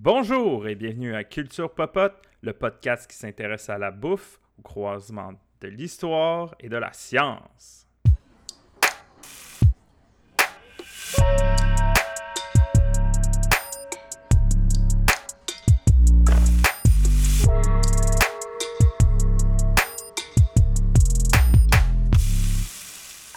[0.00, 5.32] Bonjour et bienvenue à Culture Popote, le podcast qui s'intéresse à la bouffe au croisement
[5.60, 7.87] de l'histoire et de la science.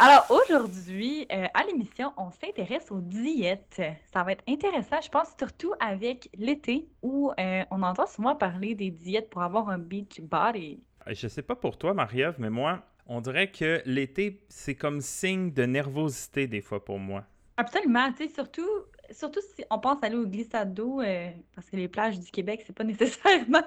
[0.04, 3.80] Alors aujourd'hui, euh, à l'émission, on s'intéresse aux diètes.
[4.12, 8.74] Ça va être intéressant, je pense, surtout avec l'été où euh, on entend souvent parler
[8.74, 10.82] des diètes pour avoir un beach body.
[11.06, 15.54] Je sais pas pour toi, Marie-Ève, mais moi, on dirait que l'été, c'est comme signe
[15.54, 17.24] de nervosité des fois pour moi.
[17.58, 18.72] Absolument, tu sais, surtout,
[19.12, 22.64] surtout si on pense aller au glissade d'eau, euh, parce que les plages du Québec,
[22.66, 23.62] c'est pas nécessairement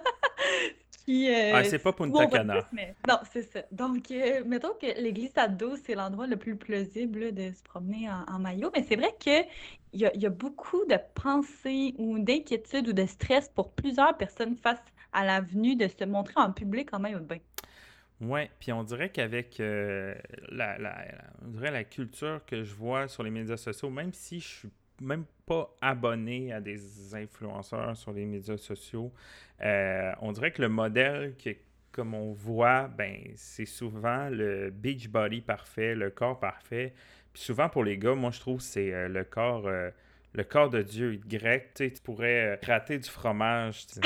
[1.05, 2.67] Puis, euh, ah, c'est pas Punta Cana.
[3.07, 3.61] Non, c'est ça.
[3.71, 8.09] Donc, euh, mettons que les glissades d'eau, c'est l'endroit le plus plausible de se promener
[8.11, 8.71] en, maillot.
[8.75, 9.45] Mais c'est vrai qu'il
[9.93, 14.57] y a, y a beaucoup de pensées ou d'inquiétudes ou de stress pour plusieurs personnes
[14.57, 17.39] face à la venue de se montrer en public en maillot de bain.
[18.21, 20.15] Oui, puis on dirait qu'avec euh,
[20.48, 21.05] la, la,
[21.71, 25.75] la culture que je vois sur les médias sociaux, même si je suis même pas
[25.81, 29.12] abonné à des influenceurs sur les médias sociaux.
[29.62, 31.50] Euh, on dirait que le modèle que,
[31.92, 36.95] comme on voit, ben, c'est souvent le beach body parfait, le corps parfait.
[37.33, 39.91] Puis souvent pour les gars, moi je trouve que c'est euh, le corps euh,
[40.34, 41.72] le corps de Dieu grec.
[41.75, 43.87] Tu, pourrais rater du fromage.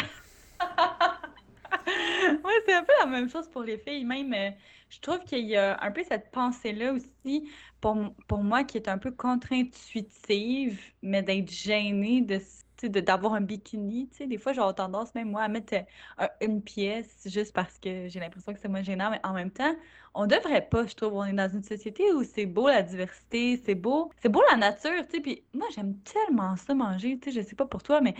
[2.44, 4.04] oui, c'est un peu la même chose pour les filles.
[4.04, 4.54] Même,
[4.90, 7.50] je trouve qu'il y a un peu cette pensée-là aussi
[7.80, 12.40] pour, pour moi qui est un peu contre-intuitive, mais d'être gênée de
[12.86, 16.62] d'avoir un bikini, tu sais, des fois, j'ai tendance même moi à mettre euh, une
[16.62, 19.74] pièce juste parce que j'ai l'impression que c'est moins gênant, mais en même temps,
[20.14, 23.60] on devrait pas, je trouve, on est dans une société où c'est beau la diversité,
[23.64, 27.32] c'est beau, c'est beau la nature, tu sais, puis moi, j'aime tellement ça manger, tu
[27.32, 28.14] sais, je sais pas pour toi, mais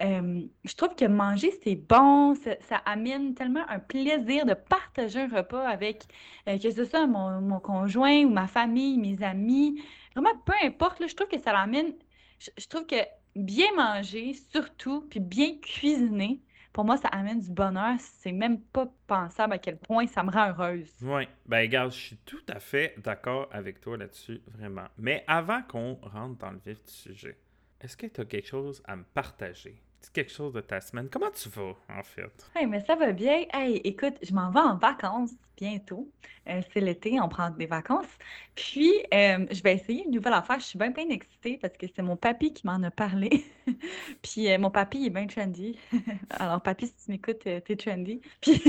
[0.00, 5.66] je trouve que manger, c'est bon, ça, amène tellement un plaisir de partager un repas
[5.68, 6.04] avec,
[6.48, 9.82] euh, que ce soit mon, conjoint ou ma famille, mes amis.
[10.14, 11.92] Vraiment, peu importe, je trouve que ça l'amène.
[12.38, 12.96] Je, trouve que
[13.36, 16.40] bien manger, surtout, puis bien cuisiner,
[16.72, 17.96] pour moi, ça amène du bonheur.
[17.98, 20.90] C'est même pas pensable à quel point ça me rend heureuse.
[21.02, 21.24] Oui.
[21.44, 24.86] Ben, regarde, je suis tout à fait d'accord avec toi là-dessus, vraiment.
[24.96, 27.36] Mais avant qu'on rentre dans le vif du sujet,
[27.80, 29.82] est-ce que tu as quelque chose à me partager?
[30.12, 31.08] Quelque chose de ta semaine.
[31.10, 32.50] Comment tu vas, en fait?
[32.54, 33.44] Hey, mais ça va bien.
[33.52, 36.10] Hey, écoute, je m'en vais en vacances bientôt.
[36.48, 38.08] Euh, c'est l'été, on prend des vacances.
[38.54, 40.58] Puis, euh, je vais essayer une nouvelle affaire.
[40.58, 43.44] Je suis bien, bien excitée parce que c'est mon papy qui m'en a parlé.
[44.22, 45.78] Puis, euh, mon papy est bien trendy.
[46.30, 48.20] Alors, papy, si tu m'écoutes, t'es trendy.
[48.40, 48.62] Puis,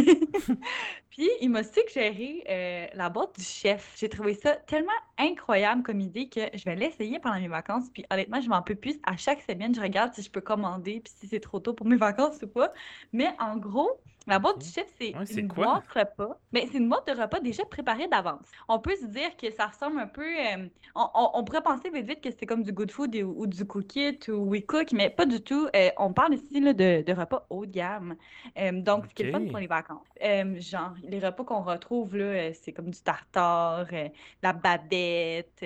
[1.10, 3.96] Puis, il m'a suggéré la boîte du chef.
[3.98, 7.90] J'ai trouvé ça tellement incroyable comme idée que je vais l'essayer pendant mes vacances.
[7.94, 9.00] Puis, honnêtement, je m'en peux plus.
[9.04, 11.88] À chaque semaine, je regarde si je peux commander, puis si c'est trop tôt pour
[11.88, 12.72] mes vacances ou pas.
[13.14, 13.92] Mais en gros,
[14.28, 16.38] la boîte du chef, c'est une boîte repas.
[16.52, 18.46] Mais c'est une boîte de repas déjà préparée d'avance.
[18.68, 20.22] On peut se dire que ça ressemble un peu.
[20.22, 24.20] Euh, on, pourrait penser vite vite que c'est comme du Good Food ou, du Cookit
[24.30, 25.68] ou We Cook, mais pas du tout.
[25.76, 28.16] Euh, on parle ici là, de, repas haut de gamme.
[28.60, 30.08] Euh, donc, ce qui est fun pour les vacances.
[30.58, 33.88] genre, les repas qu'on retrouve, là, c'est comme du tartare,
[34.44, 35.66] la babette,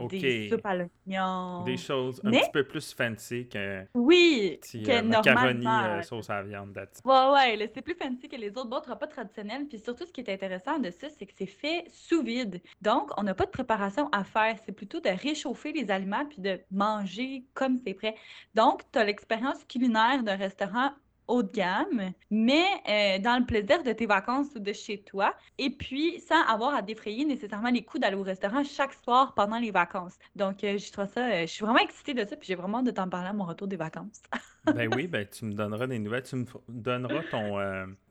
[0.00, 1.62] des soupes à l'oignon.
[1.64, 3.84] Des choses un petit peu plus fancy que.
[3.94, 5.66] Oui, que macaroni
[6.04, 6.76] sauce à viande.
[7.04, 9.66] Ouais, ouais, c'est plus fancy que les autres boîtes repas traditionnelles.
[9.68, 12.60] Puis surtout, ce qui est intéressant de ça, c'est que c'est fait sous vide.
[12.82, 14.56] Donc, on n'a pas de préparation à faire.
[14.64, 18.14] C'est plutôt de réchauffer les aliments puis de manger comme c'est prêt.
[18.54, 20.90] Donc, tu as l'expérience culinaire d'un restaurant
[21.28, 25.34] haut de gamme, mais euh, dans le plaisir de tes vacances ou de chez toi,
[25.58, 29.58] et puis sans avoir à défrayer nécessairement les coûts d'aller au restaurant chaque soir pendant
[29.58, 30.18] les vacances.
[30.36, 32.78] Donc, euh, je trouve ça, euh, je suis vraiment excitée de ça, puis j'ai vraiment
[32.78, 34.22] hâte de t'en parler à mon retour des vacances.
[34.74, 37.58] ben oui, ben tu me donneras des nouvelles, tu me donneras ton,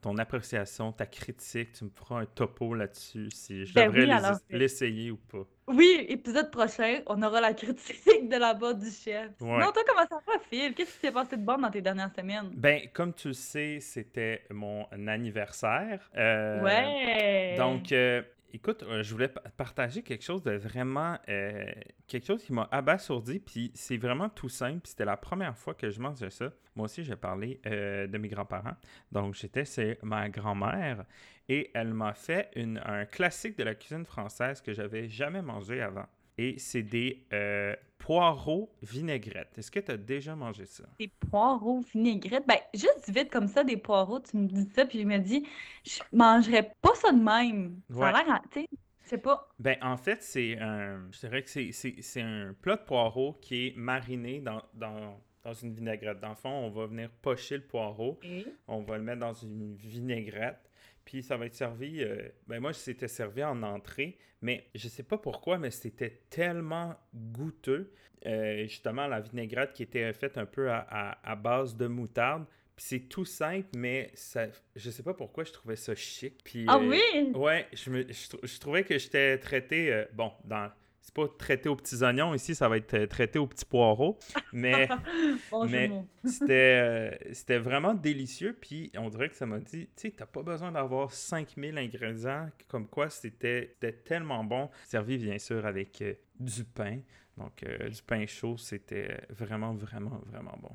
[0.00, 4.06] ton appréciation, ta critique, tu me feras un topo là-dessus si je ben devrais
[4.50, 5.46] l'essayer ou pas.
[5.66, 9.30] Oui, épisode prochain, on aura la critique de la boîte du chef.
[9.40, 10.74] Non, toi, comment ça va, Phil?
[10.74, 12.50] Qu'est-ce qui s'est passé de bon dans tes dernières semaines?
[12.54, 16.10] Ben, comme tu le sais, c'était mon anniversaire.
[16.16, 17.56] Euh, ouais!
[17.56, 18.22] Donc, euh,
[18.54, 21.18] écoute, euh, je voulais partager quelque chose de vraiment...
[21.26, 24.86] quelque chose qui m'a abasourdi, puis c'est vraiment tout simple.
[24.86, 26.52] C'était la première fois que je mangeais ça.
[26.76, 28.76] Moi aussi, j'ai parlé de mes grands-parents.
[29.12, 31.04] Donc, j'étais chez ma grand-mère
[31.48, 36.06] et elle m'a fait un classique de la cuisine française que j'avais jamais mangé avant.
[36.36, 39.56] Et c'est des euh, poireaux vinaigrettes.
[39.56, 40.84] Est-ce que tu as déjà mangé ça?
[40.98, 42.46] Des poireaux vinaigrettes?
[42.46, 45.46] Ben, juste vite comme ça, des poireaux, tu me dis ça, puis je me dis,
[45.84, 47.80] je mangerais pas ça de même.
[47.90, 48.68] Ça a l'air, tu sais,
[49.04, 49.48] c'est pas.
[49.58, 51.08] Ben, en fait, c'est un.
[51.12, 55.74] Je dirais que c'est un plat de poireaux qui est mariné dans, dans dans une
[55.74, 56.20] vinaigrette.
[56.20, 58.18] Dans le fond, on va venir pocher le poireau,
[58.66, 60.70] on va le mettre dans une vinaigrette,
[61.04, 62.02] puis ça va être servi.
[62.02, 66.94] euh, ben moi, c'était servi en entrée, mais je sais pas pourquoi, mais c'était tellement
[67.14, 67.92] goûteux.
[68.26, 72.46] Euh, justement, la vinaigrette qui était faite un peu à, à- à base de moutarde.
[72.76, 76.42] Puis c'est tout simple, mais ça, je sais pas pourquoi je trouvais ça chic.
[76.42, 77.30] Puis, Ah euh, oui!
[77.34, 80.04] Ouais, je, me, je, trou- je trouvais que j'étais traité.
[80.12, 80.70] bon, dans.
[81.04, 84.18] C'est pas traité aux petits oignons ici, ça va être euh, traité aux petits poireaux.
[84.52, 84.88] Mais
[85.50, 85.68] Bon
[86.24, 88.56] c'était euh, c'était vraiment délicieux.
[88.58, 92.48] Puis on dirait que ça m'a dit, tu sais, t'as pas besoin d'avoir 5000 ingrédients.
[92.68, 94.70] Comme quoi, c'était c'était tellement bon.
[94.86, 97.00] Servi bien sûr avec euh, du pain.
[97.36, 100.70] Donc euh, du pain chaud, c'était vraiment, vraiment, vraiment bon.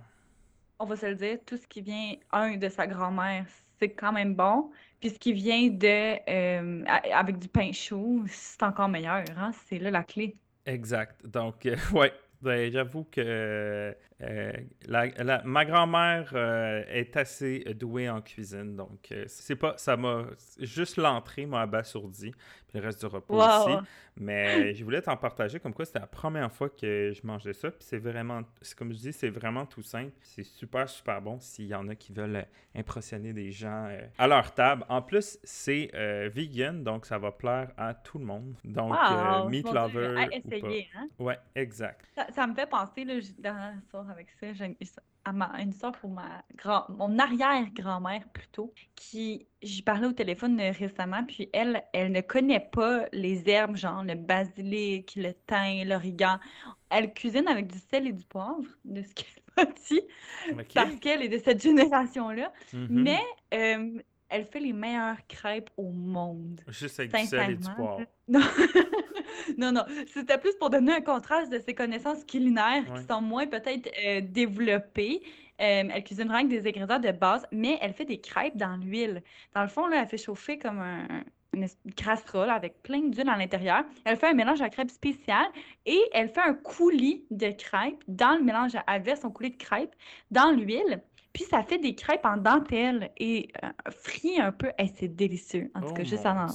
[0.79, 3.45] On va se le dire, tout ce qui vient, un, de sa grand-mère,
[3.79, 4.71] c'est quand même bon.
[4.99, 6.83] Puis ce qui vient de euh,
[7.13, 9.51] avec du pain chaud, c'est encore meilleur, hein?
[9.67, 10.35] C'est là la clé.
[10.65, 11.25] Exact.
[11.25, 12.13] Donc, euh, ouais.
[12.41, 14.51] Ben, j'avoue que euh,
[14.85, 19.95] la- la- ma grand-mère euh, est assez douée en cuisine, donc euh, c'est pas, ça
[19.97, 20.25] m'a
[20.59, 22.31] juste l'entrée m'a abasourdi,
[22.67, 23.37] puis le reste du repas Wow!
[23.37, 23.81] aussi.
[24.17, 27.71] Mais je voulais t'en partager comme quoi c'était la première fois que je mangeais ça,
[27.71, 31.39] puis c'est vraiment, c'est comme je dis, c'est vraiment tout simple, c'est super super bon
[31.39, 32.43] s'il y en a qui veulent euh,
[32.75, 33.87] impressionner des gens
[34.17, 34.85] à leur table.
[34.89, 35.91] En plus, c'est
[36.33, 38.55] vegan, donc ça va plaire à tout le monde.
[38.63, 39.49] Donc Wow!
[39.49, 40.77] meat Dieu, lover à ou pas.
[40.77, 41.07] essayer, hein?
[41.19, 42.05] Ouais, exact.
[42.15, 46.43] Ça, ça me fait penser, là, dernière histoire avec ça, j'ai une, histoire pour ma
[46.55, 52.21] grand, mon arrière-grand-mère plutôt, qui, j'y parlais au téléphone euh, récemment, puis elle, elle ne
[52.21, 56.39] connaît pas les herbes, genre le basilic, le thym, l'origan.
[56.89, 60.01] Elle cuisine avec du sel et du poivre, de ce qu'elle m'a dit,
[60.73, 62.87] parce qu'elle est de cette génération-là, Mhm.
[62.89, 63.21] mais
[63.53, 66.61] euh, elle fait les meilleures crêpes au monde.
[66.67, 68.01] Juste avec du sel et du poivre.
[68.27, 68.41] Non,
[69.57, 69.83] non, non.
[70.13, 72.99] C'était plus pour donner un contraste de ses connaissances culinaires Ouais.
[73.01, 75.21] qui sont moins peut-être euh, développées.
[75.61, 78.77] Euh, elle cuisine vraiment avec des ingrédients de base, mais elle fait des crêpes dans
[78.77, 79.21] l'huile.
[79.53, 81.07] Dans le fond, là, elle fait chauffer comme un-
[81.53, 83.83] une, casserole avec plein d'huile à l'intérieur.
[84.05, 85.45] Elle fait un mélange à crêpes spécial
[85.85, 88.73] et elle fait un coulis de crêpes dans le mélange.
[89.03, 89.95] verse son coulis de crêpes
[90.31, 91.01] dans l'huile.
[91.33, 94.71] Puis ça fait des crêpes en dentelle et euh, frit un peu.
[94.77, 95.69] Hey, c'est délicieux.
[95.75, 96.47] En tout Oh cas, juste à en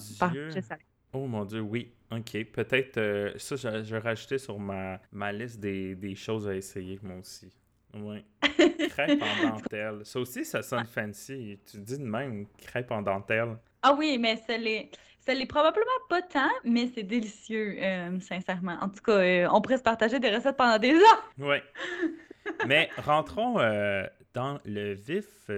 [1.12, 1.92] Oh mon Dieu, oui.
[2.18, 2.44] OK.
[2.52, 7.16] Peut-être euh, ça, je, rajouter sur ma, ma liste des, des choses à essayer, moi
[7.16, 7.52] aussi.
[7.94, 8.24] Oui.
[8.90, 10.00] Crêpe en dentelle.
[10.04, 11.58] Ça aussi, ça sonne fancy.
[11.70, 13.56] Tu dis de même, crêpe en dentelle.
[13.82, 14.90] Ah oui, mais ça l'est,
[15.20, 18.76] ça l'est probablement pas tant, mais c'est délicieux, euh, sincèrement.
[18.80, 21.32] En tout cas, euh, on pourrait se partager des recettes pendant des heures.
[21.38, 21.56] Oui.
[22.66, 25.50] Mais rentrons euh, dans le vif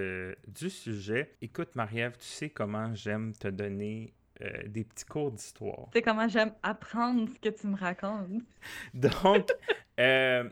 [0.46, 1.34] du sujet.
[1.42, 5.88] Écoute, Marie-Ève, tu sais comment j'aime te donner euh, des petits cours d'histoire.
[5.92, 8.42] Sais comment j'aime apprendre ce que tu me racontes.
[8.94, 9.50] Donc,
[9.98, 10.48] euh,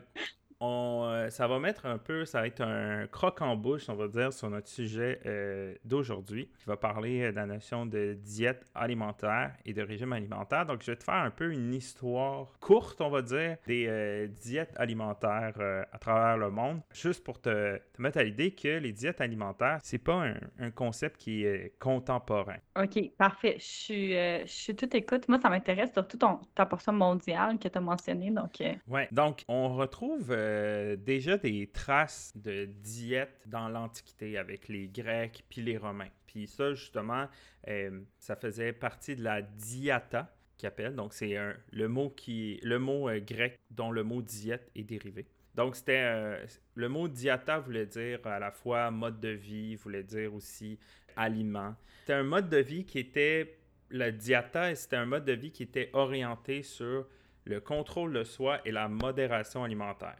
[0.59, 3.95] on, euh, ça va mettre un peu, ça va être un croc en bouche, on
[3.95, 8.13] va dire, sur notre sujet euh, d'aujourd'hui, qui va parler euh, de la notion de
[8.13, 10.65] diète alimentaire et de régime alimentaire.
[10.65, 14.27] Donc, je vais te faire un peu une histoire courte, on va dire, des euh,
[14.27, 18.77] diètes alimentaires euh, à travers le monde, juste pour te, te mettre à l'idée que
[18.79, 22.57] les diètes alimentaires, c'est pas un, un concept qui est contemporain.
[22.81, 23.55] OK, parfait.
[23.59, 25.27] Je suis, je suis tout écoute.
[25.27, 28.31] Moi, ça m'intéresse surtout ton, ta portion mondiale que tu as mentionnée.
[28.31, 34.87] Donc, Ouais, donc on retrouve euh, déjà des traces de diète dans l'Antiquité avec les
[34.87, 36.09] Grecs puis les Romains.
[36.27, 37.27] Puis ça, justement,
[37.67, 40.95] euh, ça faisait partie de la diata qu'ils appellent.
[40.95, 41.35] Donc c'est
[41.71, 45.25] le mot qui le mot euh, grec dont le mot diète est dérivé.
[45.55, 50.33] Donc c'était le mot diata voulait dire à la fois mode de vie, voulait dire
[50.33, 50.77] aussi
[51.15, 51.75] aliment.
[52.01, 53.57] C'était un mode de vie qui était
[53.89, 57.07] la diata, c'était un mode de vie qui était orienté sur
[57.45, 60.17] le contrôle de soi et la modération alimentaire.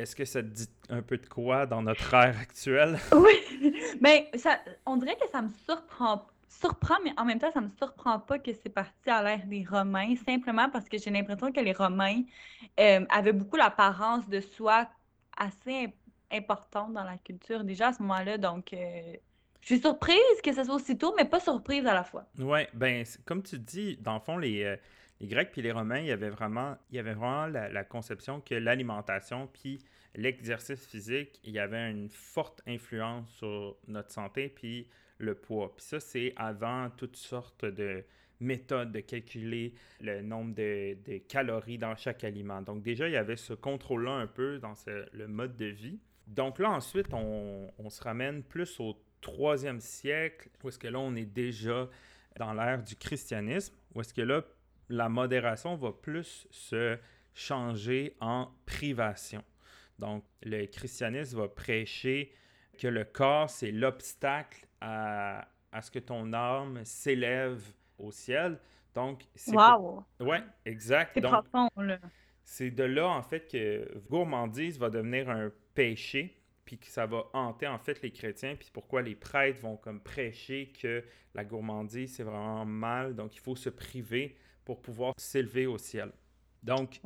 [0.00, 2.98] Est-ce que ça te dit un peu de quoi dans notre ère actuelle?
[3.12, 7.60] oui, mais ça, on dirait que ça me surprend, surprend, mais en même temps, ça
[7.60, 11.52] me surprend pas que c'est parti à l'ère des Romains, simplement parce que j'ai l'impression
[11.52, 12.22] que les Romains
[12.78, 14.88] euh, avaient beaucoup l'apparence de soi
[15.36, 15.92] assez im-
[16.32, 18.38] importante dans la culture déjà à ce moment-là.
[18.38, 19.12] Donc, euh,
[19.60, 22.24] je suis surprise que ce soit aussitôt, mais pas surprise à la fois.
[22.38, 24.76] Ouais, ben, comme tu dis, dans le fond, les, euh,
[25.20, 28.40] les Grecs puis les Romains, il y avait vraiment, il y avait vraiment la, conception
[28.40, 29.78] que l'alimentation puis
[30.14, 35.74] l'exercice physique, il y avait une forte influence sur notre santé puis le poids.
[35.76, 38.02] Puis ça, c'est avant toutes sortes de
[38.40, 40.96] méthodes de calculer le nombre de,
[41.28, 42.62] calories dans chaque aliment.
[42.62, 44.72] Donc déjà, il y avait ce contrôle-là un peu dans
[45.12, 46.00] le mode de vie.
[46.26, 50.98] Donc là, ensuite, on, on se ramène plus au troisième siècle, où est-ce que là,
[50.98, 51.90] on est déjà
[52.38, 54.42] dans l'ère du christianisme, où est-ce que là,
[54.90, 56.98] la modération va plus se
[57.32, 59.42] changer en privation.
[59.98, 62.32] Donc, le christianisme va prêcher
[62.78, 67.62] que le corps, c'est l'obstacle à, à, ce que ton âme s'élève
[67.98, 68.58] au ciel.
[68.94, 69.54] Donc, c'est.
[69.54, 70.04] Wow!
[70.18, 71.12] Ouais, exact.
[71.14, 71.98] C'est profond, là.
[72.42, 77.26] C'est de là, en fait, que gourmandise va devenir un péché, puis que ça va
[77.32, 81.04] hanter, en fait, les chrétiens, puis pourquoi les prêtres vont comme prêcher que
[81.34, 84.36] la gourmandise, c'est vraiment mal, donc il faut se priver
[84.70, 86.12] pour pouvoir s'élever au ciel.
[86.62, 87.00] Donc,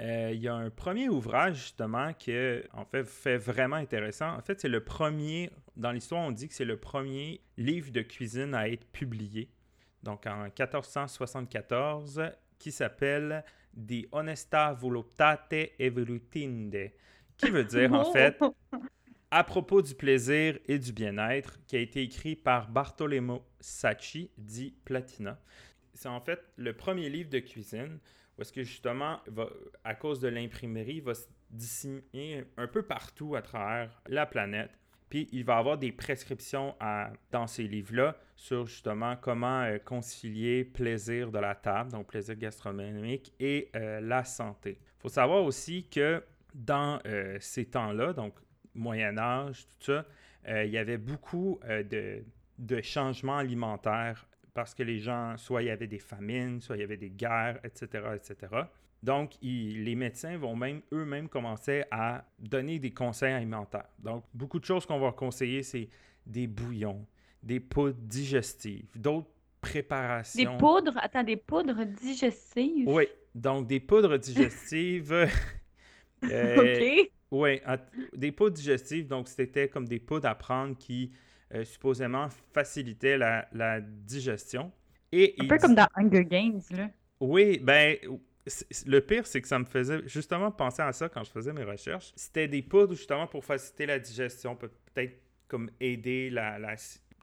[0.00, 2.32] euh, il y a un premier ouvrage, justement, qui,
[2.72, 4.36] en fait, fait vraiment intéressant.
[4.36, 8.02] En fait, c'est le premier, dans l'histoire, on dit que c'est le premier livre de
[8.02, 9.50] cuisine à être publié.
[10.04, 12.22] Donc, en 1474,
[12.56, 13.44] qui s'appelle
[13.74, 16.92] De Honesta Voluptate Evolutinde,
[17.36, 18.40] qui veut dire, en fait,
[19.32, 24.76] à propos du plaisir et du bien-être, qui a été écrit par Bartolomeo Sacchi, dit
[24.84, 25.36] Platina.
[25.98, 27.98] C'est en fait le premier livre de cuisine
[28.36, 29.48] parce que justement, va,
[29.82, 34.70] à cause de l'imprimerie, va se disséminer un peu partout à travers la planète.
[35.08, 36.76] Puis il va avoir des prescriptions
[37.32, 43.34] dans ces livres-là sur justement comment euh, concilier plaisir de la table, donc plaisir gastronomique,
[43.40, 44.78] et euh, la santé.
[44.80, 46.22] Il faut savoir aussi que
[46.54, 48.34] dans euh, ces temps-là, donc
[48.72, 50.04] Moyen Âge, tout ça,
[50.46, 55.86] il y avait beaucoup de changements alimentaires parce que les gens, soit il y avait
[55.86, 58.62] des famines, soit il y avait des guerres, etc., etc.
[59.02, 63.88] Donc, les médecins vont même eux-mêmes commencer à donner des conseils alimentaires.
[63.98, 65.88] Donc, beaucoup de choses qu'on va conseiller, c'est
[66.26, 67.06] des bouillons,
[67.42, 70.52] des poudres digestives, d'autres préparations.
[70.52, 72.88] Des poudres, attends, des poudres digestives?
[72.88, 75.12] Oui, donc des poudres digestives.
[76.24, 77.10] euh, OK.
[77.30, 77.60] Oui,
[78.16, 81.12] des poudres digestives, donc c'était comme des poudres à prendre qui
[81.54, 84.70] euh, supposément facilitait la, la digestion.
[85.12, 86.90] Et Un peu comme dans Hunger Games, là.
[87.20, 87.96] Oui, ben,
[88.86, 91.64] le pire, c'est que ça me faisait justement penser à ça quand je faisais mes
[91.64, 92.12] recherches.
[92.16, 96.30] C'était des poudres justement pour faciliter la digestion, peut-être comme aider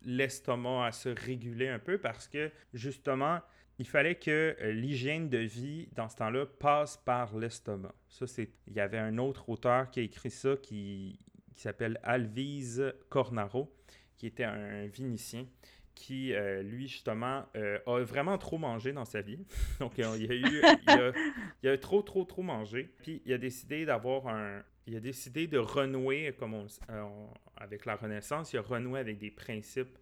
[0.04, 3.40] l'estomac la, à se réguler un peu parce que justement,
[3.78, 7.94] il fallait que euh, l'hygiène de vie dans ce temps-là passe par l'estomac.
[8.08, 8.50] Ça, c'est.
[8.68, 11.20] Il y avait un autre auteur qui a écrit ça qui,
[11.54, 13.74] qui s'appelle Alvise Cornaro
[14.18, 15.46] qui était un Vénitien,
[15.96, 19.40] qui, euh, lui, justement, euh, a vraiment trop mangé dans sa vie.
[19.80, 20.62] Donc, il a eu,
[21.64, 22.94] il a, trop, trop, trop mangé.
[23.02, 27.04] Puis, il a décidé d'avoir un, il a décidé de renouer, comme on, euh,
[27.56, 29.98] avec la Renaissance, il a renoué avec des principes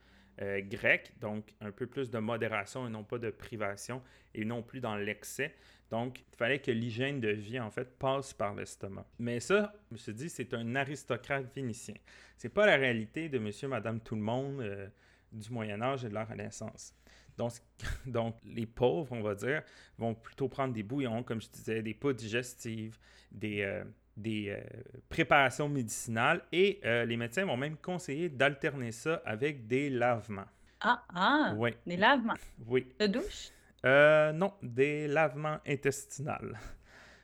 [0.62, 4.02] grecs, donc un peu plus de modération et non pas de privation,
[4.34, 5.54] et non plus dans l'excès.
[5.90, 9.06] Donc, il fallait que l'hygiène de vie, en fait, passe par l'estomac.
[9.20, 11.96] Mais ça, je me suis dit, c'est un aristocrate vénitien.
[12.38, 14.88] C'est pas la réalité de monsieur, madame, tout le monde euh,
[15.32, 16.96] du Moyen Âge et de la Renaissance.
[17.38, 17.54] Donc,
[18.06, 19.62] donc, les pauvres, on va dire,
[19.98, 22.98] vont plutôt prendre des bouillons, comme je disais, des poudres digestives,
[23.32, 23.84] des, euh,
[24.18, 24.62] des euh,
[25.10, 30.46] préparations médicinales et les médecins vont même conseiller d'alterner ça avec des lavements.
[30.82, 31.54] Ah, ah!
[31.56, 31.72] Oui.
[31.88, 32.34] Des lavements?
[32.68, 32.86] Oui.
[33.00, 33.52] De douche?
[33.86, 36.54] Euh, non, des lavements intestinaux.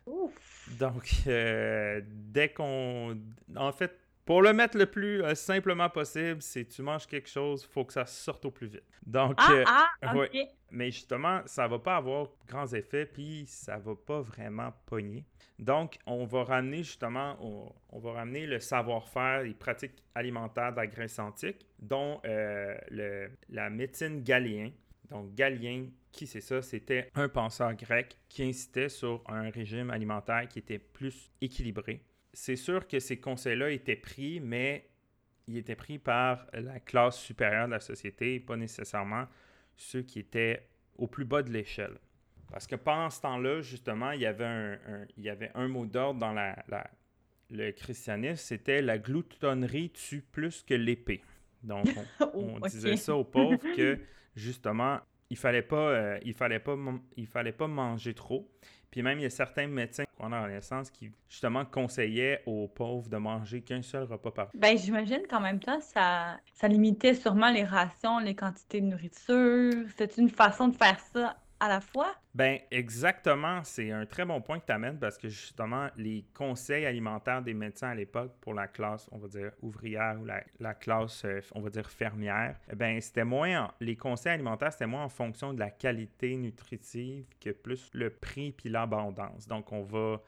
[0.05, 0.69] Ouf.
[0.77, 3.17] Donc, euh, dès qu'on...
[3.55, 7.65] En fait, pour le mettre le plus euh, simplement possible, c'est tu manges quelque chose,
[7.67, 8.83] il faut que ça sorte au plus vite.
[9.05, 10.13] Donc, ah, ah.
[10.71, 15.25] Mais justement, ça va pas avoir grands effets, puis ça va pas vraiment pogner.
[15.57, 17.35] Donc, on va ramener justement,
[17.89, 23.69] on, va ramener le savoir-faire, les pratiques alimentaires de la Grèce antique, dont le, la
[23.71, 24.73] médecine galéenne.
[25.09, 26.61] Donc, Galien, qui c'est ça?
[26.61, 32.03] C'était un penseur grec qui incitait sur un régime alimentaire qui était plus équilibré.
[32.33, 34.89] C'est sûr que ces conseils-là étaient pris, mais
[35.47, 39.25] ils étaient pris par la classe supérieure de la société, pas nécessairement
[39.75, 41.97] ceux qui étaient au plus bas de l'échelle.
[42.51, 44.77] Parce que pendant ce temps-là, justement, il y avait un,
[45.17, 46.55] il y avait un mot d'ordre dans la,
[47.49, 51.21] le christianisme, c'était la gloutonnerie tue plus que l'épée.
[51.63, 51.87] Donc,
[52.33, 53.99] on, disait ça aux pauvres que
[54.35, 54.99] justement,
[55.29, 56.75] il fallait pas, euh, il fallait pas,
[57.17, 58.49] il fallait pas manger trop.
[58.91, 63.17] Puis même, il y a certains médecins en Renaissance qui, justement, conseillaient aux pauvres de
[63.17, 64.59] manger qu'un seul repas par jour.
[64.59, 69.85] Ben, j'imagine qu'en même temps, ça, ça limitait sûrement les rations, les quantités de nourriture.
[69.95, 72.15] C'est une façon de faire ça à la fois?
[72.33, 76.85] Ben exactement, c'est un très bon point que tu amènes parce que justement, les conseils
[76.85, 81.25] alimentaires des médecins à l'époque pour la classe, on va dire, ouvrière ou la, classe,
[81.25, 85.53] euh, on va dire, fermière, ben c'était moins, les conseils alimentaires, c'était moins en fonction
[85.53, 89.47] de la qualité nutritive que plus le prix puis l'abondance.
[89.47, 90.21] Donc, on va...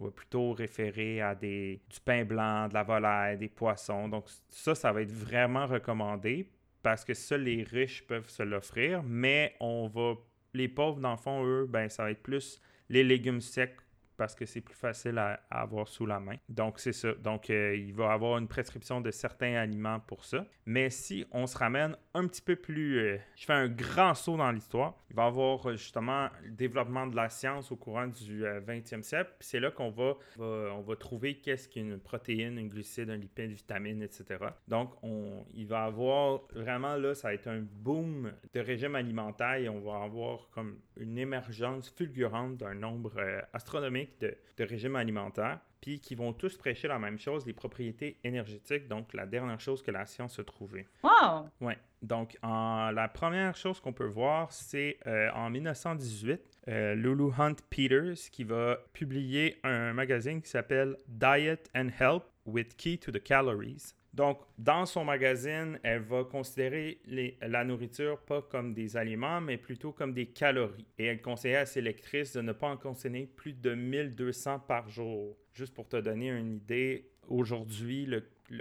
[0.00, 4.08] On va plutôt référer à des, du pain blanc, de la volaille, des poissons.
[4.08, 6.48] Donc ça, ça va être vraiment recommandé
[6.82, 10.14] parce que seuls les riches peuvent se l'offrir, mais on va
[10.54, 13.76] les pauvres, dans le fond, eux, ben, ça va être plus les légumes secs
[14.18, 16.34] parce que c'est plus facile à, avoir sous la main.
[16.48, 17.12] Donc, c'est ça.
[17.14, 20.44] Donc, euh, il va avoir une prescription de certains aliments pour ça.
[20.66, 22.98] Mais si on se ramène un petit peu plus...
[22.98, 24.94] Euh, je fais un grand saut dans l'histoire.
[25.10, 29.02] Il va y avoir euh, justement le développement de la science au courant du 20e
[29.02, 29.30] siècle.
[29.38, 33.54] C'est là qu'on va, on va trouver qu'est-ce qu'une protéine, un glucide, un lipide, une
[33.54, 34.24] vitamine, etc.
[34.66, 39.54] Donc, on, il va avoir vraiment là, ça va être un boom de régime alimentaire
[39.54, 43.12] et on va avoir comme une émergence fulgurante d'un nombre
[43.52, 48.88] astronomique de, régime alimentaire, puis qui vont tous prêcher la même chose, les propriétés énergétiques,
[48.88, 50.86] donc la dernière chose que la science a trouvée.
[51.02, 51.48] Wow!
[51.60, 51.74] Oui.
[52.02, 57.56] Donc, en, la première chose qu'on peut voir, c'est euh, en 1918, euh, Lulu Hunt
[57.70, 63.22] Peters qui va publier un magazine qui s'appelle Diet and Health with Key to the
[63.22, 63.94] Calories.
[64.18, 67.00] Donc, dans son magazine, elle va considérer
[67.40, 70.84] la nourriture pas comme des aliments, mais plutôt comme des calories.
[70.98, 74.88] Et elle conseillait à ses lectrices de ne pas en consommer plus de 1200 par
[74.88, 75.36] jour.
[75.54, 78.08] Juste pour te donner une idée, aujourd'hui,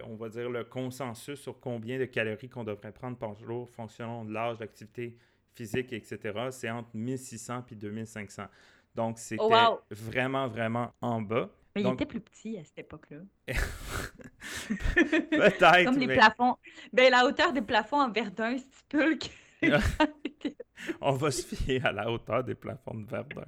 [0.04, 4.26] on va dire le consensus sur combien de calories qu'on devrait prendre par jour, fonctionnant
[4.26, 5.18] de l'âge, l'activité
[5.56, 6.20] physique, etc.,
[6.52, 8.44] c'est entre 1600 et 2500.
[8.94, 11.50] Donc, c'était oh, vraiment, vraiment en bas.
[11.84, 13.20] Mais il était plus petit à cette époque-là.
[14.68, 15.86] Peut-être.
[15.86, 16.58] Comme les plafonds.
[16.92, 19.20] Ben, la hauteur des plafonds en Verdun stipule
[19.62, 20.50] que.
[21.02, 23.46] On va se fier à la hauteur des plafonds de Verdun.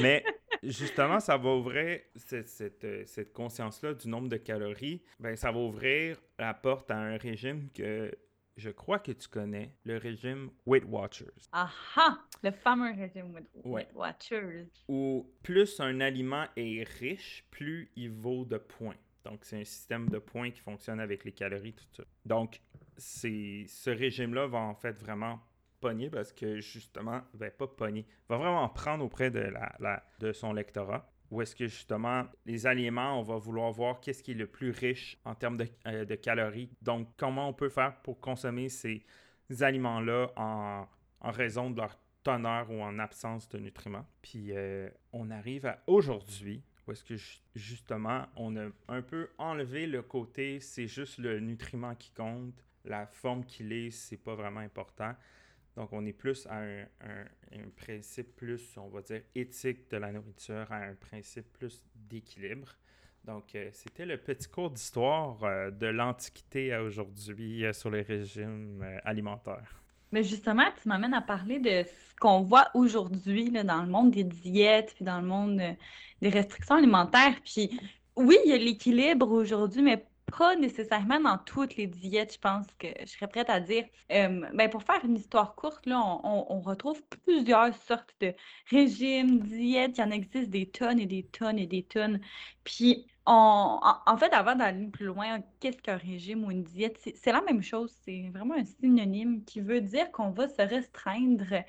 [0.00, 0.24] Mais
[0.62, 5.02] justement, ça va ouvrir cette, cette, euh, cette conscience-là du nombre de calories.
[5.20, 8.10] Ben, ça va ouvrir la porte à un régime que
[8.56, 11.48] je crois que tu connais, le régime Weight Watchers.
[11.52, 12.18] Aha!
[12.42, 13.34] Le fameux régime
[13.64, 14.66] Weight Watchers.
[14.88, 18.96] Où plus un aliment est riche, plus il vaut de points.
[19.24, 22.04] Donc, c'est un système de points qui fonctionne avec les calories, tout ça.
[22.24, 22.60] Donc,
[22.96, 25.40] ce régime-là va en fait vraiment
[25.80, 30.52] pogner parce que justement, va pas pogner, va vraiment prendre auprès de, la, de son
[30.52, 31.10] lectorat.
[31.30, 34.70] Ou est-ce que justement, les aliments, on va vouloir voir qu'est-ce qui est le plus
[34.70, 36.70] riche en termes de, euh, calories.
[36.82, 39.04] Donc, comment on peut faire pour consommer ces
[39.60, 40.86] aliments-là en,
[41.20, 44.06] en, raison de leur teneur ou en absence de nutriments?
[44.22, 47.16] Puis, euh, on arrive à aujourd'hui, où est-ce que
[47.54, 53.06] justement, on a un peu enlevé le côté, c'est juste le nutriment qui compte, la
[53.06, 55.14] forme qu'il est, c'est pas vraiment important.
[55.76, 60.66] Donc, on est plus à un, principe plus, on va dire, éthique de la nourriture,
[60.70, 62.68] à un principe plus d'équilibre.
[63.24, 68.02] Donc, euh, c'était le petit cours d'histoire euh, de l'Antiquité à aujourd'hui euh, sur les
[68.02, 69.82] régimes alimentaires.
[70.12, 74.24] Mais justement, tu m'amènes à parler de ce qu'on voit aujourd'hui dans le monde des
[74.24, 75.60] diètes, puis dans le monde
[76.20, 77.34] des restrictions alimentaires.
[77.44, 77.80] Puis
[78.14, 80.04] oui, il y a l'équilibre aujourd'hui, mais
[80.36, 83.84] pas nécessairement dans toutes les diètes, je pense que je serais prête à dire.
[84.12, 88.34] Euh, ben pour faire une histoire courte, là, on, retrouve plusieurs sortes de
[88.70, 89.98] régimes, diètes.
[89.98, 92.20] Il y en existe des tonnes et des tonnes et des tonnes.
[92.64, 96.98] Puis, on, en, fait, avant d'aller plus loin, qu'est-ce qu'un régime ou une diète?
[97.14, 97.94] C'est la même chose.
[98.04, 101.62] C'est vraiment un synonyme qui veut dire qu'on va se restreindre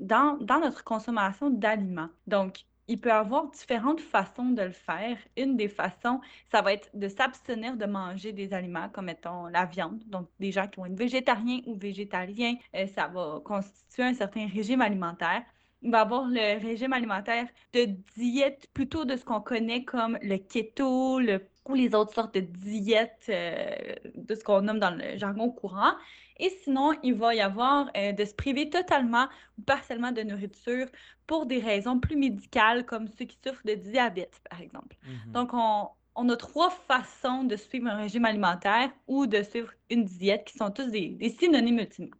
[0.00, 2.10] dans, dans notre consommation d'aliments.
[2.26, 5.16] Donc, il peut avoir différentes façons de le faire.
[5.36, 9.66] Une des façons, ça va être de s'abstenir de manger des aliments comme mettons la
[9.66, 10.02] viande.
[10.06, 14.46] Donc, des gens qui vont être végétariens ou végétaliens, euh, ça va constituer un certain
[14.48, 15.42] régime alimentaire.
[15.82, 20.36] Il va avoir le régime alimentaire de diète plutôt de ce qu'on connaît comme le
[20.36, 25.16] keto, le ou les autres sortes de diètes euh, de ce qu'on nomme dans le
[25.16, 25.92] jargon courant.
[26.38, 30.86] Et sinon, il va y avoir euh, de se priver totalement ou partiellement de nourriture
[31.26, 34.96] pour des raisons plus médicales, comme ceux qui souffrent de diabète, par exemple.
[35.04, 35.32] Mm-hmm.
[35.32, 40.04] Donc, on, on, a trois façons de suivre un régime alimentaire ou de suivre une
[40.04, 42.16] diète qui sont tous des, des synonymes ultimement.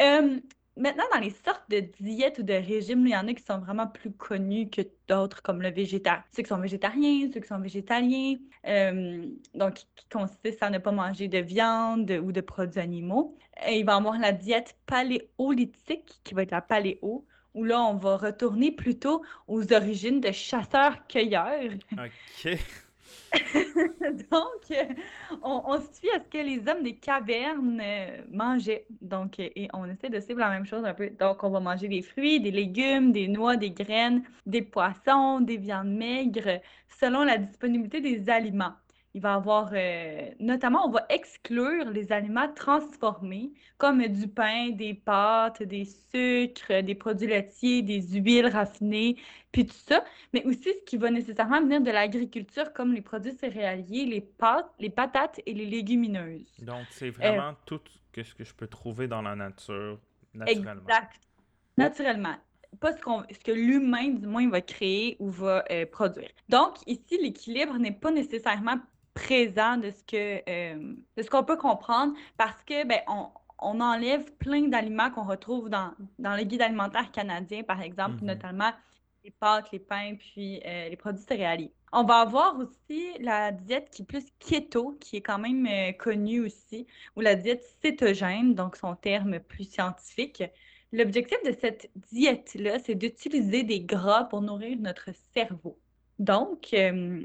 [0.00, 0.40] Euh,
[0.76, 3.58] Maintenant, dans les sortes de diètes ou de régimes, il y en a qui sont
[3.58, 6.24] vraiment plus connus que d'autres, comme le végétarien.
[6.34, 10.90] Ceux qui sont végétariens, ceux qui sont végétaliens, euh, donc qui consistent à ne pas
[10.90, 13.36] manger de viande ou de produits animaux.
[13.68, 17.80] Et il va y avoir la diète paléolithique, qui va être la paléo, où là,
[17.80, 21.70] on va retourner plutôt aux origines de chasseurs-cueilleurs.
[21.92, 22.58] OK.
[24.30, 24.78] Donc,
[25.42, 28.86] on, se suit à ce que les hommes des cavernes euh, mangeaient.
[29.00, 31.10] Donc, euh, et on essaie de suivre la même chose un peu.
[31.10, 35.56] Donc, on va manger des fruits, des légumes, des noix, des graines, des poissons, des
[35.56, 36.60] viandes maigres,
[37.00, 38.74] selon la disponibilité des aliments
[39.14, 44.92] il va avoir, euh, notamment, on va exclure les aliments transformés, comme du pain, des
[44.92, 49.16] pâtes, des sucres, des produits laitiers, des huiles raffinées,
[49.52, 53.34] puis tout ça, mais aussi ce qui va nécessairement venir de l'agriculture, comme les produits
[53.34, 56.52] céréaliers, les pâtes, les patates et les légumineuses.
[56.58, 57.80] Donc, c'est vraiment tout
[58.16, 60.00] ce que je peux trouver dans la nature,
[60.34, 60.72] naturellement.
[60.72, 61.20] Exact.
[61.76, 62.34] Naturellement.
[62.80, 66.30] pas ce, ce que l'humain, du moins, va créer ou va euh, produire.
[66.48, 68.80] Donc, ici, l'équilibre n'est pas nécessairement
[69.14, 73.28] présent de ce que euh, de ce qu'on peut comprendre parce que ben, on,
[73.60, 78.26] on enlève plein d'aliments qu'on retrouve dans, dans le guide alimentaire canadien, par exemple, mm-hmm.
[78.26, 78.72] notamment
[79.24, 81.72] les pâtes, les pains, puis euh, les produits céréaliers.
[81.92, 85.92] On va avoir aussi la diète qui est plus keto, qui est quand même euh,
[85.92, 90.42] connue aussi, ou la diète cétogène, donc son terme plus scientifique.
[90.92, 95.78] L'objectif de cette diète-là, c'est d'utiliser des gras pour nourrir notre cerveau.
[96.18, 97.24] Donc, euh,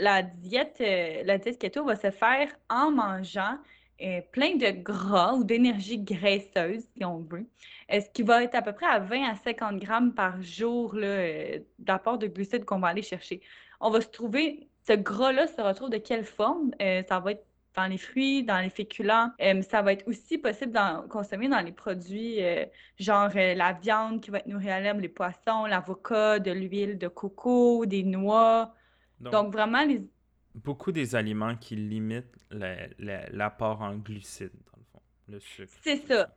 [0.00, 0.82] la, diète,
[1.24, 3.58] la diète keto va se faire en mangeant
[4.02, 7.46] euh, plein de gras ou d'énergie graisseuse, si on veut,
[7.92, 10.94] euh, ce qui va être à peu près à 20 à 50 grammes par jour
[10.96, 13.42] euh, d'apport de glucides qu'on va aller chercher.
[13.78, 16.70] On va se trouver, ce gras-là se retrouve de quelle forme?
[16.80, 17.44] ça va être
[17.76, 19.32] dans les fruits, dans les féculents.
[19.68, 22.40] ça va être aussi possible d'en consommer dans les produits
[22.98, 27.08] genre la viande qui va être nourrie à l'herbe, les poissons, l'avocat, de l'huile de
[27.08, 28.74] coco, des noix.
[29.20, 30.02] Donc vraiment, les,
[30.54, 35.72] beaucoup des aliments qui limitent l'apport en glucides, dans le fond, le sucre.
[35.82, 36.34] C'est ça.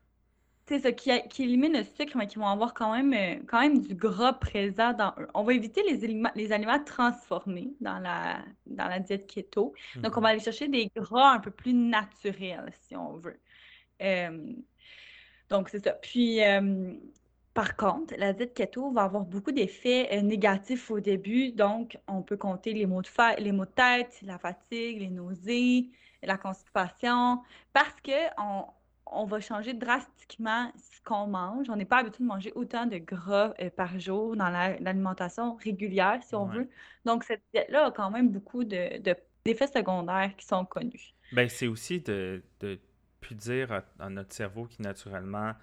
[0.65, 3.59] C'est ça, qui, qui élimine le sucre, mais qui vont avoir quand même, euh, quand
[3.59, 5.27] même du gras présent dans eux.
[5.33, 9.73] On va éviter les aliments, les aliments transformés dans la, dans la diète keto.
[9.97, 10.35] Donc, on va mhm.
[10.35, 13.41] aller chercher des gras un peu plus naturels, si on veut.
[14.01, 14.53] Euh,
[15.49, 15.91] donc, c'est ça.
[15.91, 16.93] Puis, euh,
[17.53, 21.51] par contre, la diète keto va avoir beaucoup d'effets euh, négatifs au début.
[21.51, 25.89] Donc, on peut compter les maux, de les maux de tête, la fatigue, les nausées,
[26.23, 28.65] la constipation, parce qu'on
[29.05, 31.69] on va changer drastiquement ce qu'on mange.
[31.69, 36.19] On n'est pas habitué de manger autant de gras euh, par jour dans l'alimentation régulière,
[36.23, 36.67] si on veut.
[37.05, 41.13] Donc, cette diète-là a quand même beaucoup d'effets secondaires qui sont connus.
[41.33, 42.79] Ben, c'est aussi de, de
[43.21, 45.53] plus dire à notre cerveau qui naturellement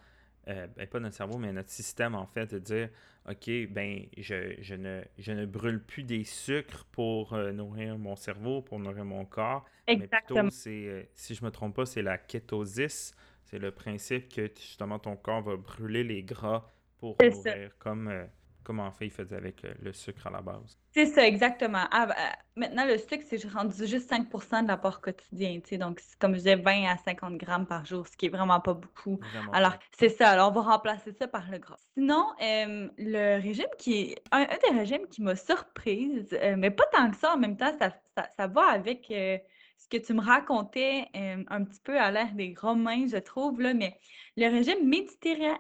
[0.48, 2.88] euh, ben, pas notre cerveau, mais notre système, en fait, de dire
[3.29, 8.16] OK, ben, je, je, ne, je ne brûle plus des sucres pour euh, nourrir mon
[8.16, 9.64] cerveau, pour nourrir mon corps.
[9.87, 10.44] Exactement.
[10.44, 13.12] Mais plutôt, c'est, euh, si je ne me trompe pas, c'est la kétosis.
[13.44, 18.29] C'est le principe que justement ton corps va brûler les gras pour nourrir, comme
[18.70, 20.78] comment en fait il faisait avec euh, le sucre à la base.
[20.92, 21.87] C'est ça, exactement.
[21.90, 22.14] Ah, bah,
[22.54, 25.59] maintenant, le sucre, c'est rendu juste 5% de l'apport quotidien.
[25.72, 28.74] Donc, comme je disais, 20 à 50 grammes par jour, ce qui est vraiment pas
[28.74, 29.18] beaucoup.
[29.52, 30.30] alors, c'est ça.
[30.30, 31.78] Alors, on va remplacer ça par le gras.
[31.94, 37.11] Sinon, le régime qui est un, des régimes qui m'a surprise, euh, mais pas tant
[37.11, 37.90] que ça en même temps, ça,
[38.37, 39.11] ça, va avec.
[39.11, 39.37] Euh,
[39.80, 43.72] ce que tu me racontais un petit peu à l'ère des Romains, je trouve, là,
[43.72, 43.98] mais
[44.36, 45.58] le régime méditerranéen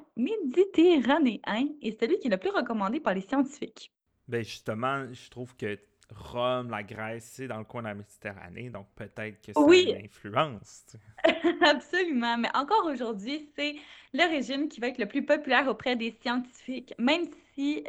[1.80, 3.90] est celui qui est le plus recommandé par les scientifiques.
[4.28, 5.78] Bien, justement, je trouve que
[6.14, 9.74] Rome, la Grèce, c'est dans le coin de la Méditerranée, donc peut-être que ça a
[9.74, 10.84] une influence.
[11.62, 13.76] Absolument, mais encore aujourd'hui, c'est
[14.12, 17.26] le régime qui va être le plus populaire auprès des scientifiques, même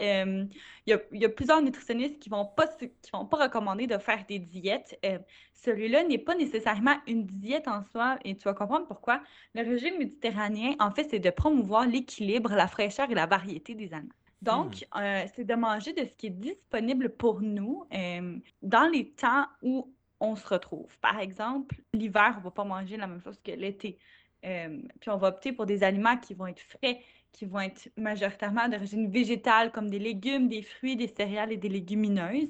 [0.02, 0.46] euh,
[0.86, 2.66] il y, a plusieurs nutritionnistes qui ne vont, pas,
[3.14, 4.98] vont pas recommander de faire des diètes.
[5.06, 5.20] Euh,
[5.54, 9.22] celui-là n'est pas nécessairement une diète en soi, et tu vas comprendre pourquoi.
[9.54, 13.94] Le régime méditerranéen, en fait, c'est de promouvoir l'équilibre, la fraîcheur et la variété des
[13.94, 14.10] aliments.
[14.42, 15.00] Donc, hmm.
[15.00, 19.46] euh, c'est de manger de ce qui est disponible pour nous euh, dans les temps
[19.62, 20.98] où on se retrouve.
[21.00, 23.98] Par exemple, l'hiver, on ne va pas manger la même chose que l'été.
[24.44, 27.02] Euh, puis on va opter pour des aliments qui vont être frais,
[27.34, 31.70] qui vont être majoritairement d'origine végétale, comme des légumes, des fruits, des céréales et des
[31.70, 32.50] légumineuses.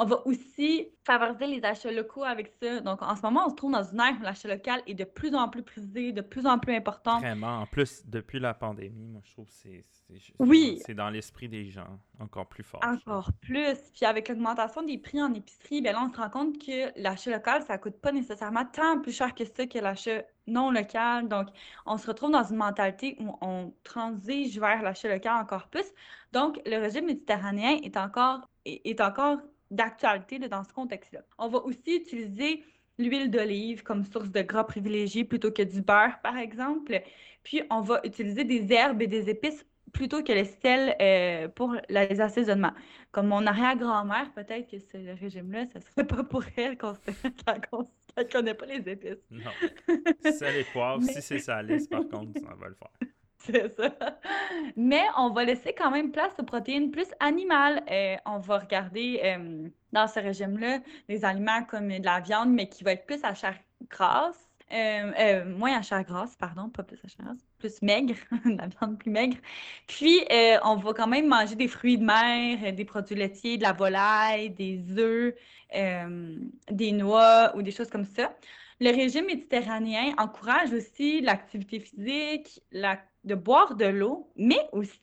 [0.00, 2.78] On va aussi favoriser les achats locaux avec ça.
[2.80, 5.02] Donc, en ce moment, on se trouve dans une ère où l'achat local est de
[5.02, 7.18] plus en plus prisé, de plus en plus important.
[7.18, 7.62] Vraiment.
[7.62, 9.84] En plus, depuis la pandémie, moi, je trouve que c'est,
[10.38, 10.80] oui.
[10.86, 12.80] c'est dans l'esprit des gens encore plus fort.
[12.84, 13.76] Encore plus.
[13.92, 17.32] Puis avec l'augmentation des prix en épicerie, bien là, on se rend compte que l'achat
[17.32, 21.28] local, ça coûte pas nécessairement tant plus cher que ça que l'achat non local.
[21.28, 21.48] Donc,
[21.86, 25.86] on se retrouve dans une mentalité où on transige vers l'achat local encore plus.
[26.32, 29.38] Donc, le régime méditerranéen est encore, est encore
[29.70, 31.20] d'actualité dans ce contexte-là.
[31.38, 32.64] On va aussi utiliser
[32.98, 37.00] l'huile d'olive comme source de gras privilégié plutôt que du beurre, par exemple.
[37.42, 41.74] Puis, on va utiliser des herbes et des épices plutôt que le sel euh, pour
[41.88, 42.74] les assaisonnements.
[43.10, 48.54] Comme mon arrière-grand-mère, peut-être que ce régime-là, ce serait pas pour elle qu'on ne connaît
[48.54, 49.24] pas les épices.
[49.30, 49.50] Non.
[50.32, 53.08] Sel et poivre, si c'est salé, par contre, ça va le faire.
[53.44, 53.94] C'est ça.
[54.76, 57.82] Mais on va laisser quand même place aux protéines plus animales.
[57.90, 62.68] Euh, on va regarder euh, dans ce régime-là des aliments comme de la viande, mais
[62.68, 63.56] qui va être plus à chair
[63.88, 64.44] grasse.
[64.70, 68.98] Euh, moins à chair grasse, pardon, pas plus à chair grasse, plus maigre, la viande
[68.98, 69.36] plus maigre.
[69.86, 70.20] Puis,
[70.64, 74.50] on va quand même manger des fruits de mer, des produits laitiers, de la volaille,
[74.50, 75.34] des œufs,
[75.72, 78.34] des noix ou des choses comme ça.
[78.80, 85.00] Le régime méditerranéen encourage aussi l'activité physique, la de boire de l'eau, mais aussi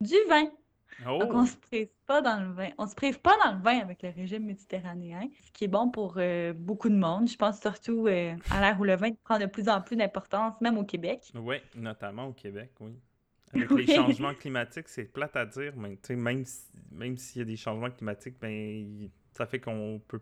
[0.00, 0.50] du vin.
[1.18, 1.46] Donc, on Oh!
[1.46, 2.70] se prive pas dans le vin.
[2.78, 5.90] On se prive pas dans le vin avec le régime méditerranéen, ce qui est bon
[5.90, 7.28] pour euh, beaucoup de monde.
[7.28, 10.60] Je pense surtout euh, à l'ère où le vin prend de plus en plus d'importance,
[10.60, 11.34] même au Québec.
[11.34, 12.92] Oui, notamment au Québec, oui.
[13.52, 13.82] Avec Oui.
[13.82, 17.56] les changements climatiques, c'est plate à dire, mais même si- même s'il y a des
[17.56, 20.20] changements climatiques, ben, ça fait qu'on peut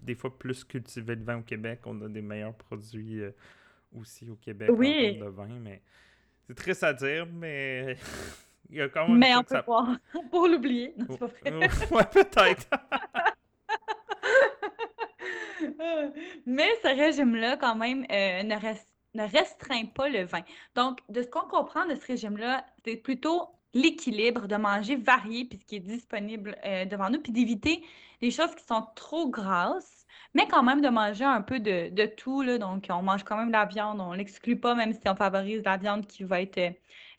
[0.00, 1.80] des fois plus cultiver le vin au Québec.
[1.86, 3.30] On a des meilleurs produits euh,
[3.94, 5.82] aussi au Québec en termes de vin, mais
[6.46, 7.96] c'est triste à dire, mais
[8.70, 9.62] il y a quand même Mais on peut ça...
[9.62, 9.96] voir
[10.30, 10.94] pour l'oublier.
[10.96, 11.68] Non, c'est pas vrai.
[11.90, 12.68] ouais, peut-être.
[16.46, 18.54] Mais ce régime-là, quand même, euh, ne,
[19.14, 20.42] ne restreint pas le vin.
[20.74, 25.58] Donc, de ce qu'on comprend de ce régime-là, c'est plutôt l'équilibre de manger varié puis
[25.58, 27.84] ce qui est disponible euh, devant nous, puis d'éviter
[28.20, 30.03] les choses qui sont trop grasses,
[30.34, 32.42] mais quand même de manger un peu de, de tout.
[32.42, 32.58] Là.
[32.58, 35.76] Donc, on mange quand même la viande, on l'exclut pas, même si on favorise la
[35.76, 36.70] viande qui va être euh,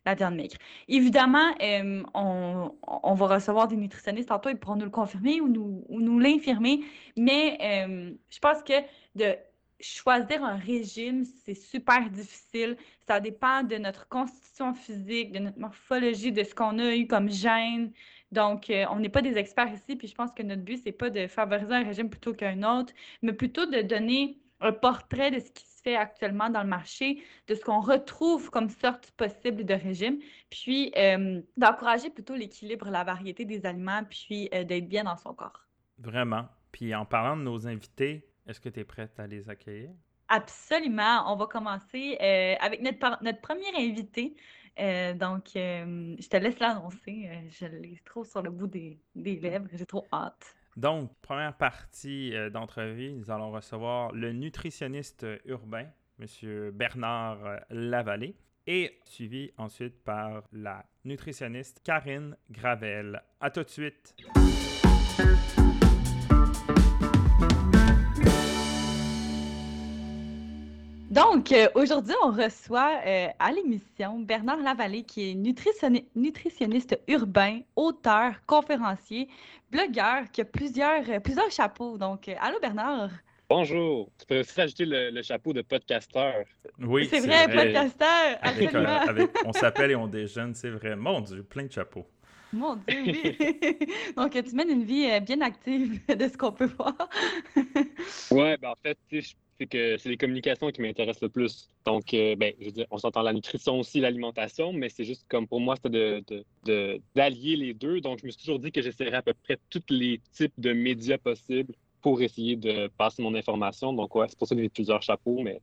[0.04, 0.56] la viande maigre.
[0.88, 5.48] Évidemment, euh, on, on va recevoir des nutritionnistes tantôt, ils pourront nous le confirmer ou
[5.48, 6.84] nous, ou nous l'infirmer,
[7.16, 8.74] mais euh, je pense que
[9.14, 9.34] de
[9.80, 12.76] choisir un régime, c'est super difficile.
[13.06, 17.28] Ça dépend de notre constitution physique, de notre morphologie, de ce qu'on a eu comme
[17.28, 17.92] gène.
[18.32, 20.92] Donc, euh, on n'est pas des experts ici, puis je pense que notre but, c'est
[20.92, 25.38] pas de favoriser un régime plutôt qu'un autre, mais plutôt de donner un portrait de
[25.38, 29.64] ce qui se fait actuellement dans le marché, de ce qu'on retrouve comme sorte possible
[29.64, 30.18] de régime,
[30.50, 35.34] puis euh, d'encourager plutôt l'équilibre, la variété des aliments, puis euh, d'être bien dans son
[35.34, 35.66] corps.
[35.98, 36.46] Vraiment.
[36.72, 39.90] Puis en parlant de nos invités, est-ce que tu es prête à les accueillir?
[40.28, 41.32] Absolument.
[41.32, 44.34] On va commencer euh, avec notre, notre premier invité.
[44.78, 47.28] Euh, donc, euh, je te laisse l'annoncer.
[47.30, 49.66] Euh, je l'ai trop sur le bout des, lèvres.
[49.72, 50.54] J'ai trop hâte.
[50.76, 55.86] Donc, première partie d'entrevue, nous allons recevoir le nutritionniste urbain,
[56.20, 56.70] M.
[56.70, 57.38] Bernard
[57.70, 58.36] Lavallée,
[58.66, 63.22] et suivi ensuite par la nutritionniste Karine Gravel.
[63.40, 64.14] À tout de suite.
[71.16, 77.60] Donc, euh, aujourd'hui, on reçoit euh, à l'émission Bernard Lavallée, qui est nutritionni- nutritionniste urbain,
[77.74, 79.26] auteur, conférencier,
[79.70, 81.96] blogueur, qui a plusieurs, euh, plusieurs chapeaux.
[81.96, 83.08] Donc, euh, allô Bernard?
[83.48, 84.10] Bonjour.
[84.18, 86.44] Tu peux aussi ajouter le, le chapeau de podcasteur.
[86.80, 90.96] Oui, c'est vrai, podcasteur, Avec, euh, on s'appelle et on déjeune, c'est vrai.
[90.96, 92.06] Mon Dieu, plein de chapeaux.
[92.52, 93.38] Mon Dieu, oui.
[94.18, 96.94] Donc, tu mènes une vie bien active de ce qu'on peut voir.
[98.30, 101.68] Ouais, ben en fait, je- c'est que c'est les communications qui m'intéressent le plus.
[101.84, 105.24] Donc, euh, ben, je veux dire, on s'entend la nutrition aussi, l'alimentation, mais c'est juste
[105.28, 108.00] comme pour moi, c'était de, de- de- d'allier les deux.
[108.00, 110.72] Donc, je me suis toujours dit que j'essaierais à peu près tous les types de
[110.72, 113.92] médias possibles pour essayer de passer mon information.
[113.92, 115.60] Donc, ouais, c'est pour ça que j'ai plusieurs chapeaux, mais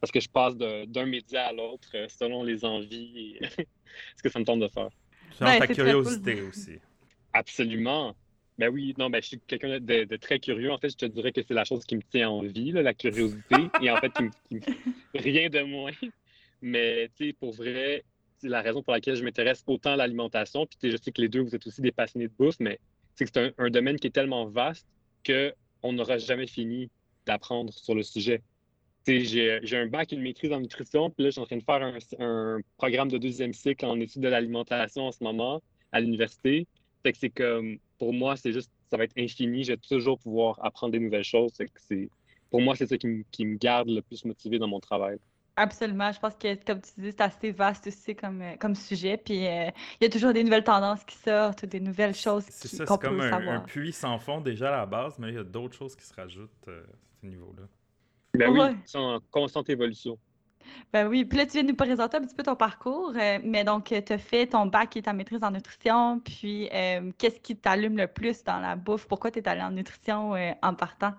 [0.00, 3.40] parce que je passe de- d'un média à l'autre euh, selon les envies et
[4.16, 4.88] ce que ça me tente de faire.
[5.32, 6.78] Selon Ben, ta curiosité aussi.
[7.32, 8.14] Absolument.
[8.58, 10.72] Ben oui, non, ben je suis quelqu'un de, très curieux.
[10.72, 12.82] En fait, je te dirais que c'est la chose qui me tient en vie, là,
[12.82, 13.42] la curiosité.
[13.82, 15.92] Et en fait, qui me- qui me- rien de moins.
[16.62, 18.04] Mais tu sais, pour vrai,
[18.38, 20.66] c'est la raison pour laquelle je m'intéresse autant à l'alimentation.
[20.66, 22.56] Puis tu sais, je sais que les deux, vous êtes aussi des passionnés de bouffe,
[22.60, 22.78] mais
[23.14, 24.86] c'est que c'est un, un domaine qui est tellement vaste
[25.26, 26.90] qu'on n'aura jamais fini
[27.26, 28.42] d'apprendre sur le sujet.
[29.04, 31.40] Tu sais, J'ai j'ai un bac et une maîtrise en nutrition, puis là, je suis
[31.40, 35.12] en train de faire un, un programme de deuxième cycle en études de l'alimentation en
[35.12, 36.66] ce moment à l'université.
[37.02, 39.64] Fait que c'est comme, pour moi, c'est juste, ça va être infini.
[39.64, 41.52] Je vais toujours pouvoir apprendre des nouvelles choses.
[41.56, 42.08] Fait que c'est,
[42.50, 45.18] pour moi, c'est ça qui me, qui me garde le plus motivé dans mon travail.
[45.58, 46.12] Absolument.
[46.12, 49.16] Je pense que, comme tu dis, c'est assez vaste aussi comme, euh, comme sujet.
[49.16, 52.68] Puis, euh, il y a toujours des nouvelles tendances qui sortent, des nouvelles choses C'est
[52.68, 53.64] qui- ça, qu'on c'est comme peut un, un savoir.
[53.64, 56.12] puits sans fond déjà à la base, mais il y a d'autres choses qui se
[56.12, 57.62] rajoutent euh, à ce niveau-là.
[58.34, 58.76] Ben oui, Ouais.
[58.84, 60.18] c'est en constante évolution.
[60.92, 63.38] Ben oui, puis là, tu viens de nous présenter un petit peu ton parcours, euh,
[63.42, 67.40] mais donc, tu as fait ton bac et ta maîtrise en nutrition, puis euh, qu'est-ce
[67.40, 69.06] qui t'allume le plus dans la bouffe?
[69.06, 71.14] Pourquoi tu es allé en nutrition euh, en partant?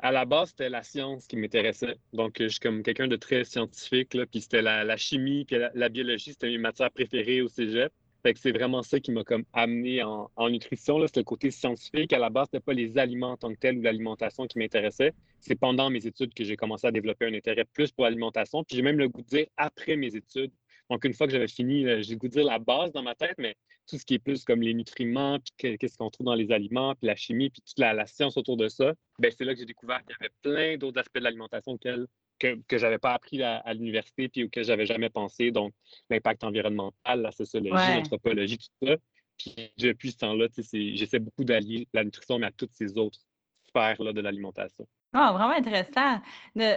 [0.00, 1.96] À la base, c'était la science qui m'intéressait.
[2.12, 5.44] Donc, euh, je suis comme quelqu'un de très scientifique, là, puis c'était la, la chimie,
[5.44, 7.92] puis la, la biologie, c'était mes matières préférées au cégep.
[8.36, 12.12] C'est vraiment ça qui m'a amené en, nutrition, là, le côté scientifique.
[12.12, 15.12] À la base, c'était pas les aliments en tant que tels ou l'alimentation qui m'intéressait.
[15.40, 18.62] C'est pendant mes études que j'ai commencé à développer un intérêt plus pour l'alimentation.
[18.62, 20.52] Puis j'ai même le goût de dire après mes études.
[20.88, 23.02] Donc, une fois que j'avais fini, là, j'ai le goût de dire la base dans
[23.02, 23.56] ma tête, mais
[23.88, 26.50] tout ce qui est plus comme les nutriments, puis que- qu'est-ce qu'on trouve dans les
[26.52, 29.52] aliments, puis la chimie, puis toute la, la science autour de ça, ben, c'est là
[29.54, 32.06] que j'ai découvert qu'il y avait plein d'autres aspects de l'alimentation que,
[32.66, 35.50] que j'avais pas appris à, à l'université, puis auxquels j'avais jamais pensé.
[35.50, 35.72] Donc,
[36.10, 37.96] l'impact environnemental, la sociologie, Ouais.
[37.96, 38.96] l'anthropologie, tout ça.
[39.38, 43.18] Puis depuis ce temps-là, j'essaie beaucoup d'allier la nutrition, mais à toutes ces autres
[43.68, 44.86] sphères-là de l'alimentation.
[45.12, 46.20] Ah, vraiment intéressant.
[46.58, 46.76] Euh,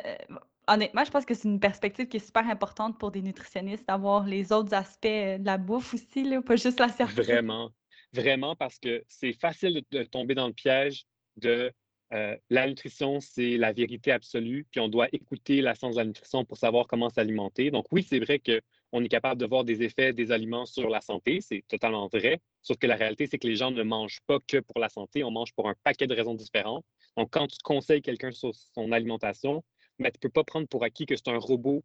[0.67, 4.25] honnêtement, je pense que c'est une perspective qui est super importante pour des nutritionnistes, d'avoir
[4.25, 7.11] les autres aspects euh, de la bouffe aussi, là, pas juste la science.
[7.11, 7.71] Vraiment.
[8.13, 11.05] vraiment parce que c'est facile de, tomber dans le piège
[11.37, 11.71] de
[12.13, 16.05] euh, la nutrition, c'est la vérité absolue, puis on doit écouter la science de la
[16.05, 17.71] nutrition pour savoir comment s'alimenter.
[17.71, 21.01] Donc oui, c'est vrai qu'on est capable de voir des effets des aliments sur la
[21.01, 24.37] santé, c'est totalement vrai, sauf que la réalité, c'est que les gens ne mangent pas
[24.47, 26.85] que pour la santé, on mange pour un paquet de raisons différentes.
[27.17, 29.63] Donc quand tu conseilles quelqu'un sur son alimentation,
[29.99, 31.83] mais tu ne peux pas prendre pour acquis que c'est un robot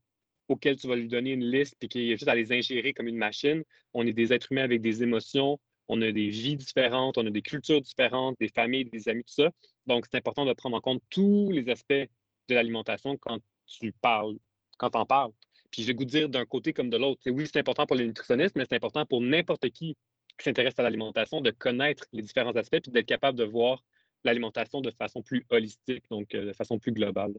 [0.48, 3.06] auquel tu vas lui donner une liste et qu'il est juste à les ingérer comme
[3.06, 3.62] une machine.
[3.94, 7.30] On est des êtres humains avec des émotions, on a des vies différentes, on a
[7.30, 9.50] des cultures différentes, des familles, des amis, tout ça.
[9.86, 14.36] Donc, c'est important de prendre en compte tous les aspects de l'alimentation quand tu parles,
[14.78, 15.32] quand en parles.
[15.70, 17.20] Puis je vais vous dire d'un côté comme de l'autre.
[17.26, 19.96] Oui, c'est important pour les nutritionnistes, mais c'est important pour n'importe qui
[20.40, 23.84] qui s'intéresse à l'alimentation de connaître les différents aspects et d'être capable de voir
[24.24, 27.34] l'alimentation de façon plus holistique, donc euh, de façon plus globale.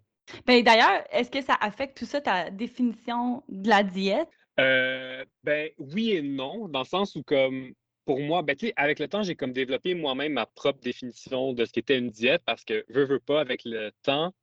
[0.46, 4.30] Ben, D'ailleurs, est-ce que ça affecte tout ça ta définition de la diète?
[4.60, 7.74] Euh, ben oui et non, dans le sens où comme
[8.06, 11.72] pour moi, ben, avec le temps, j'ai comme développé moi-même ma propre définition de ce
[11.72, 14.34] qu'était une diète parce que veux, veux pas, avec le temps,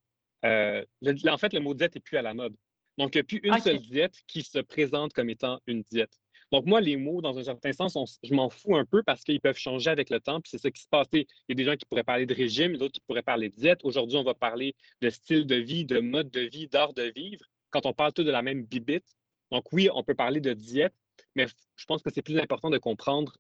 [0.45, 0.85] euh,
[1.27, 2.55] en fait, le mot diète n'est plus à la mode.
[2.97, 6.19] Donc, il n'y a plus une seule diète qui se présente comme étant une diète.
[6.51, 9.41] Donc, moi, les mots, dans un certain sens, je m'en fous un peu parce qu'ils
[9.41, 10.41] peuvent changer avec le temps.
[10.41, 11.07] Puis c'est ça qui se passe.
[11.13, 13.55] Il y a des gens qui pourraient parler de régime, d'autres qui pourraient parler de
[13.55, 13.81] diète.
[13.85, 17.45] Aujourd'hui, on va parler de style de vie, de mode de vie, d'art de vivre,
[17.71, 19.05] quand on parle tout de la même bibite.
[19.51, 20.95] Donc, oui, on peut parler de diète,
[21.35, 23.37] mais je pense que c'est plus important de comprendre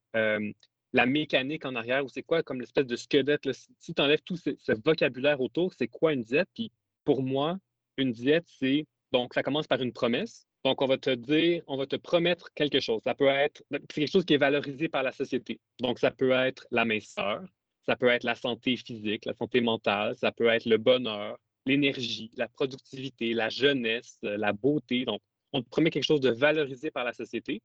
[0.94, 3.47] la mécanique en arrière ou c'est quoi comme l'espèce de squelette.
[3.79, 6.49] Si tu enlèves tout ce vocabulaire autour, c'est quoi une diète?
[6.55, 6.73] Puis
[7.05, 7.59] pour moi,
[7.99, 10.47] une diète, c'est donc ça commence par une promesse.
[10.64, 13.01] Donc, on va te dire, on va te promettre quelque chose.
[13.05, 15.61] Ça peut être, quelque chose qui est valorisé par la société.
[15.81, 17.44] Donc, ça peut être la minceur,
[17.87, 22.31] ça peut être la santé physique, la santé mentale, ça peut être le bonheur, l'énergie,
[22.37, 25.05] la productivité, la jeunesse, la beauté.
[25.05, 25.21] Donc,
[25.53, 27.62] on te promet quelque chose de valorisé par la société.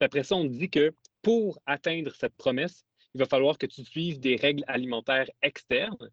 [0.00, 3.84] après ça, on te dit que pour atteindre cette promesse, il va falloir que tu
[3.84, 6.10] suives des règles alimentaires externes.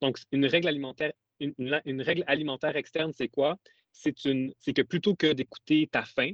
[0.00, 3.58] Donc, une règle alimentaire, une règle alimentaire externe, c'est quoi?
[3.98, 6.32] C'est que plutôt que d'écouter ta faim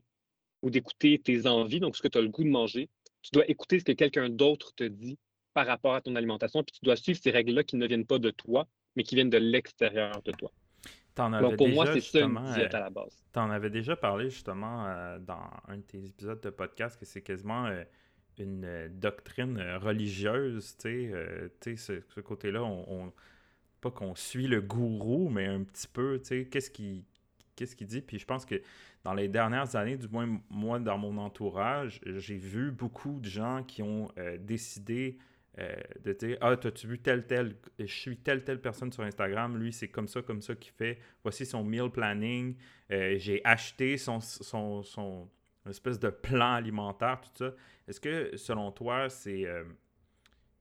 [0.62, 2.88] ou d'écouter tes envies, donc ce que tu as le goût de manger,
[3.22, 5.18] tu dois écouter ce que quelqu'un d'autre te dit
[5.54, 8.18] par rapport à ton alimentation, puis tu dois suivre ces règles-là qui ne viennent pas
[8.18, 10.50] de toi, mais qui viennent de l'extérieur de toi.
[11.16, 13.24] donc pour moi, c'est ça une diète à la base.
[13.32, 17.06] Tu en avais déjà parlé justement euh, dans un de tes épisodes de podcast que
[17.06, 17.84] c'est quasiment euh,
[18.38, 21.12] une euh, doctrine religieuse, tu
[21.60, 23.12] sais, ce, ce côté-là, on,
[23.80, 27.04] pas qu'on suit le gourou, mais un petit peu, tu sais, qu'est-ce qui,
[27.54, 28.00] qu'est-ce qu'il dit.
[28.00, 28.60] Puis je pense que
[29.04, 33.62] dans les dernières années, du moins moi dans mon entourage, j'ai vu beaucoup de gens
[33.62, 35.18] qui ont euh, décidé
[35.58, 39.56] euh, de dire Ah, as-tu vu tel, tel, je suis telle, telle personne sur Instagram,
[39.56, 42.56] lui c'est comme ça, comme ça qu'il fait, voici son meal planning,
[42.90, 45.28] euh, j'ai acheté son, son, son
[45.68, 47.54] espèce de plan alimentaire, tout ça.
[47.86, 49.46] Est-ce que selon toi, c'est.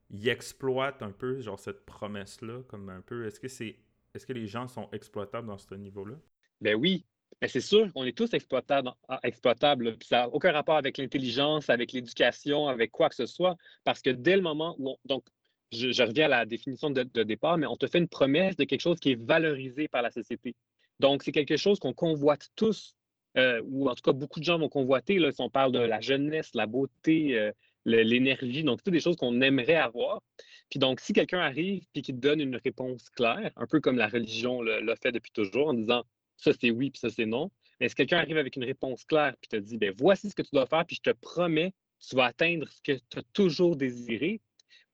[0.10, 3.26] il exploite un peu genre cette promesse-là, comme un peu.
[3.26, 3.78] Est-ce que c'est.
[4.14, 6.16] Est-ce que les gens sont exploitables dans ce niveau-là?
[6.62, 7.06] Ben oui,
[7.42, 11.70] ben c'est sûr, on est tous exploitables, ah, exploitables ça n'a aucun rapport avec l'intelligence,
[11.70, 15.26] avec l'éducation, avec quoi que ce soit, parce que dès le moment où donc,
[15.74, 18.82] je, reviens à la définition de, départ, mais on te fait une promesse de quelque
[18.82, 20.56] chose qui est valorisé par la société.
[21.00, 22.96] Donc, c'est quelque chose qu'on convoite tous,
[23.38, 25.80] euh, ou en tout cas, beaucoup de gens vont convoiter, là, si on parle de
[25.80, 27.52] la jeunesse, la beauté, euh,
[27.86, 30.22] l'énergie, donc toutes des choses qu'on aimerait avoir.
[30.70, 33.98] Puis donc, si quelqu'un arrive et qui te donne une réponse claire, un peu comme
[33.98, 36.04] la religion l'a fait depuis toujours, en disant
[36.38, 37.52] ça c'est oui, puis ça c'est non.
[37.80, 40.42] Mais si quelqu'un arrive avec une réponse claire, puis te dit, ben voici ce que
[40.42, 43.76] tu dois faire, puis je te promets, tu vas atteindre ce que tu as toujours
[43.76, 44.42] désiré,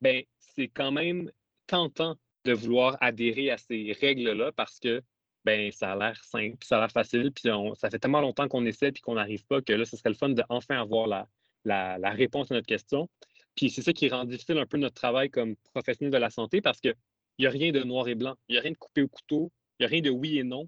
[0.02, 1.32] ben c'est quand même
[1.68, 5.04] tentant de vouloir adhérer à ces règles-là parce que
[5.46, 8.66] ben ça a l'air simple, ça a l'air facile, puis ça fait tellement longtemps qu'on
[8.66, 11.28] essaie puis qu'on n'arrive pas que là, ce serait le fun d'enfin avoir la,
[11.66, 13.10] la, réponse à notre question.
[13.56, 16.62] Puis c'est ça qui rend difficile un peu notre travail comme professionnel de la santé
[16.62, 16.96] parce qu'il
[17.40, 19.52] n'y a rien de noir et blanc, il n'y a rien de coupé au couteau,
[19.80, 20.68] il n'y a rien de oui et non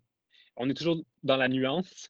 [0.55, 2.09] on est toujours dans la nuance,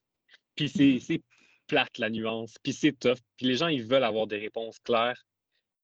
[0.54, 1.22] puis c'est
[1.66, 5.24] plate la nuance, puis c'est tough, puis les gens, ils veulent avoir des réponses claires.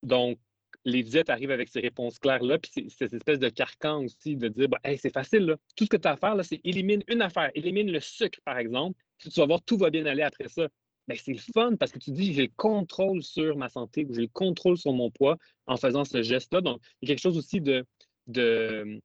[0.03, 0.39] Donc,
[0.85, 4.49] les diètes arrivent avec ces réponses claires-là, puis c'est cette espèce de carcan aussi de
[4.49, 5.57] dire, bah, c'est facile, là.
[5.77, 8.59] tout ce que tu as à faire, c'est élimine une affaire, élimine le sucre, par
[8.59, 10.69] exemple, puis tu vas voir, tout va bien aller après ça.
[11.09, 14.15] Ben, c'est le fun parce que tu dis, j'ai le contrôle sur ma santé, ou
[14.15, 16.61] j'ai le contrôle sur mon poids en faisant ce geste-là.
[16.61, 17.87] Donc, il y a quelque chose aussi de,
[18.27, 19.01] de,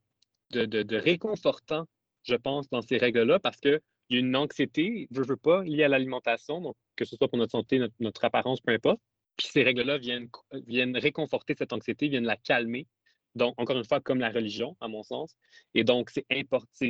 [0.52, 1.88] de, de réconfortant
[2.24, 5.84] je pense, dans ces règles-là parce qu'il y a une anxiété, je veux pas, liée
[5.84, 9.00] à l'alimentation, donc que ce soit pour notre santé, notre, apparence, peu importe.
[9.38, 10.30] Puis ces règles-là viennent,
[10.68, 12.88] viennent réconforter cette anxiété, viennent la calmer.
[13.36, 15.36] Donc, encore une fois, comme la religion, à mon sens.
[15.74, 16.26] Et donc, c'est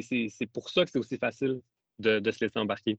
[0.02, 1.62] c'est pour ça que c'est aussi facile
[2.00, 2.98] de, se laisser embarquer.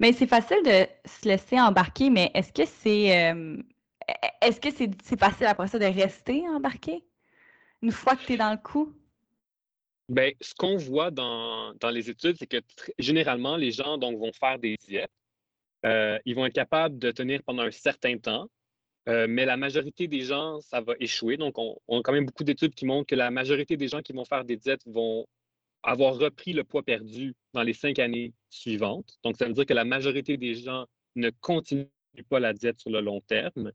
[0.00, 3.56] Mais c'est facile de se laisser embarquer, mais est-ce que c'est euh,
[4.40, 7.04] est-ce que c'est facile après ça de rester embarqué?
[7.82, 8.92] Une fois que tu es dans le coup?
[10.08, 12.60] Bien, ce qu'on voit dans, les études, c'est que
[12.98, 15.10] généralement, les gens donc, vont faire des diètes.
[15.86, 18.48] Euh, ils vont être capables de tenir pendant un certain temps,
[19.08, 21.36] euh, mais la majorité des gens, ça va échouer.
[21.36, 24.12] Donc, on, a quand même beaucoup d'études qui montrent que la majorité des gens qui
[24.12, 25.26] vont faire des diètes vont
[25.82, 29.18] avoir repris le poids perdu dans les cinq années suivantes.
[29.22, 30.86] Donc, ça veut dire que la majorité des gens
[31.16, 31.86] ne continuent
[32.28, 33.72] pas la diète sur le long terme.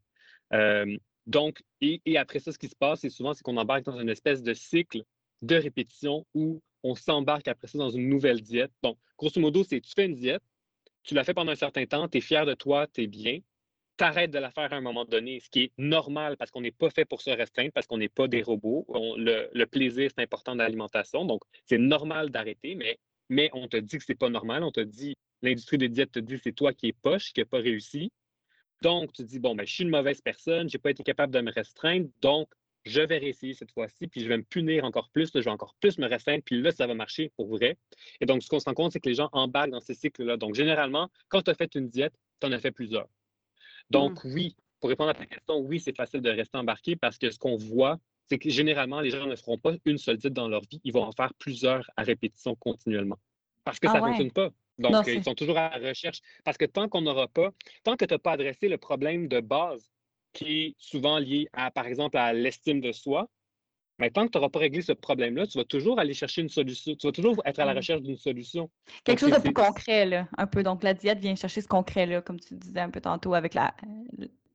[0.53, 4.09] Euh, donc, et, après ça, ce qui se passe, c'est souvent qu'on embarque dans une
[4.09, 5.03] espèce de cycle
[5.41, 8.71] de répétition où on s'embarque après ça dans une nouvelle diète.
[8.83, 10.43] Donc, grosso modo, c'est tu fais une diète,
[11.03, 13.39] tu la fais pendant un certain temps, tu es fier de toi, tu es bien,
[13.99, 16.71] t'arrêtes de la faire à un moment donné, ce qui est normal parce qu'on n'est
[16.71, 18.85] pas fait pour se restreindre, parce qu'on n'est pas des robots.
[19.17, 22.75] le, plaisir, c'est important dans l'alimentation, donc c'est normal d'arrêter,
[23.29, 26.19] mais, on te dit que c'est pas normal, on te dit, l'industrie des diètes te
[26.19, 28.11] dit c'est toi qui es poche, qui n'a pas réussi.
[28.81, 31.33] Donc, tu dis, bon, ben, je suis une mauvaise personne, je n'ai pas été capable
[31.33, 32.47] de me restreindre, donc
[32.85, 35.75] je vais réessayer cette fois-ci, puis je vais me punir encore plus, je vais encore
[35.79, 37.77] plus me restreindre, puis là, ça va marcher pour vrai.
[38.21, 40.37] Et donc, ce qu'on se rend compte, c'est que les gens embarquent dans ces cycles-là.
[40.37, 43.07] Donc, généralement, quand tu as fait une diète, tu en as fait plusieurs.
[43.89, 44.33] Donc, mmh.
[44.33, 47.37] oui, pour répondre à ta question, oui, c'est facile de rester embarqué parce que ce
[47.37, 47.99] qu'on voit,
[48.29, 50.93] c'est que généralement, les gens ne feront pas une seule diète dans leur vie, ils
[50.93, 53.17] vont en faire plusieurs à répétition continuellement.
[53.63, 54.51] Parce que ah ça ne fonctionne pas.
[54.77, 56.21] Donc, ils sont toujours à la recherche.
[56.45, 57.51] Parce que tant qu'on n'aura pas,
[57.83, 59.91] tant que tu n'as pas adressé le problème de base
[60.33, 63.29] qui est souvent lié à, par exemple, à l'estime de soi,
[63.99, 66.49] mais tant que tu n'auras pas réglé ce problème-là, tu vas toujours aller chercher une
[66.49, 66.95] solution.
[66.95, 67.77] Tu vas toujours être à la mmh.
[67.77, 68.69] recherche d'une solution.
[69.03, 70.63] Quelque chose de plus concret, là, un peu.
[70.63, 73.75] Donc, la diète vient chercher ce concret-là, comme tu disais un peu tantôt, avec la,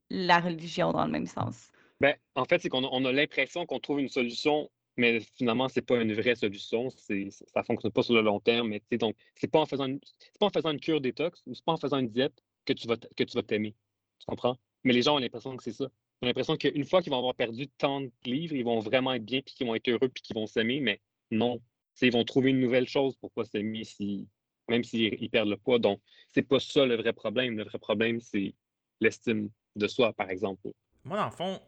[0.08, 1.70] la religion dans le même sens.
[2.00, 5.84] Ben, en fait, c'est qu'on a, l'impression qu'on trouve une solution, mais finalement, ce n'est
[5.84, 6.88] pas une vraie solution.
[6.88, 8.68] ça ne fonctionne pas sur le long terme.
[8.68, 10.00] Mais, donc, ce n'est pas, en faisant une,
[10.40, 12.72] pas en faisant une cure détox ou ce n'est pas en faisant une diète que
[12.72, 13.74] tu vas t'aimer.
[14.20, 14.56] Tu comprends?
[14.84, 15.88] Mais les gens ont l'impression que c'est ça.
[16.22, 19.24] J'ai l'impression qu'une fois qu'ils vont avoir perdu tant de livres, ils vont vraiment être
[19.24, 21.60] bien, puis qu'ils vont être heureux, puis qu'ils vont s'aimer, mais non.
[22.00, 24.28] ils vont trouver une nouvelle chose pour pas s'aimer, si,
[24.68, 25.78] même s'ils perdent le poids.
[25.78, 26.00] Donc,
[26.32, 27.56] c'est pas ça le vrai problème.
[27.56, 28.54] Le vrai problème, c'est
[29.00, 30.70] l'estime de soi, par exemple.
[31.04, 31.60] Moi, dans le fond,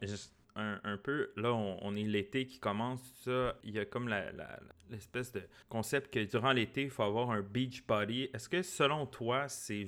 [0.55, 4.09] un, peu, là, on, est l'été qui commence, ça, il y a comme
[4.89, 8.31] l'espèce de concept que durant l'été, il faut avoir un beach body.
[8.33, 9.87] Est-ce que, selon toi, c'est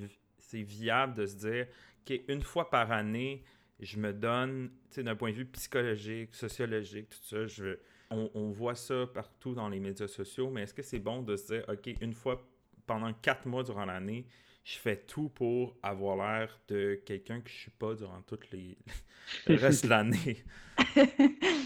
[0.52, 1.66] viable de se dire
[2.08, 3.44] qu'une fois par année,
[3.80, 7.78] je me donne, d'un point de vue psychologique, sociologique, tout ça, je,
[8.10, 11.54] on, voit ça partout dans les médias sociaux, mais est-ce que c'est bon de se
[11.54, 12.44] dire, OK, une fois
[12.86, 14.26] pendant quatre mois durant l'année,
[14.64, 18.76] je fais tout pour avoir l'air de quelqu'un que je suis pas durant les
[19.46, 20.44] le reste de l'année?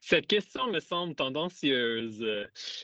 [0.00, 2.24] Cette question me semble tendancieuse,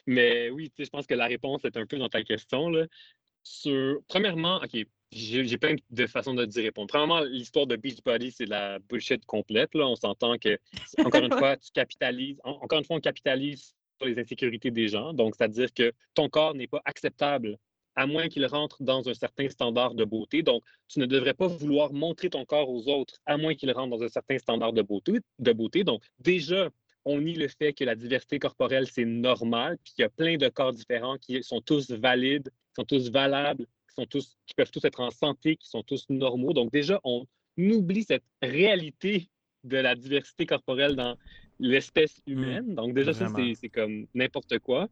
[0.07, 2.69] mais oui, je pense que la réponse est un peu dans ta question.
[2.69, 2.87] Là.
[3.43, 6.89] Sur, premièrement, OK, j'ai plein de façons de dire répondre.
[6.89, 9.75] Premièrement, l'histoire de Beachbody, c'est la bullshit complète.
[9.75, 9.87] Là.
[9.87, 10.59] On s'entend que,
[10.99, 15.13] encore une fois, tu capitalises, encore une fois, on capitalise sur les insécurités des gens.
[15.13, 17.59] Donc, c'est-à-dire que ton corps n'est pas acceptable
[17.97, 20.43] à moins qu'il rentre dans un certain standard de beauté.
[20.43, 23.97] Donc, tu ne devrais pas vouloir montrer ton corps aux autres à moins qu'il rentre
[23.97, 25.21] dans un certain standard de beauté.
[25.39, 25.85] De beauté.
[25.85, 26.71] Donc, déjà,
[27.05, 30.37] on nie le fait que la diversité corporelle, c'est normal, puis qu'il y a plein
[30.37, 34.71] de corps différents qui sont tous valides, qui sont tous valables, sont tous, qui peuvent
[34.71, 36.53] tous être en santé, qui sont tous normaux.
[36.53, 37.27] Donc déjà, on
[37.57, 39.29] oublie cette réalité
[39.65, 41.17] de la diversité corporelle dans
[41.59, 42.33] l'espèce mmh.
[42.33, 42.75] humaine.
[42.75, 44.89] Donc déjà, ça, c'est comme n'importe quoi.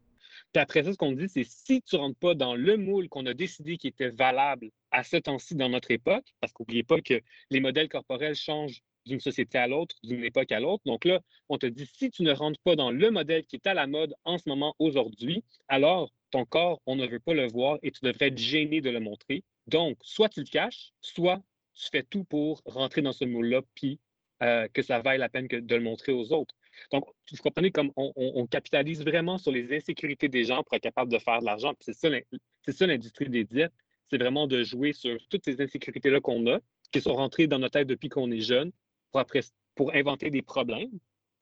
[0.51, 3.07] Puis après ça, ce qu'on dit, c'est si tu ne rentres pas dans le moule
[3.09, 7.01] qu'on a décidé qui était valable à ce temps-ci dans notre époque, parce qu'oubliez pas
[7.01, 10.83] que les modèles corporels changent d'une société à l'autre, d'une époque à l'autre.
[10.85, 13.67] Donc là, on te dit, si tu ne rentres pas dans le modèle qui est
[13.67, 17.47] à la mode en ce moment, aujourd'hui, alors ton corps, on ne veut pas le
[17.47, 19.43] voir et tu devrais être gêné de le montrer.
[19.67, 21.41] Donc, soit tu le caches, soit
[21.75, 23.99] tu fais tout pour rentrer dans ce moule-là, puis
[24.41, 26.55] euh, que ça vaille la peine de le montrer aux autres.
[26.91, 31.11] Donc, vous comprenez comme on, capitalise vraiment sur les insécurités des gens pour être capable
[31.11, 31.73] de faire de l'argent.
[31.79, 33.73] C'est ça l'industrie des diètes.
[34.09, 36.59] C'est vraiment de jouer sur toutes ces insécurités-là qu'on a,
[36.91, 38.71] qui sont rentrées dans notre tête depuis qu'on est jeune,
[39.75, 40.91] pour, inventer des problèmes.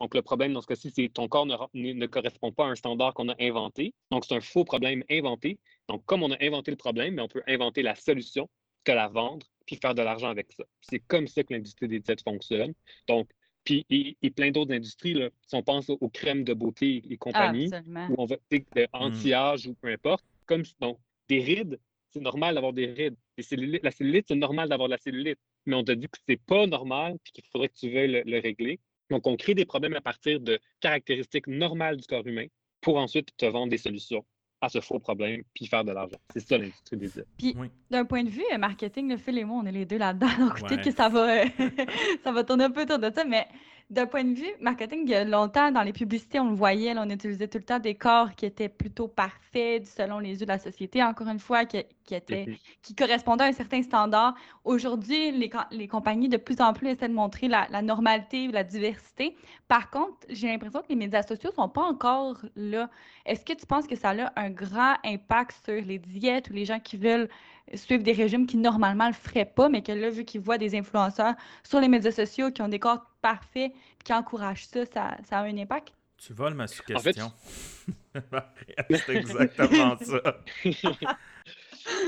[0.02, 2.76] Donc, le problème dans ce cas-ci, c'est que ton corps ne, correspond pas à un
[2.76, 3.94] standard qu'on a inventé.
[4.10, 5.60] Donc, c'est un faux problème inventé.
[5.88, 8.50] Donc, comme on a inventé le problème, mais on peut inventer la solution,
[8.84, 10.64] que la vendre, puis faire de l'argent avec ça.
[10.82, 12.74] C'est comme ça que l'industrie des diètes fonctionne.
[13.08, 13.30] Donc,
[13.64, 17.70] puis, et, plein d'autres industries, là, si on pense aux crèmes de beauté et compagnie,
[18.10, 18.88] ou on va de mm.
[18.94, 20.98] anti-âge ou peu importe, comme donc,
[21.30, 21.80] des rides,
[22.10, 23.16] c'est normal d'avoir des rides.
[23.38, 26.68] la cellulite, c'est normal d'avoir de la cellulite mais on te dit que c'est pas
[26.68, 28.80] normal et qu'il faudrait que tu veuilles le, régler.
[29.12, 32.46] Donc, on crée des problèmes à partir de caractéristiques normales du corps humain
[32.80, 34.26] pour ensuite te vendre des solutions.
[34.64, 36.20] à ce faux problème puis faire de l'argent.
[36.32, 37.26] C'est ça l'industrie des aides.
[37.38, 37.56] Puis,
[37.90, 40.28] d'un point de vue euh, marketing, le Phil et moi, on est les deux là-dedans.
[40.40, 41.46] Donc, peut-être que ça va,
[42.24, 43.48] ça va tourner un peu autour de ça, mais
[43.92, 46.94] d'un point de vue marketing, il y a longtemps, dans les publicités, on le voyait,
[46.98, 50.52] on utilisait tout le temps des corps qui étaient plutôt parfaits selon les yeux de
[50.52, 54.34] la société, encore une fois, qui, qui, étaient, qui correspondaient à un certain standard.
[54.64, 58.52] Aujourd'hui, les, les, compagnies de plus en plus essaient de montrer la, la normalité ou
[58.54, 59.36] la diversité.
[59.68, 62.90] Par contre, j'ai l'impression que les médias sociaux ne sont pas encore là.
[63.26, 66.64] Est-ce que tu penses que ça a un grand impact sur les diètes ou les
[66.64, 67.28] gens qui veulent
[67.74, 70.76] suivre des régimes qui normalement le feraient pas, mais que là, vu qu'ils voient des
[70.76, 75.18] influenceurs sur les médias sociaux qui ont des corps parfaits et qui encouragent ça, ça,
[75.32, 75.94] a un impact?
[76.18, 77.32] Tu voles ma suggestion.
[78.90, 80.22] C'est exactement ça.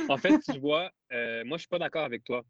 [0.10, 2.44] en fait, tu vois, euh, moi, je suis pas d'accord avec toi.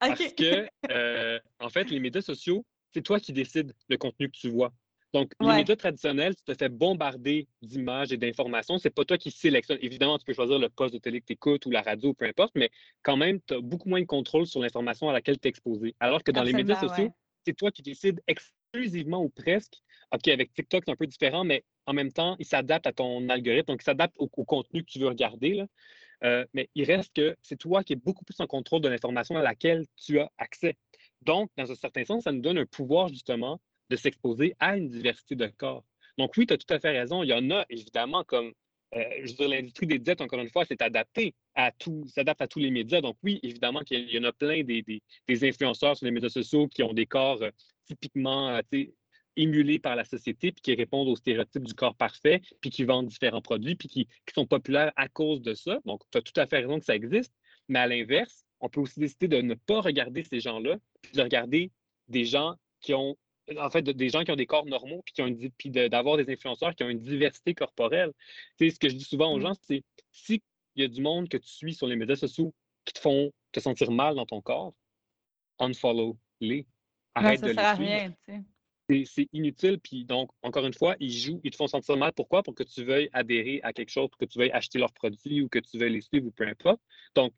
[0.00, 4.36] Parce que, euh, en fait, les médias sociaux, c'est toi qui décides le contenu que
[4.36, 4.72] tu vois.
[5.12, 8.78] Donc, les médias traditionnels, tu te fais bombarder d'images et d'informations.
[8.78, 9.78] C'est pas toi qui sélectionnes.
[9.80, 12.26] Évidemment, tu peux choisir le poste de télé que tu écoutes ou la radio, peu
[12.26, 12.70] importe, mais
[13.02, 15.94] quand même, tu as beaucoup moins de contrôle sur l'information à laquelle tu es exposé.
[16.00, 19.74] Alors que dans les médias sociaux, c'est toi qui décides exclusivement ou presque.
[20.12, 23.28] OK, avec TikTok, c'est un peu différent, mais en même temps, il s'adapte à ton
[23.28, 25.64] algorithme, donc il s'adapte au, contenu que tu veux regarder.
[26.24, 29.36] Euh, mais il reste que c'est toi qui es beaucoup plus en contrôle de l'information
[29.36, 30.76] à laquelle tu as accès.
[31.22, 33.60] Donc, dans un certain sens, ça nous donne un pouvoir justement
[33.90, 35.84] de s'exposer à une diversité de corps.
[36.18, 37.22] Donc oui, tu as tout à fait raison.
[37.22, 38.52] Il y en a évidemment comme,
[38.94, 42.40] euh, je veux dire, l'industrie des diètes, encore une fois, c'est adapté à tout, s'adapte
[42.40, 43.00] à tous les médias.
[43.00, 46.82] Donc oui, évidemment qu'il y en a plein des, influenceurs sur les médias sociaux qui
[46.82, 47.50] ont des corps euh,
[47.84, 48.62] typiquement euh,
[49.36, 53.06] émulés par la société, puis qui répondent aux stéréotypes du corps parfait, puis qui vendent
[53.06, 55.78] différents produits, puis qui, qui sont populaires à cause de ça.
[55.84, 57.32] Donc tu as tout à fait raison que ça existe.
[57.68, 61.22] Mais à l'inverse, on peut aussi décider de ne pas regarder ces gens-là, puis de
[61.22, 61.70] regarder
[62.08, 63.16] des gens qui ont
[63.58, 66.30] en fait, des gens qui ont des corps normaux, puis, qui ont puis d'avoir des
[66.32, 68.12] influenceurs qui ont une diversité corporelle.
[68.58, 69.42] Tu sais, ce que je dis souvent aux mmh.
[69.42, 70.42] gens, c'est si
[70.74, 72.52] il y a du monde que tu suis sur les médias sociaux
[72.84, 74.74] qui te font te sentir mal dans ton corps,
[75.58, 76.66] unfollow-les.
[77.14, 79.06] Arrête de les suivre.
[79.06, 79.80] C'est inutile.
[79.80, 82.12] Puis donc, encore une fois, ils jouent, ils te font sentir mal.
[82.12, 82.42] Pourquoi?
[82.42, 85.40] Pour que tu veuilles adhérer à quelque chose, pour que tu veuilles acheter leurs produits
[85.40, 86.80] ou que tu veuilles les suivre ou peu importe.
[87.14, 87.32] Donc,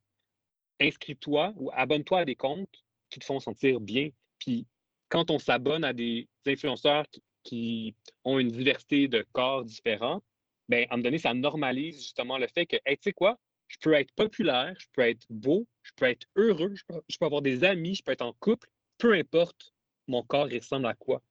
[0.80, 4.10] inscris-toi ou abonne-toi à des comptes qui te font sentir bien.
[4.38, 4.66] Puis
[5.08, 7.06] quand on s'abonne à des influenceurs
[7.42, 7.94] qui,
[8.24, 10.22] ont une diversité de corps différents,
[10.68, 13.38] bien, à un moment donné, ça normalise justement le fait que, tu sais quoi,
[13.68, 16.82] je peux être populaire, je peux être beau, je peux être heureux, je
[17.18, 19.72] peux, avoir des amis, je peux être en couple, peu importe
[20.08, 21.22] mon corps ressemble à quoi.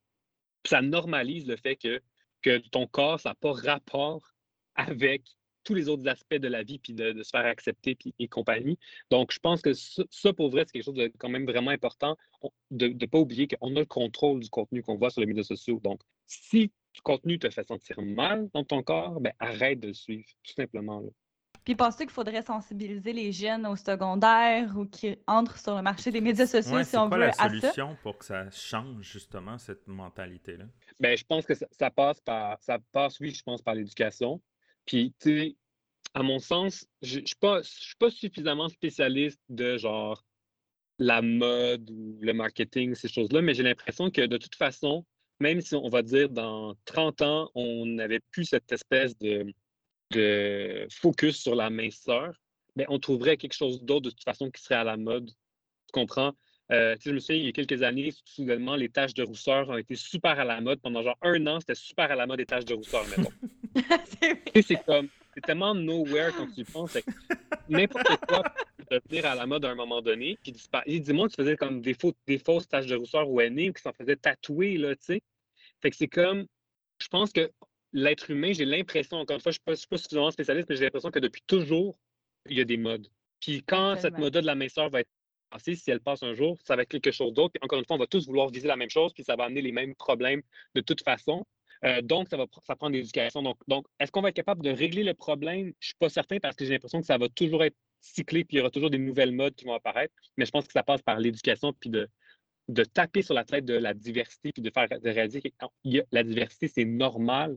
[0.64, 2.00] ça normalise le fait que,
[2.42, 4.34] que ton corps, ça n'a pas rapport
[4.76, 5.22] avec
[5.68, 8.78] tous les autres aspects de la vie, puis de, se faire accepter puis, et compagnie.
[9.10, 12.16] Donc, je pense que ça, pour vrai, c'est quelque chose de quand même vraiment important,
[12.70, 15.42] de ne pas oublier qu'on a le contrôle du contenu qu'on voit sur les médias
[15.42, 15.78] sociaux.
[15.84, 19.92] Donc, si le contenu te fait sentir mal dans ton corps, ben, arrête de le
[19.92, 21.00] suivre, tout simplement.
[21.00, 21.10] Là.
[21.64, 26.10] Puis pensez qu'il faudrait sensibiliser les jeunes au secondaire ou qui entrent sur le marché
[26.10, 30.64] des médias sociaux si on veut la solution pour que ça change justement cette mentalité-là?
[30.98, 34.40] Ben, je pense que ça, ça, passe par ça passe, oui, je pense, par l'éducation.
[34.88, 35.56] Puis, tu sais,
[36.14, 37.60] à mon sens, je ne suis, pas,
[38.10, 40.24] suffisamment spécialiste de genre
[40.98, 45.04] la mode ou le marketing, ces choses-là, mais j'ai l'impression que de toute façon,
[45.40, 49.52] même si on va dire dans 30 ans, on n'avait plus cette espèce de,
[50.90, 52.34] focus sur la minceur,
[52.74, 55.28] mais on trouverait quelque chose d'autre de toute façon qui serait à la mode.
[55.28, 56.32] Tu comprends?
[56.72, 59.76] Euh, je me souviens, il y a quelques années, soudainement, les taches de rousseur ont
[59.76, 60.80] été super à la mode.
[60.80, 63.30] Pendant genre un an, c'était super à la mode les taches de rousseur, mettons.
[64.62, 66.98] c'est comme, c'est tellement nowhere quand tu y penses.
[67.68, 68.42] N'importe quoi
[68.88, 70.38] peut devenir à la mode à un moment donné.
[70.42, 70.52] Puis
[71.00, 73.92] dis-moi que tu faisais comme des, des fausses taches de rousseur ou aînées, qui s'en
[73.92, 75.22] faisaient tatouer, là, tu sais.
[75.80, 76.46] Fait que c'est comme,
[77.00, 77.50] je pense que
[77.92, 80.84] l'être humain, j'ai l'impression, encore une fois, je ne suis, pas suffisamment spécialiste, mais j'ai
[80.84, 81.96] l'impression que depuis toujours,
[82.48, 83.06] il y a des modes.
[83.40, 85.10] Puis quand cette mode de la minceur va être
[85.56, 87.52] si elle passe un jour, ça va être quelque chose d'autre.
[87.52, 89.44] Puis encore une fois, on va tous vouloir viser la même chose, puis ça va
[89.44, 90.42] amener les mêmes problèmes
[90.74, 91.46] de toute façon.
[91.84, 93.42] Euh, donc, ça va ça prend de l'éducation.
[93.42, 95.66] Donc, est-ce qu'on va être capable de régler le problème?
[95.66, 98.44] Je ne suis pas certain parce que j'ai l'impression que ça va toujours être cyclé,
[98.44, 100.14] puis il y aura toujours des nouvelles modes qui vont apparaître.
[100.36, 102.08] Mais je pense que ça passe par l'éducation, puis de,
[102.84, 105.48] taper sur la tête de la diversité, puis de faire de réaliser que
[106.12, 107.56] la diversité, c'est normal.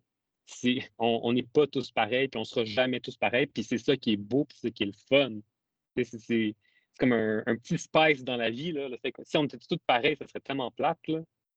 [0.97, 3.47] On n'est pas tous pareils, puis on ne sera jamais tous pareils.
[3.47, 5.39] Puis c'est ça qui est beau, puis c'est ça qui est le fun.
[5.95, 6.55] C'est
[6.99, 8.71] comme un, petit spice dans la vie.
[8.71, 8.87] Là,
[9.23, 10.99] si on était tous pareils, ça serait tellement plate.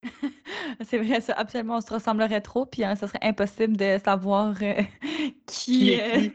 [0.85, 4.55] c'est vrai, ça, absolument, on se ressemblerait trop, puis hein, ça serait impossible de savoir
[4.63, 4.83] euh,
[5.47, 6.33] qui, est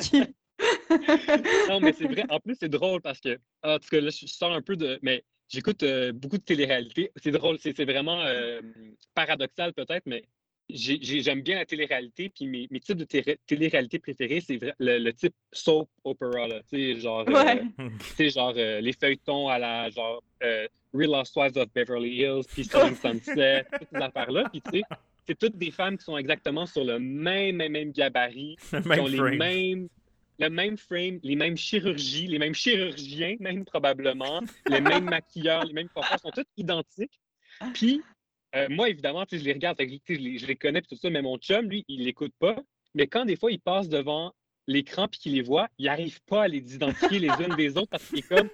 [0.00, 0.22] qui.
[1.68, 2.24] non, mais c'est vrai.
[2.28, 4.98] En plus, c'est drôle parce que, en tout cas, là, je sors un peu de.
[5.02, 7.10] Mais j'écoute euh, beaucoup de télé-réalité.
[7.16, 8.60] C'est drôle, c'est vraiment euh,
[9.14, 10.24] paradoxal peut-être, mais
[10.68, 15.88] j'aime bien la télé-réalité, puis mes, mes types de télé-réalité préférés, c'est le, type soap
[16.04, 21.56] opera, tu sais, genre, euh, genre euh, les feuilletons à la, genre, euh, Real Housewives
[21.56, 24.82] of Beverly Hills, puis Selling Sunset, toutes ces affaires-là, puis tu sais,
[25.26, 29.06] c'est toutes des femmes qui sont exactement sur le même, même, même gabarit, qui ont
[29.06, 29.88] les mêmes,
[30.38, 35.72] le même frame, les mêmes chirurgies, les mêmes chirurgiens, même probablement, les mêmes maquilleurs, les
[35.72, 37.20] mêmes coiffeurs, sont tous identiques.
[37.72, 38.02] Puis,
[38.54, 41.84] euh, moi, évidemment, je les regarde, je les, connais, tout ça, mais mon chum, lui,
[41.88, 42.56] il l'écoute pas.
[42.94, 44.32] Mais quand des fois, il passe devant
[44.66, 47.90] l'écran puis qu'il les voit, il n'arrive pas à les identifier les unes des autres
[47.90, 48.48] parce qu'il est comme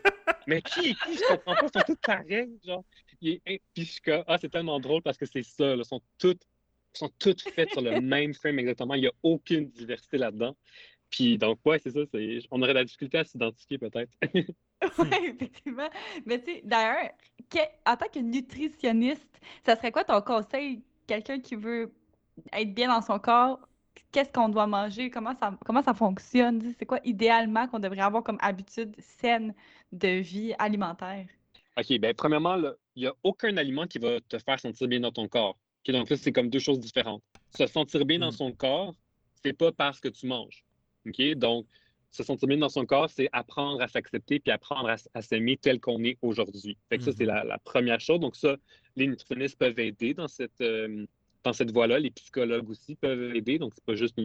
[0.47, 1.15] Mais qui est qui?
[1.15, 2.59] Je comprends pas, ils sont tous pareils.
[2.65, 2.85] Genre.
[3.21, 3.41] puis
[3.77, 6.43] je suis comme Ah, c'est tellement drôle parce que c'est ça, ils sont toutes
[6.93, 8.95] sont toutes faites sur le même frame exactement.
[8.95, 10.57] Il n'y a aucune diversité là-dedans.
[11.11, 12.01] Puis donc, ouais, c'est ça.
[12.51, 14.13] On aurait de la difficulté à s'identifier peut-être.
[14.99, 15.89] oui, effectivement.
[16.25, 17.11] Mais tu sais, d'ailleurs,
[17.87, 20.83] en tant que nutritionniste, ça serait quoi ton conseil?
[21.07, 21.93] Quelqu'un qui veut
[22.53, 23.59] être bien dans son corps,
[24.13, 25.11] qu'est-ce qu'on doit manger?
[25.11, 26.75] Comment ça, comment ça fonctionne?
[26.79, 29.53] C'est quoi idéalement qu'on devrait avoir comme habitude saine
[29.93, 31.27] de vie alimentaire?
[31.77, 32.57] OK, bien, premièrement,
[32.95, 35.57] il n'y a aucun aliment qui va te faire sentir bien dans ton corps.
[35.89, 37.23] donc là, c'est comme deux choses différentes.
[37.57, 38.33] Se sentir bien dans mmh.
[38.33, 38.95] son corps,
[39.43, 40.65] c'est pas parce que tu manges.
[41.07, 41.35] OK?
[41.35, 41.67] Donc,
[42.11, 45.81] se sentir bien dans son corps, c'est apprendre à s'accepter puis apprendre à, s'aimer tel
[45.81, 46.77] qu'on est aujourd'hui.
[46.89, 47.47] Fait que ça, c'est mm-hmm.
[47.47, 48.19] la, première chose.
[48.19, 48.57] Donc, ça,
[48.97, 51.07] les nutritionnistes peuvent aider dans cette, euh,
[51.45, 51.99] dans cette voie-là.
[51.99, 53.59] Les psychologues aussi peuvent aider.
[53.59, 54.17] Donc, c'est pas juste.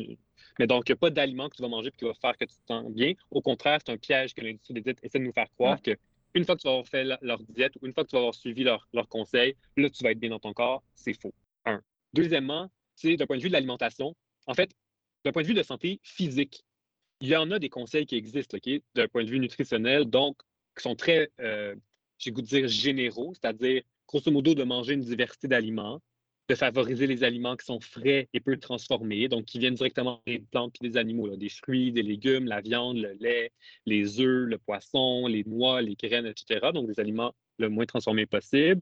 [0.60, 2.36] Mais donc, il n'y a pas d'aliment que tu vas manger et qui va faire
[2.38, 3.14] que tu te sens bien.
[3.30, 5.96] Au contraire, c'est un piège que l'industrie des diètes essaie de nous faire croire que
[6.34, 8.20] une fois que tu vas avoir fait leur diète ou une fois que tu vas
[8.20, 10.84] avoir suivi leurs leur conseils, là, tu vas être bien dans ton corps.
[10.94, 11.34] C'est faux.
[11.66, 11.82] Un.
[12.14, 14.16] Deuxièmement, c'est d'un point de vue de l'alimentation.
[14.48, 14.72] En fait,
[15.26, 16.64] d'un point de vue de santé physique,
[17.20, 20.38] il y en a des conseils qui existent, OK, d'un point de vue nutritionnel, donc
[20.78, 21.76] qui sont très, euh,
[22.20, 26.00] j'ai goût de dire, généraux, c'est-à-dire, grosso modo, de manger une diversité d'aliments,
[26.48, 30.40] de favoriser les aliments qui sont frais et peu transformés, donc qui viennent directement des
[30.40, 33.52] plantes et des animaux, des fruits, des légumes, la viande, le lait,
[33.88, 36.72] les œufs, le poisson, les noix, les graines, etc.
[36.72, 38.82] Donc des aliments le moins transformés possible,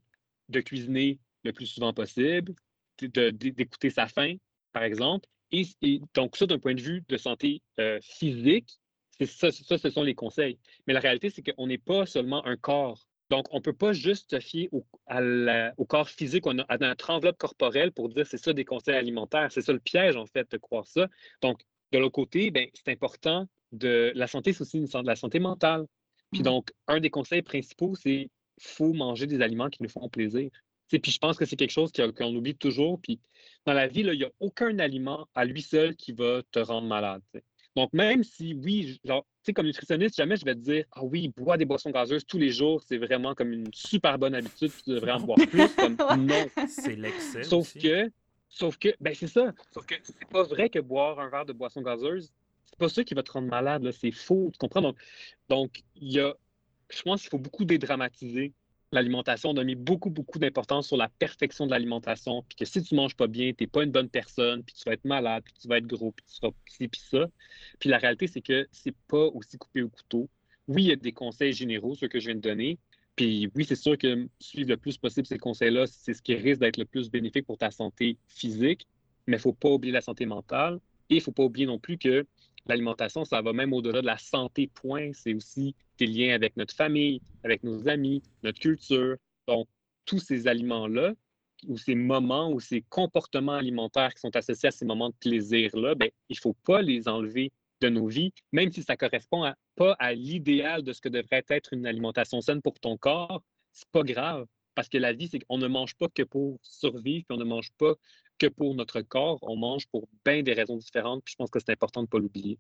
[0.49, 2.53] de cuisiner le plus souvent possible,
[2.99, 4.35] d'écouter sa faim,
[4.73, 8.79] par exemple, et, donc, ça, d'un point de vue de santé euh, physique,
[9.25, 10.57] ça, ça, ce sont les conseils.
[10.87, 13.05] Mais la réalité, c'est qu'on n'est pas seulement un corps.
[13.29, 14.85] Donc, on ne peut pas juste se fier au,
[15.77, 19.51] au corps physique, à notre enveloppe corporelle pour dire c'est ça des conseils alimentaires.
[19.51, 21.07] C'est ça le piège, en fait, de croire ça.
[21.41, 24.11] Donc, de l'autre côté, ben, c'est important de.
[24.15, 25.85] La santé, c'est aussi une, de la santé mentale.
[26.31, 26.45] Puis mmh.
[26.45, 28.29] donc, un des conseils principaux, c'est
[28.59, 30.49] faut manger des aliments qui nous font plaisir.
[30.89, 32.99] Puis je pense que c'est quelque chose qu'on oublie toujours.
[33.01, 33.19] Puis
[33.65, 36.87] dans la vie, il n'y a aucun aliment à lui seul qui va te rendre
[36.87, 37.21] malade.
[37.75, 41.03] Donc, même si, oui, genre, tu sais, comme nutritionniste, jamais je vais te dire, ah
[41.03, 44.71] oui, bois des boissons gazeuses tous les jours, c'est vraiment comme une super bonne habitude,
[44.83, 45.67] tu devrais en boire plus.
[45.75, 46.45] Comme, non.
[46.67, 47.43] C'est l'excès.
[47.43, 48.11] Sauf que,
[48.47, 49.51] sauf que, ben c'est ça.
[49.71, 52.31] Sauf que c'est pas vrai que boire un verre de boisson gazeuse,
[52.65, 54.81] c'est pas ça qui va te rendre malade, c'est faux, tu comprends?
[54.81, 54.97] Donc,
[55.49, 56.35] donc, il y a,
[56.89, 58.53] je pense qu'il faut beaucoup dédramatiser
[58.93, 62.81] l'alimentation, on a mis beaucoup, beaucoup d'importance sur la perfection de l'alimentation, puis que si
[62.83, 65.43] tu manges pas bien, tu n'es pas une bonne personne, puis tu vas être malade,
[65.43, 67.27] puis tu vas être gros, puis tu seras ci, puis ça.
[67.79, 70.29] Puis la réalité, c'est que c'est pas aussi coupé au couteau.
[70.67, 72.77] Oui, il y a des conseils généraux, ceux que je viens de donner,
[73.15, 76.61] puis oui, c'est sûr que suivre le plus possible ces conseils-là, c'est ce qui risque
[76.61, 78.87] d'être le plus bénéfique pour ta santé physique,
[79.27, 80.79] mais il ne faut pas oublier la santé mentale,
[81.09, 82.25] et il ne faut pas oublier non plus que
[82.65, 85.11] l'alimentation, ça va même au-delà de la santé, point.
[85.13, 89.17] C'est aussi des liens avec notre famille, avec nos amis, notre culture.
[89.47, 89.67] Donc,
[90.05, 91.13] tous ces aliments-là,
[91.67, 95.95] ou ces moments ou ces comportements alimentaires qui sont associés à ces moments de plaisir-là,
[95.95, 99.51] ben, il ne faut pas les enlever de nos vies, même si ça ne correspond
[99.75, 103.43] pas à l'idéal de ce que devrait être une alimentation saine pour ton corps.
[103.71, 107.25] C'est pas grave, parce que la vie, c'est qu'on ne mange pas que pour survivre,
[107.27, 107.95] puis on ne mange pas
[108.37, 111.59] que pour notre corps, on mange pour bien des raisons différentes, puis je pense que
[111.59, 112.59] c'est important de ne pas l'oublier.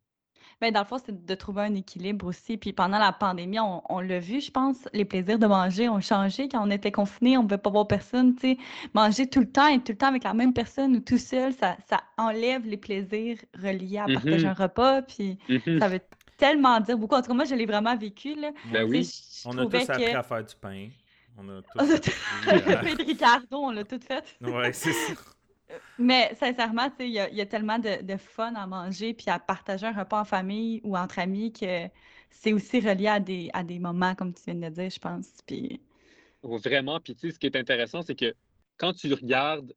[0.61, 2.57] Bien, dans le fond, c'est de trouver un équilibre aussi.
[2.57, 6.47] Puis pendant la pandémie, on, l'a vu, je pense, les plaisirs de manger ont changé.
[6.47, 8.35] Quand on était confiné, on ne pouvait pas voir personne.
[8.93, 11.53] Manger tout le temps et tout le temps avec la même personne ou tout seul,
[11.53, 14.49] ça, ça enlève les plaisirs reliés à partager mm-hmm.
[14.49, 15.01] un repas.
[15.01, 15.79] Puis mm-hmm.
[15.79, 16.01] ça veut
[16.37, 17.15] tellement dire beaucoup.
[17.15, 18.35] En tout cas, moi, je l'ai vraiment vécu.
[18.35, 18.51] Là.
[18.71, 19.09] Ben oui.
[19.45, 20.89] on a tous appris à faire du pain.
[21.37, 22.11] On a tous.
[22.11, 24.23] fait Ricardo, on l'a tout fait.
[24.41, 25.13] ouais, c'est ça.
[25.97, 30.21] Mais sincèrement, il y, a tellement de, fun à manger puis à partager un repas
[30.21, 31.87] en famille ou entre amis que
[32.29, 34.99] c'est aussi relié à des, à des moments, comme tu viens de le dire, je
[34.99, 35.27] pense.
[35.45, 35.81] Puis...
[36.41, 36.99] Vraiment.
[36.99, 38.33] Puis tu sais, ce qui est intéressant, c'est que
[38.77, 39.73] quand tu regardes,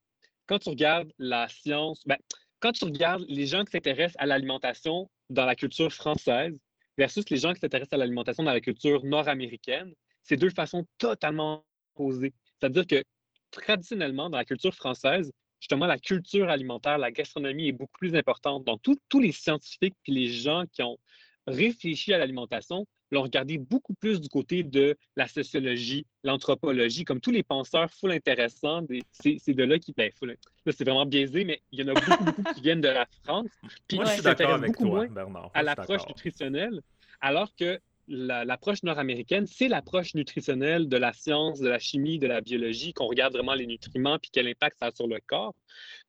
[0.46, 2.16] quand tu regardes la science, ben,
[2.60, 6.58] quand tu regardes les gens qui s'intéressent à l'alimentation dans la culture française
[6.96, 9.92] versus les gens qui s'intéressent à l'alimentation dans la culture nord-américaine,
[10.22, 12.32] c'est deux façons totalement opposées.
[12.58, 13.04] C'est-à-dire que
[13.50, 15.30] traditionnellement, dans la culture française,
[15.60, 18.64] justement, la culture alimentaire, la gastronomie est beaucoup plus importante.
[18.64, 20.98] Donc, tous les scientifiques puis les gens qui ont
[21.46, 27.30] réfléchi à l'alimentation l'ont regardé beaucoup plus du côté de la sociologie, l'anthropologie, comme tous
[27.30, 28.82] les penseurs full intéressants.
[29.12, 29.92] C'est de là qui.
[29.96, 30.34] Ben, là,
[30.66, 33.46] c'est vraiment biaisé, mais il y en a beaucoup, beaucoup qui viennent de la France.
[33.86, 35.50] Puis Moi, je suis d'accord avec toi, Bernard.
[35.54, 36.80] À l'approche nutritionnelle,
[37.20, 37.78] alors que
[38.08, 43.06] l'approche nord-américaine, c'est l'approche nutritionnelle de la science, de la chimie, de la biologie, qu'on
[43.06, 45.54] regarde vraiment les nutriments puis quel impact ça a sur le corps.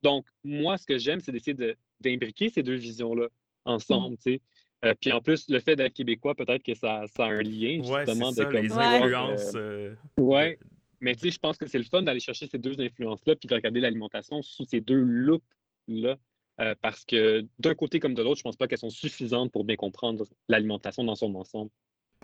[0.03, 1.57] Donc, moi, ce que j'aime, c'est d'essayer
[1.99, 3.27] d'imbriquer ces deux visions-là
[3.65, 4.15] ensemble.
[4.15, 4.19] Mmh.
[4.19, 4.41] sais.
[4.85, 7.81] Euh, puis en plus, le fait d'être québécois, peut-être que ça, ça, a un lien,
[7.81, 9.53] justement, de comme, les influences.
[9.55, 10.59] Euh, ouais.
[10.99, 13.47] Mais tu sais, je pense que c'est le fun d'aller chercher ces deux influences-là, puis
[13.47, 16.17] de regarder l'alimentation sous ces deux loupes-là.
[16.59, 19.63] Euh, parce que d'un côté comme de l'autre, je pense pas qu'elles sont suffisantes pour
[19.63, 21.69] bien comprendre l'alimentation dans son ensemble.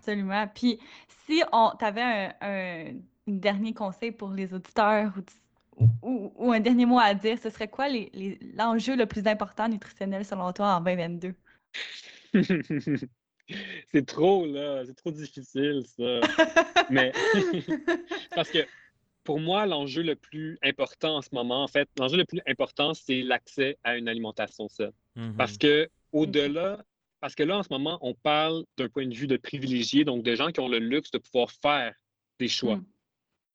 [0.03, 0.47] Absolument.
[0.53, 0.79] Puis
[1.25, 2.93] si on avais un, un,
[3.25, 5.13] dernier conseil pour les auditeurs
[6.01, 7.87] ou, ou, un dernier mot à dire, ce serait quoi
[8.57, 11.33] l'enjeu le plus important nutritionnel selon toi en 2022?
[13.93, 14.83] c'est trop, là.
[14.85, 16.19] C'est trop difficile, ça.
[16.89, 17.13] Mais
[18.35, 18.59] parce que
[19.23, 22.93] pour moi, l'enjeu le plus important en ce moment, en fait, l'enjeu le plus important,
[22.93, 24.91] c'est l'accès à une alimentation saine.
[25.37, 26.83] Parce mmh que au-delà,
[27.23, 30.23] parce que là, en ce moment, on parle d'un point de vue de privilégiés, donc
[30.23, 31.95] de gens qui ont le luxe de pouvoir faire
[32.37, 32.75] des choix.
[32.75, 32.85] Mmh.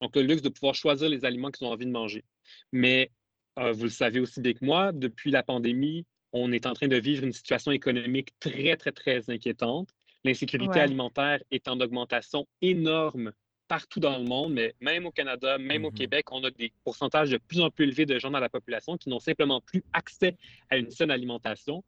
[0.01, 2.25] Donc, le luxe de pouvoir choisir les aliments qu'ils ont envie de manger.
[2.71, 3.11] Mais
[3.59, 6.87] euh, vous le savez aussi bien que moi, depuis la pandémie, on est en train
[6.87, 9.89] de vivre une situation économique très, très, très inquiétante.
[10.23, 13.33] L'insécurité alimentaire est en augmentation énorme
[13.67, 16.73] partout dans le monde, mais même au Canada, même au mmh Québec, on a des
[16.83, 19.83] pourcentages de plus en plus élevés de gens dans la population qui n'ont simplement plus
[19.93, 20.35] accès
[20.71, 21.83] à une saine alimentation.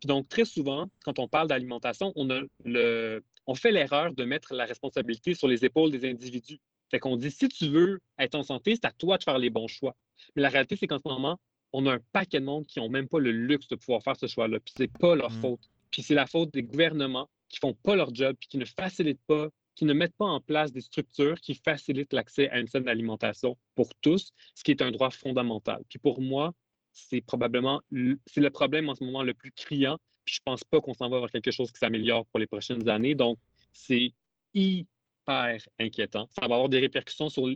[0.00, 2.28] Puis donc, très souvent, quand on parle d'alimentation, on,
[3.46, 6.60] on fait l'erreur de mettre la responsabilité sur les épaules des individus.
[6.90, 9.50] Fait qu'on dit, si tu veux être en santé, c'est à toi de faire les
[9.50, 9.96] bons choix.
[10.34, 11.38] Mais la réalité, c'est qu'en ce moment,
[11.72, 14.16] on a un paquet de monde qui n'ont même pas le luxe de pouvoir faire
[14.16, 14.60] ce choix-là.
[14.60, 15.40] Puis c'est pas leur mmh.
[15.40, 15.70] faute.
[15.90, 19.24] Puis c'est la faute des gouvernements qui font pas leur job, puis qui ne facilitent
[19.26, 22.88] pas, qui ne mettent pas en place des structures qui facilitent l'accès à une saine
[22.88, 25.82] alimentation pour tous, ce qui est un droit fondamental.
[25.88, 26.54] Puis pour moi,
[26.96, 29.98] c'est probablement le problème en ce moment le plus criant.
[30.24, 33.14] Je pense pas qu'on s'en va vers quelque chose qui s'améliore pour les prochaines années.
[33.14, 33.38] Donc,
[33.72, 34.12] c'est
[35.78, 36.28] inquiétant.
[36.32, 37.46] Ça va avoir des répercussions sur,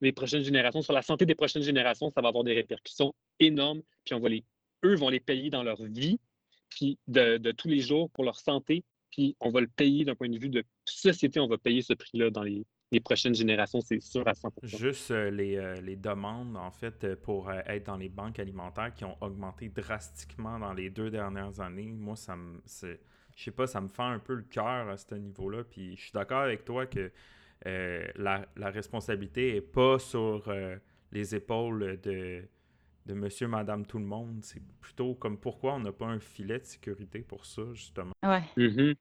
[0.00, 2.10] les prochaines générations, sur la santé des prochaines générations.
[2.10, 3.82] Ça va avoir des répercussions énormes.
[4.04, 4.44] Puis on va les,
[4.84, 6.20] eux vont les payer dans leur vie,
[7.08, 8.84] de, de tous les jours pour leur santé.
[9.10, 11.40] Puis on va le payer d'un point de vue de société.
[11.40, 14.50] On va payer ce prix-là dans les, les prochaines générations, c'est sûr à 100%.
[14.62, 18.94] Juste euh, les, euh, les, demandes, en fait, euh, pour être dans les banques alimentaires
[18.94, 21.92] qui ont augmenté drastiquement dans les deux dernières années.
[21.92, 22.60] Moi, ça me
[23.36, 25.62] je sais pas, ça me fait un peu le cœur à ce niveau-là.
[25.62, 27.12] Puis je suis d'accord avec toi que
[27.66, 30.76] euh, la, responsabilité n'est pas sur euh,
[31.12, 32.42] les épaules de,
[33.04, 34.38] de monsieur, madame, tout le monde.
[34.42, 38.12] C'est plutôt comme pourquoi on n'a pas un filet de sécurité pour ça, justement.
[38.22, 38.42] Ouais.
[38.56, 38.96] Mm-hmm.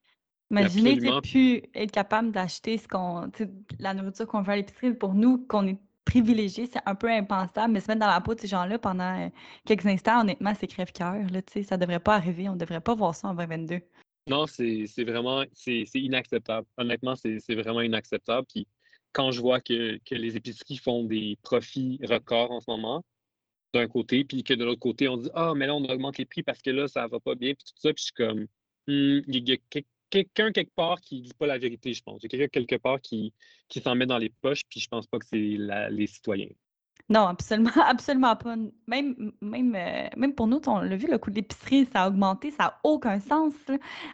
[0.51, 3.31] Imaginez pu être capable d'acheter ce qu'on
[3.79, 7.73] la nourriture qu'on veut à l'épicerie pour nous, qu'on est privilégié, c'est un peu impensable,
[7.73, 9.29] mais se mettre dans la peau de ces gens-là pendant euh,
[9.65, 11.15] quelques instants, honnêtement, c'est crève-cœur.
[11.63, 12.47] Ça ne devrait pas arriver.
[12.47, 13.81] On ne devrait pas voir ça en 2022.
[14.27, 16.67] Non, c'est vraiment, c'est inacceptable.
[16.77, 18.47] Honnêtement, c'est vraiment inacceptable.
[18.51, 18.67] Puis
[19.11, 23.03] quand je vois que, les épiceries font des profits records en ce moment,
[23.73, 26.25] d'un côté, puis que de l'autre côté, on dit Ah, mais là, on augmente les
[26.25, 28.41] prix parce que là, ça va pas bien, puis tout ça, puis je suis comme
[28.87, 29.57] hmm, il y a
[30.23, 32.21] quelqu'un quelque part qui dit pas la vérité, je pense.
[32.21, 33.33] Il y a quelqu'un quelque part qui,
[33.67, 36.49] qui s'en met dans les poches, puis je pense pas que c'est les citoyens.
[37.07, 38.55] Non, absolument, absolument pas.
[38.87, 42.07] Même, même, euh, même pour nous, on l'a vu, le coût de l'épicerie, ça a
[42.07, 43.53] augmenté, ça n'a aucun sens.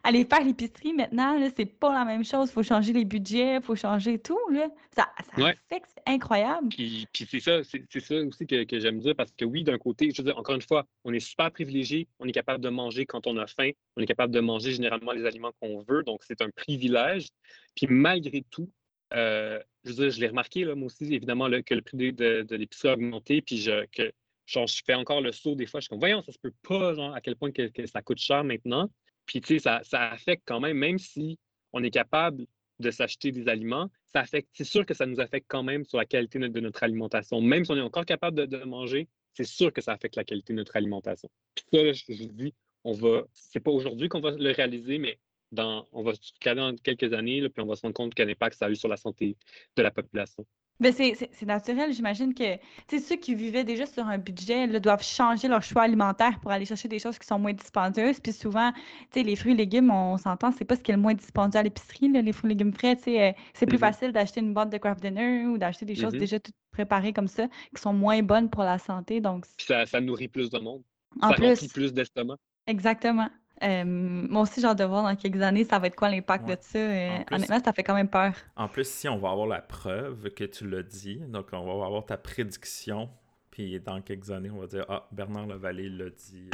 [0.03, 2.49] Aller faire l'épicerie maintenant, c'est pas la même chose.
[2.49, 4.39] Il faut changer les budgets, il faut changer tout.
[4.51, 4.67] Là.
[4.93, 6.67] Ça, ça fait que c'est incroyable.
[6.69, 9.77] Puis, puis c'est ça, c'est ça aussi que, que j'aime dire, parce que oui, d'un
[9.77, 12.69] côté, je veux dire, encore une fois, on est super privilégié, on est capable de
[12.69, 16.03] manger quand on a faim, on est capable de manger généralement les aliments qu'on veut,
[16.03, 17.27] donc c'est un privilège.
[17.75, 18.69] Puis malgré tout,
[19.13, 22.93] euh, je je l'ai remarqué, là, moi aussi, évidemment, que le prix de, l'épicerie a
[22.93, 24.11] augmenté, puis je, que,
[24.45, 25.79] je fais encore le saut des fois.
[25.79, 28.19] Je suis comme, voyons, ça se peut pas, genre, à quel point que, ça coûte
[28.19, 28.89] cher maintenant.
[29.25, 31.39] Puis, tu sais, ça, ça, affecte quand même, même si
[31.73, 32.45] on est capable
[32.79, 35.97] de s'acheter des aliments, ça affecte, c'est sûr que ça nous affecte quand même sur
[35.97, 37.39] la qualité de, notre alimentation.
[37.39, 40.53] Même si on est encore capable de, manger, c'est sûr que ça affecte la qualité
[40.53, 41.29] de notre alimentation.
[41.55, 42.53] Puis ça, je, je dis,
[42.83, 45.19] on va, c'est pas aujourd'hui qu'on va le réaliser, mais
[45.57, 48.57] on va se regarder dans quelques années, puis on va se rendre compte quel impact
[48.57, 49.37] ça a eu sur la santé
[49.75, 50.45] de la population.
[50.81, 52.57] Mais c'est naturel, j'imagine que
[52.89, 56.65] ceux qui vivaient déjà sur un budget là, doivent changer leur choix alimentaire pour aller
[56.65, 58.19] chercher des choses qui sont moins dispendieuses.
[58.19, 58.73] Puis souvent,
[59.13, 61.63] les fruits et légumes, on s'entend, c'est pas ce qui est le moins dispendieux à
[61.63, 62.09] l'épicerie.
[62.09, 63.79] Les fruits et légumes frais, euh, c'est plus mm-hmm.
[63.79, 66.19] facile d'acheter une boîte de craft dinner ou d'acheter des choses mm-hmm.
[66.19, 69.21] déjà toutes préparées comme ça, qui sont moins bonnes pour la santé.
[69.21, 69.45] Donc...
[69.59, 70.81] ça, ça nourrit plus de monde.
[71.21, 72.37] En ça plus, plus d'estomac.
[72.65, 73.29] Exactement.
[73.63, 76.47] Euh, moi aussi, j'ai hâte de voir dans quelques années, ça va être quoi l'impact
[76.47, 76.79] de ça.
[76.79, 78.33] Euh, honnêtement, ça fait quand même peur.
[78.55, 81.85] En plus, si on va avoir la preuve que tu l'as dit, donc on va
[81.85, 83.09] avoir ta prédiction,
[83.51, 86.49] puis dans quelques années, on va dire Ah, Bernard Lavallée l'a dit.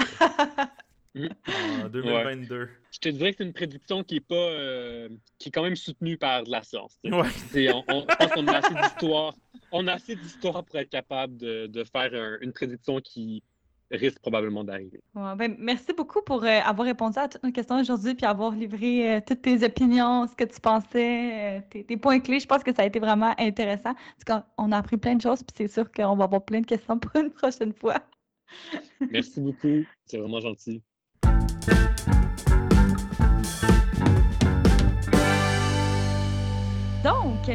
[1.15, 1.29] Euh,
[1.83, 2.69] en 2022.
[2.91, 4.51] Je te dirais que c'est une prédiction qui est pas
[5.39, 6.97] qui est quand même soutenue par de la science.
[7.05, 7.71] Ouais.
[7.73, 9.33] On, on, je pense qu'on a assez d'histoire.
[9.71, 13.43] On a assez d'histoire pour être capable de, de faire une prédiction qui,
[13.91, 15.01] risque probablement d'arriver.
[15.13, 19.15] ben, merci beaucoup pour euh, avoir répondu à toutes nos questions aujourd'hui puis avoir livré
[19.15, 22.39] euh, toutes tes opinions, ce que tu pensais, euh, tes, points clés.
[22.39, 23.93] Je pense que ça a été vraiment intéressant.
[24.57, 26.99] on a appris plein de choses puis c'est sûr qu'on va avoir plein de questions
[26.99, 27.99] pour une prochaine fois.
[29.11, 29.83] merci beaucoup.
[30.05, 30.81] C'est vraiment gentil.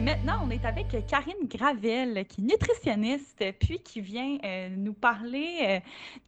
[0.01, 5.59] Maintenant, on est avec Karine Gravel, qui est nutritionniste, puis qui vient euh, nous parler
[5.63, 5.81] euh,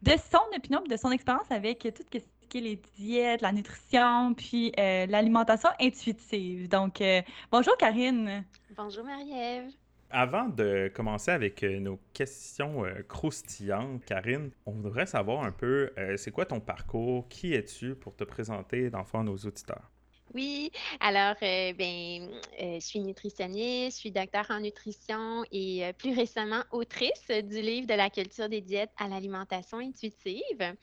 [0.03, 4.35] de son opinion, de son expérience avec tout ce qui est les diètes, la nutrition,
[4.35, 6.69] puis euh, l'alimentation intuitive.
[6.69, 7.03] Donc,
[7.51, 8.45] bonjour Karine.
[8.77, 9.71] Bonjour Marie-Ève.
[10.11, 16.45] Avant de commencer avec nos questions croustillantes, Karine, on voudrait savoir un peu, c'est quoi
[16.45, 17.27] ton parcours?
[17.29, 19.91] Qui es-tu pour te présenter dans à nos auditeurs?
[20.35, 22.29] Oui, alors, euh, ben,
[22.61, 27.61] euh, je suis nutritionniste, je suis docteur en nutrition et euh, plus récemment autrice du
[27.61, 30.75] livre de la culture des diètes à l'alimentation intuitive.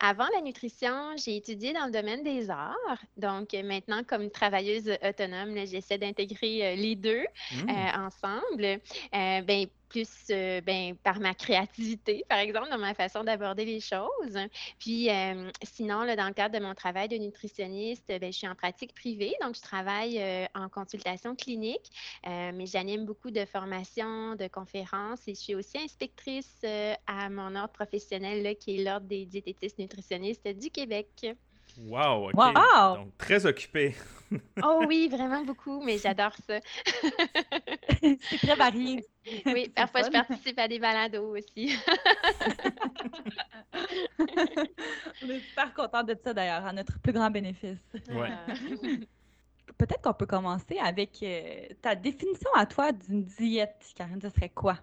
[0.00, 3.04] avant la nutrition, j'ai étudié dans le domaine des arts.
[3.16, 7.70] Donc, maintenant, comme travailleuse autonome, j'essaie d'intégrer les deux mmh.
[7.96, 8.80] ensemble.
[9.12, 14.38] ben, plus euh, ben, par ma créativité, par exemple, dans ma façon d'aborder les choses.
[14.78, 18.54] Puis euh, sinon, dans le cadre de mon travail de nutritionniste, ben, je suis en
[18.54, 21.90] pratique privée, donc je travaille euh, en consultation clinique,
[22.24, 26.64] mais j'anime beaucoup de formations, de conférences et je suis aussi inspectrice
[27.06, 31.36] à mon ordre professionnel là, qui est l'Ordre des diététistes nutritionnistes du Québec.
[31.78, 32.34] Wow, OK.
[32.34, 33.94] Donc, très occupé.
[34.62, 36.60] oh oui, vraiment beaucoup, mais j'adore ça.
[38.00, 39.04] c'est très varié.
[39.46, 41.76] Oui, parfois je participe à des balados aussi.
[45.22, 47.80] On est super contents de ça d'ailleurs, à notre plus grand bénéfice.
[48.10, 48.30] Ouais.
[49.78, 54.50] Peut-être qu'on peut commencer avec euh, ta définition à toi d'une diète, Karine, ce serait
[54.50, 54.78] quoi?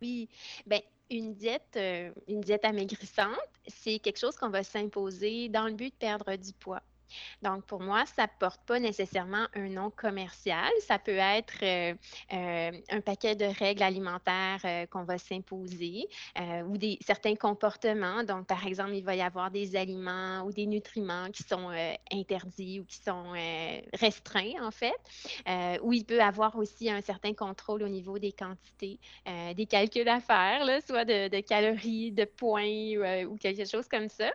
[0.00, 0.28] Oui,
[0.66, 5.74] ben une diète, euh, une diète amaigrissante, c'est quelque chose qu'on va s'imposer dans le
[5.74, 6.82] but de perdre du poids.
[7.42, 10.70] Donc, pour moi, ça ne porte pas nécessairement un nom commercial.
[10.86, 11.94] Ça peut être euh,
[12.32, 16.06] euh, un paquet de règles alimentaires euh, qu'on va s'imposer
[16.66, 18.24] ou des, certains comportements.
[18.24, 21.70] Donc, par exemple, il va y avoir des aliments ou des nutriments qui sont
[22.12, 23.32] interdits ou qui sont
[23.94, 24.94] restreints, en fait.
[25.82, 28.98] ou il peut avoir aussi un certain contrôle au niveau des quantités,
[29.54, 34.30] des calculs à faire, soit de, calories, de points ou quelque chose comme ça.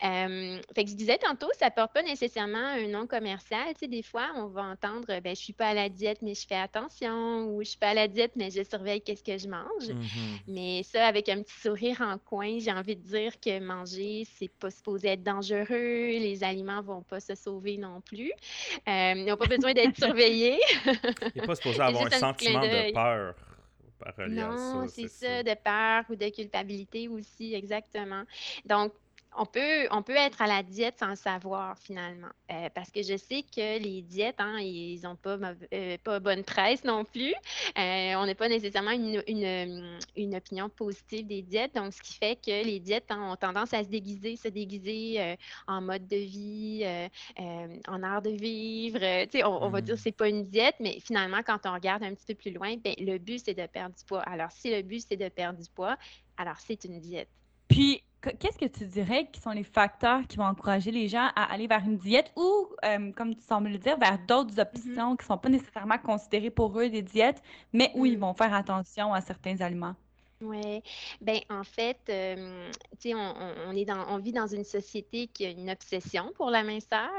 [0.00, 3.66] fait que je disais tantôt, ça porte pas nécessairement un nom commercial.
[3.74, 6.34] Tu sais, des fois, on va entendre ben, je suis pas à la diète, mais
[6.34, 9.38] je fais attention, ou je suis pas à la diète, mais je surveille qu'est-ce que
[9.38, 9.88] je mange.
[9.88, 10.40] Mm-hmm.
[10.48, 14.50] Mais ça, avec un petit sourire en coin, j'ai envie de dire que manger, c'est
[14.50, 15.66] pas supposé être dangereux.
[16.08, 18.32] Les aliments vont pas se sauver non plus.
[18.88, 20.60] Euh, ils n'ont pas besoin d'être surveillés.
[20.86, 23.34] Il n'est pas supposé avoir un sentiment de peur.
[24.28, 28.22] Non, c'est ça, de peur ou de culpabilité aussi, exactement.
[28.64, 28.92] Donc,
[29.36, 32.28] on peut, on peut être à la diète sans le savoir finalement.
[32.50, 35.38] Euh, parce que je sais que les diètes, hein, ils n'ont pas,
[35.72, 37.34] euh, pas bonne presse non plus.
[37.78, 39.22] Euh, on n'a pas nécessairement une,
[40.16, 41.74] une, opinion positive des diètes.
[41.74, 45.36] Donc, ce qui fait que les diètes hein, ont tendance à se déguiser, se déguiser
[45.66, 46.84] en mode de vie,
[47.86, 49.00] en art de vivre.
[49.46, 50.02] On, on, va dire que mmh.
[50.02, 52.76] ce n'est pas une diète, mais finalement, quand on regarde un petit peu plus loin,
[52.76, 54.20] ben, le but, c'est de perdre du poids.
[54.22, 55.96] Alors, si le but, c'est de perdre du poids,
[56.36, 57.28] alors c'est une diète.
[57.68, 61.52] Puis, qu'est-ce que tu dirais qui sont les facteurs qui vont encourager les gens à
[61.52, 64.62] aller vers une diète ou, euh, comme tu sembles le dire, vers d'autres mm-hmm.
[64.62, 67.42] options qui ne sont pas nécessairement considérées pour eux des diètes,
[67.72, 68.20] mais où ils mm.
[68.20, 69.94] vont faire attention à certains aliments?
[70.40, 70.82] Oui,
[71.20, 74.62] ben en fait, euh, tu sais, on, on- on est dans, on vit dans une
[74.62, 77.10] société qui a une obsession pour la minceur,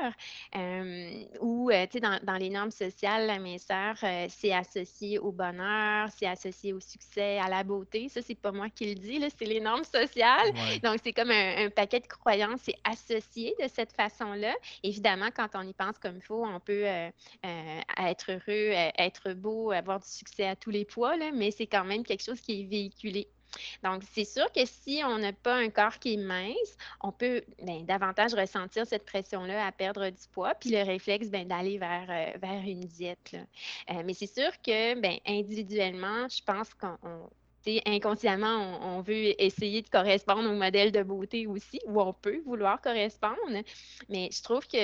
[0.56, 5.20] euh, où, euh, tu sais, dans, dans les normes sociales, la minceur, euh, c'est associé
[5.20, 8.08] au bonheur, c'est associé au succès, à la beauté.
[8.08, 10.52] Ça, c'est pas moi qui le dis, là, c'est les normes sociales.
[10.54, 10.80] Ouais.
[10.80, 14.56] Donc, c'est comme un, un paquet de croyances, c'est associé de cette façon-là.
[14.82, 17.10] Évidemment, quand on y pense comme il faut, on peut euh,
[17.46, 18.42] euh, être heureux,
[18.74, 22.06] euh, être beau, avoir du succès à tous les poids, là, mais c'est quand même
[22.06, 23.09] quelque chose qui est véhiculé.
[23.84, 27.44] Donc, c'est sûr que si on n'a pas un corps qui est mince, on peut
[27.64, 32.08] ben, davantage ressentir cette pression-là à perdre du poids, puis le réflexe ben, d'aller vers,
[32.10, 33.36] euh, vers une diète.
[33.90, 37.30] Euh, mais c'est sûr que ben, individuellement, je pense qu'on
[37.86, 42.82] inconsciemment, on, veut essayer de correspondre au modèle de beauté aussi, ou on peut vouloir
[42.82, 43.38] correspondre.
[44.10, 44.78] Mais je trouve que,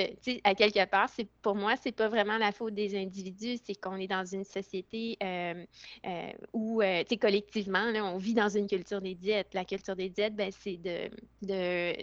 [0.44, 1.10] à quelque part,
[1.42, 5.16] pour moi, c'est pas vraiment la faute des individus, c'est qu'on est dans une société
[5.22, 5.64] euh,
[6.06, 9.54] euh, où, euh, collectivement, on vit dans une culture des diètes.
[9.54, 11.94] La culture des diètes, ben, c'est de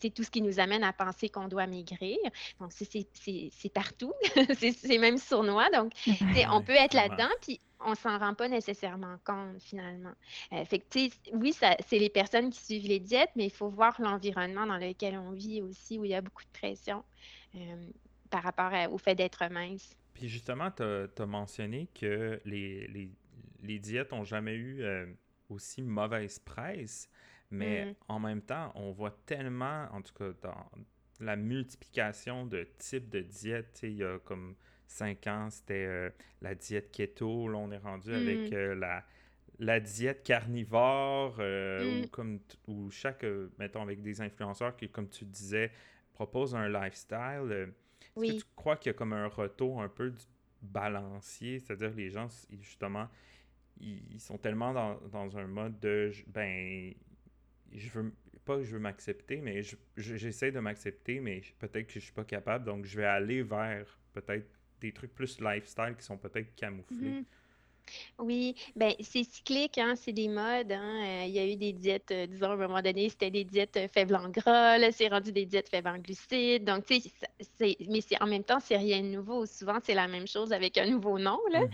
[0.00, 2.18] sais, tout ce qui nous amène à penser qu'on doit maigrir.
[2.60, 4.12] Donc, c'est c'est- c'est- c'est partout.
[4.58, 5.68] c'est c'est même sournois.
[5.70, 5.92] Donc,
[6.50, 10.12] on peut être là-dedans, puis on s'en rend pas nécessairement compte, finalement.
[10.52, 13.68] Euh, fait que, oui, ça, c'est les personnes qui suivent les diètes, mais il faut
[13.68, 17.04] voir l'environnement dans lequel on vit aussi, où il y a beaucoup de pression
[17.54, 17.86] euh,
[18.30, 19.94] par rapport à- au fait d'être mince.
[20.14, 23.10] Puis justement, tu as, mentionné que les, les,
[23.62, 25.06] les diètes n'ont jamais eu euh,
[25.48, 27.08] aussi mauvaise presse,
[27.54, 27.94] mais Mm.
[28.08, 30.70] en même temps, on voit tellement, en tout cas dans
[31.20, 34.54] la multiplication de types de diètes, il y a comme
[34.86, 36.10] cinq ans, c'était euh,
[36.42, 38.54] la diète keto, là on est rendu avec Mm.
[38.54, 39.04] euh, la,
[39.60, 42.02] la diète carnivore, euh, Mm.
[42.04, 42.40] ou, comme,
[42.90, 45.70] chaque, euh, mettons, avec des influenceurs qui, comme tu disais,
[46.12, 47.72] proposent un lifestyle.
[48.16, 50.24] est-ce que tu crois qu'il y a comme un retour un peu du
[50.62, 52.28] balancier, c'est-à-dire les gens,
[52.60, 53.08] justement,
[53.80, 56.94] ils, sont tellement dans, dans un mode de, ben,
[57.74, 58.12] je veux,
[58.44, 62.00] pas que je veux m'accepter, mais je- je- j'essaie de m'accepter, mais peut-être que je
[62.00, 64.46] suis pas capable, donc je vais aller vers peut-être
[64.80, 67.10] des trucs plus lifestyle qui sont peut-être camouflés.
[67.10, 67.24] Mhm.
[68.18, 70.72] Oui, ben c'est cyclique, hein, c'est des modes.
[70.72, 71.02] hein.
[71.04, 73.44] Euh, il y a eu des diètes, euh, disons, à un moment donné, c'était des
[73.44, 76.64] diètes euh, faibles en gras, là, c'est rendu des diètes faibles en glucides.
[76.64, 79.46] Donc, tu sais, mais c'est, en même temps, c'est rien de nouveau.
[79.46, 81.60] Souvent, c'est la même chose avec un nouveau nom, là.
[81.62, 81.68] Mhm.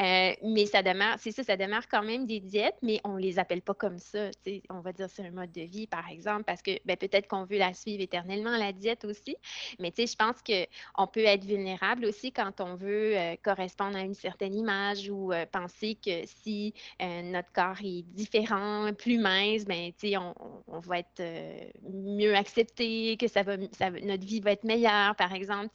[0.00, 3.38] Euh, mais ça demeure, c'est ça, ça demeure quand même des diètes, mais on les
[3.38, 4.30] appelle pas comme ça.
[4.30, 4.62] tu sais.
[4.70, 7.44] On va dire c'est un mode de vie, par exemple, parce que ben, peut-être qu'on
[7.44, 9.36] veut la suivre éternellement, la diète aussi.
[9.78, 14.02] Mais tu sais, je pense qu'on peut être vulnérable aussi quand on veut correspondre à
[14.02, 19.92] une certaine image ou penser que si euh, notre corps est différent, plus mince, ben,
[20.18, 20.34] on,
[20.68, 21.58] on- va être euh,
[21.90, 25.68] mieux accepté, que ça va, notre vie va être meilleure, par exemple.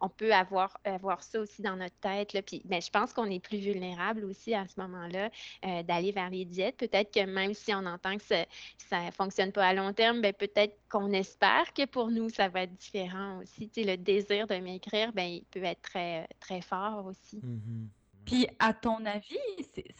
[0.00, 2.32] on peut avoir, avoir ça aussi dans notre tête.
[2.32, 2.42] Là.
[2.42, 5.30] Puis, ben, je pense qu'on est plus vulnérable aussi à ce moment-là
[5.64, 6.76] euh, d'aller vers les diètes.
[6.76, 10.32] Peut-être que même si on entend que ça ne fonctionne pas à long terme, ben,
[10.32, 13.70] peut-être qu'on espère que pour nous, ça va être différent aussi.
[13.76, 17.40] Le désir de maigrir, ben, il peut être très, très fort aussi.
[17.42, 17.88] Mhm.
[18.24, 19.38] Puis, à ton avis,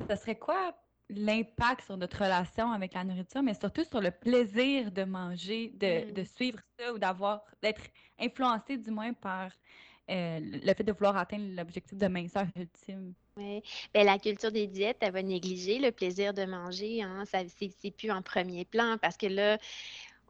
[0.06, 0.74] ça serait quoi
[1.10, 6.10] l'impact sur notre relation avec la nourriture, mais surtout sur le plaisir de manger, de,
[6.10, 6.12] Mm.
[6.12, 7.82] de suivre ça ou d'avoir, d'être
[8.18, 9.50] influencé du moins par
[10.10, 13.14] euh, le fait de vouloir atteindre l'objectif de minceur ultime?
[13.36, 13.62] Oui.
[13.94, 17.02] Ben, la culture des diètes, elle va négliger le plaisir de manger.
[17.02, 17.24] Hein.
[17.24, 19.58] Ça, c'est plus en premier plan parce que là,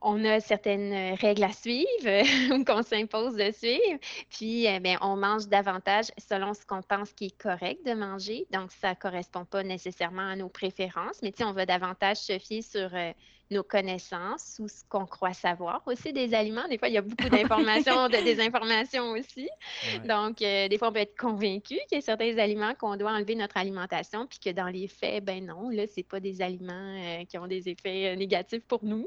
[0.03, 3.99] on a certaines euh, règles à suivre qu'on s'impose de suivre.
[4.31, 8.47] Puis, eh bien, on mange davantage selon ce qu'on pense qui est correct de manger.
[8.51, 12.63] Donc, ça ne correspond pas nécessairement à nos préférences, mais on va davantage se fier
[12.63, 13.13] sur euh,
[13.53, 16.67] nos connaissances ou ce qu'on croit savoir aussi des aliments.
[16.69, 19.49] Des fois, il y a beaucoup d'informations, de désinformations aussi.
[19.87, 20.07] Ouais.
[20.07, 23.13] Donc, euh, des fois, on peut être convaincu qu'il y a certains aliments qu'on doit
[23.13, 26.43] enlever de notre alimentation, puis que dans les faits, ben non, là, c'est pas des
[26.43, 29.07] aliments euh, qui ont des effets euh, négatifs pour nous.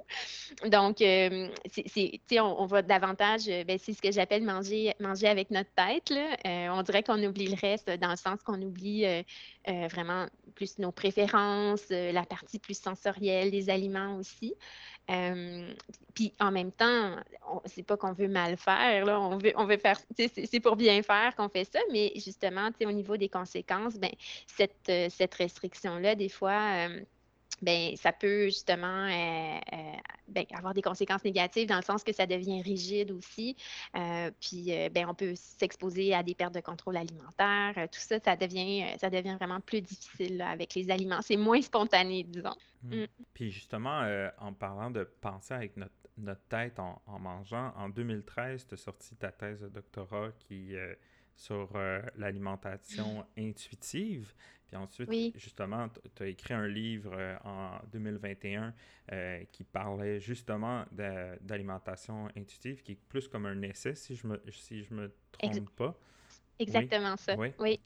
[0.66, 4.44] Donc, euh, c'est, c'est- tu sais, on, on va davantage, ben, c'est ce que j'appelle
[4.44, 6.10] manger, manger avec notre tête.
[6.10, 6.72] Là.
[6.74, 9.06] On dirait qu'on oublie le reste dans le sens qu'on oublie
[9.66, 14.35] vraiment plus nos préférences, la partie plus sensorielle des aliments aussi.
[15.12, 15.74] Euh,
[16.16, 17.16] puis en même temps,
[17.66, 21.66] c'est pas qu'on veut mal faire, on veut, faire, c'est pour bien faire qu'on fait
[21.66, 24.12] ça, mais justement, au niveau des conséquences, ben,
[24.48, 27.02] cette, euh, restriction-là, des fois, euh,
[27.62, 29.94] ben, ça peut justement euh, euh,
[30.28, 33.56] ben, avoir des conséquences négatives dans le sens que ça devient rigide aussi.
[33.96, 37.74] Euh, puis ben, on peut s'exposer à des pertes de contrôle alimentaire.
[37.92, 41.22] Tout ça, ça devient, ça devient vraiment plus difficile là, avec les aliments.
[41.22, 42.56] C'est moins spontané, disons.
[42.84, 43.06] Mm.
[43.34, 44.08] Puis justement,
[44.40, 48.78] en parlant de penser avec notre, notre tête en, en mangeant, en 2013, tu as
[48.78, 50.76] sorti ta thèse de doctorat qui,
[51.52, 54.34] euh, sur l'alimentation intuitive.
[54.68, 58.74] Puis ensuite, justement, tu as écrit un livre en 2021
[59.52, 64.84] qui parlait justement d'alimentation intuitive, qui est plus comme un essai, si je me, si
[64.84, 65.96] je me trompe pas.
[66.58, 67.36] Exactement ça.
[67.36, 67.54] Oui.
[67.60, 67.80] oui.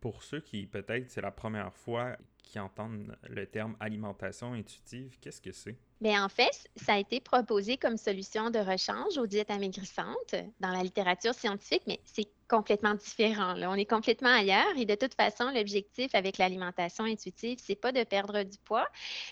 [0.00, 2.16] Pour ceux qui, peut-être, c'est la première fois
[2.48, 5.76] qui entendent le terme alimentation intuitive, qu'est-ce que c'est?
[6.00, 10.70] Bien, en fait, ça a été proposé comme solution de rechange aux diètes amaigrissantes dans
[10.70, 13.54] la littérature scientifique, mais c'est complètement différent.
[13.54, 13.70] Là.
[13.70, 18.02] On est complètement ailleurs et de toute façon, l'objectif avec l'alimentation intuitive, c'est pas de
[18.04, 18.86] perdre du poids,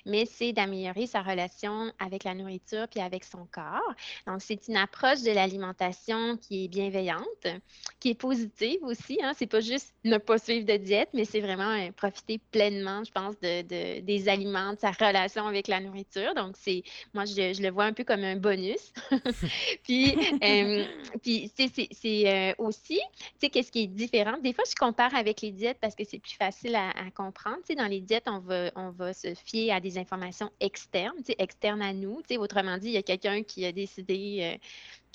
[0.04, 3.94] mais c'est d'améliorer sa relation avec la nourriture puis avec son corps.
[4.26, 7.46] Donc, c'est une approche de l'alimentation qui est bienveillante,
[8.00, 9.18] qui est positive aussi.
[9.22, 9.32] Hein.
[9.36, 13.12] C'est pas juste ne pas suivre de diète, mais c'est vraiment euh, profiter pleinement, je
[13.12, 16.34] pense, de, de, des aliments, de sa relation avec la nourriture.
[16.34, 16.82] Donc, c'est,
[17.14, 18.92] moi, je, je, le vois un peu comme un bonus.
[19.84, 20.84] puis, euh,
[21.22, 24.38] puis c'est euh, aussi tu sais, qu'est-ce qui est différent?
[24.38, 27.58] Des fois, je compare avec les diètes parce que c'est plus facile à, comprendre.
[27.68, 31.92] Tu dans les diètes, on va, se fier à des informations externes, tu externes à
[31.92, 32.22] nous.
[32.28, 34.58] Tu autrement dit, il y a quelqu'un qui a décidé euh,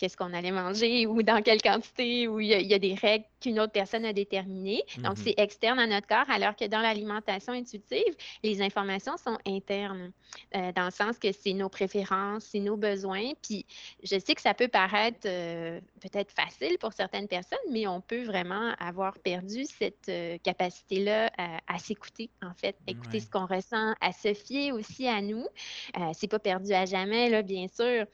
[0.02, 3.60] qu'est-ce qu'on allait manger ou dans quelle quantité, ou il y a, des règles qu'une
[3.60, 4.82] autre personne a déterminées.
[4.98, 5.24] Donc, mhm.
[5.24, 10.12] c'est externe à notre corps, alors que dans l'alimentation intuitive, les informations sont internes,
[10.56, 13.34] euh, dans le sens que c'est nos préférences, c'est nos besoins.
[13.44, 13.68] Puis,
[14.02, 18.24] je sais que ça peut paraître euh, peut-être facile pour certaines personnes, mais on peut
[18.24, 21.30] vraiment avoir perdu cette euh, capacité-là
[21.68, 25.46] à, s'écouter, en fait, écouter ce qu'on ressent, à se fier aussi à nous.
[26.14, 28.08] c'est pas perdu à jamais, là, bien sûr.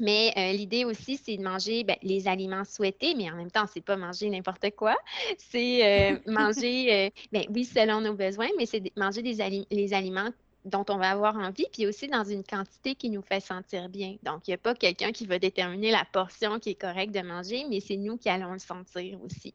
[0.00, 3.66] Mais euh, l'idée aussi, c'est de manger ben, les aliments souhaités, mais en même temps,
[3.72, 4.96] c'est pas manger n'importe quoi.
[5.38, 10.30] C'est euh, manger, euh, ben, oui, selon nos besoins, mais c'est manger des les aliments
[10.64, 14.16] dont on va avoir envie, puis aussi dans une quantité qui nous fait sentir bien.
[14.22, 17.22] Donc, il n'y a pas quelqu'un qui va déterminer la portion qui est correcte de
[17.22, 19.54] manger, mais c'est nous qui allons le sentir aussi.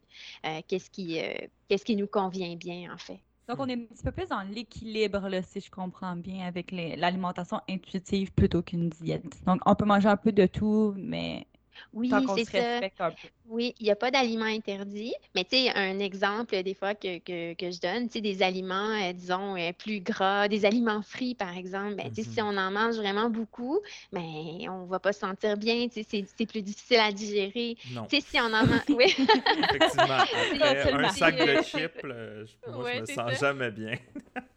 [0.66, 1.20] qu'est-ce qui,
[1.68, 3.20] qu'est-ce qui nous convient bien, en fait.
[3.48, 7.60] Donc, on est un petit peu plus dans l'équilibre, si je comprends bien, avec l'alimentation
[7.68, 9.44] intuitive plutôt qu'une diète.
[9.44, 11.46] Donc, on peut manger un peu de tout, mais
[11.92, 13.10] oui, c'est ça.
[13.46, 17.18] Oui, il n'y a pas d'aliments interdits, mais tu sais, un exemple des fois que,
[17.18, 21.34] que, je donne, tu sais, des aliments, euh, disons, euh, plus gras, des aliments frits,
[21.34, 22.42] par exemple, ben, si mm-hmm.
[22.42, 23.80] on en mange vraiment beaucoup,
[24.12, 24.22] ben,
[24.70, 27.76] on ne va pas se sentir bien, c'est plus difficile à digérer.
[27.92, 28.06] Non.
[28.06, 28.80] Tu sais, si on en mange...
[28.88, 29.14] Oui.
[29.14, 30.98] Effectivement.
[30.98, 33.98] un sac de chips, moi, je me sens jamais bien.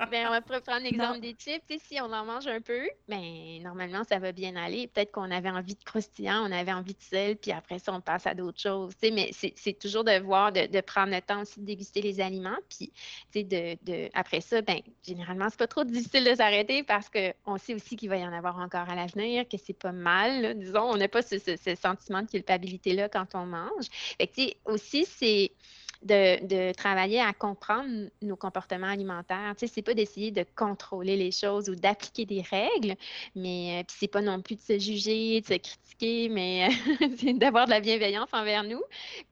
[0.09, 1.61] ben, on va prendre l'exemple des chips.
[1.67, 4.87] Tu sais, si on en mange un peu, ben, normalement, ça va bien aller.
[4.87, 8.27] Peut-être qu'on avait envie de croustillant, on avait envie de puis après ça, on passe
[8.27, 8.93] à d'autres choses.
[9.01, 12.57] Mais c'est toujours de voir, de, prendre le temps aussi de déguster les aliments.
[12.69, 12.91] Puis
[13.43, 17.73] de, de, après ça, ben, généralement, c'est pas trop difficile de s'arrêter parce qu'on sait
[17.73, 20.57] aussi qu'il va y en avoir encore à l'avenir, que c'est pas mal.
[20.59, 23.85] disons, on n'a pas ce, ce, sentiment de culpabilité-là quand on mange.
[24.65, 25.51] Aussi, c'est
[26.03, 29.55] de, travailler à comprendre nos comportements alimentaires.
[29.57, 32.95] Tu sais, c'est pas d'essayer de contrôler les choses ou d'appliquer des règles,
[33.35, 36.69] mais euh, c'est pas non plus de se juger, de se critiquer, mais
[37.17, 38.81] c'est d'avoir de la bienveillance envers nous,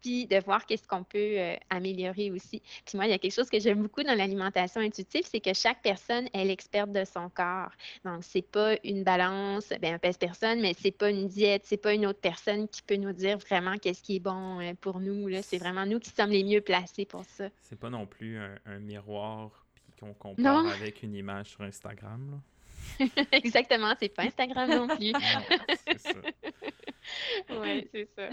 [0.02, 2.62] puis de voir qu'est-ce qu'on peut euh, améliorer aussi.
[2.86, 5.54] Puis moi, il y a quelque chose que j'aime beaucoup dans l'alimentation intuitive, c'est que
[5.54, 7.72] chaque personne est l'experte de son corps.
[8.04, 11.94] Donc, c'est pas une balance, ben, un pèse-personne, mais c'est pas une diète, c'est pas
[11.94, 15.30] une autre personne qui peut nous dire vraiment qu'est-ce qui est bon euh, pour nous.
[15.42, 17.50] C'est vraiment nous qui sommes les mieux placé pour ça.
[17.62, 22.42] C'est pas non plus un, miroir puis qu'on compare avec une image sur Instagram.
[23.32, 25.14] Exactement, c'est pas Instagram non plus.
[25.88, 26.20] c'est ça.
[27.62, 28.30] oui, c'est ça.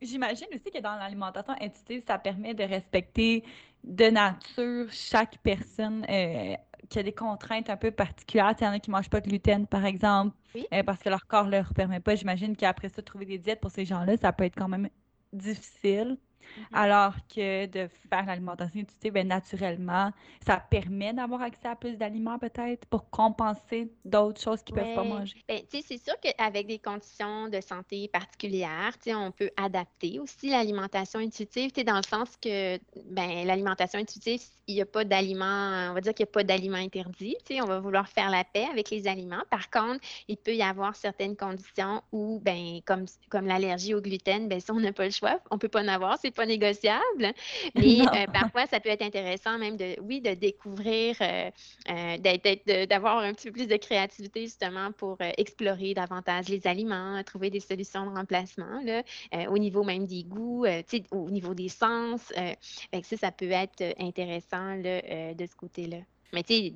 [0.00, 3.42] J'imagine aussi que dans l'alimentation intuitive, ça permet de respecter
[3.82, 6.54] de nature chaque personne euh,
[6.88, 8.54] qui a des contraintes un peu particulières.
[8.60, 10.36] Il y en a qui ne mangent pas de gluten, par exemple,
[10.72, 12.14] euh, parce que leur corps ne leur permet pas.
[12.14, 14.88] J'imagine qu'après ça, trouver des diètes pour ces gens-là, ça peut être quand même
[15.32, 16.16] difficile.
[16.38, 16.62] Mm-hmm.
[16.72, 20.10] Alors que de faire l'alimentation intuitive, ben, naturellement,
[20.46, 24.94] ça permet d'avoir accès à plus d'aliments peut-être pour compenser d'autres choses qu'ils ne peuvent
[24.94, 25.44] pas manger.
[25.48, 31.72] Ben, c'est sûr qu'avec des conditions de santé particulières, on peut adapter aussi l'alimentation intuitive,
[31.84, 32.78] dans le sens que
[33.10, 36.44] ben, l'alimentation intuitive, il n'y a pas d'aliments, on va dire qu'il n'y a pas
[36.44, 37.36] d'aliments interdits.
[37.50, 39.42] On va vouloir faire la paix avec les aliments.
[39.50, 44.48] Par contre, il peut y avoir certaines conditions où, ben, comme, comme l'allergie au gluten,
[44.48, 46.46] ben, si on n'a pas le choix, on ne peut pas en avoir, c'est pas
[46.46, 47.32] négociable.
[47.74, 51.50] Mais euh, parfois, ça peut être intéressant même de, oui, de découvrir, euh,
[51.90, 57.50] euh, d'avoir un petit peu plus de créativité justement pour explorer davantage les aliments, trouver
[57.50, 59.02] des solutions de remplacement là,
[59.48, 60.66] au niveau même des goûts,
[61.10, 62.32] au niveau des sens.
[62.32, 65.98] ça, ça peut être intéressant de ce côté-là.
[66.32, 66.74] Mais tu sais,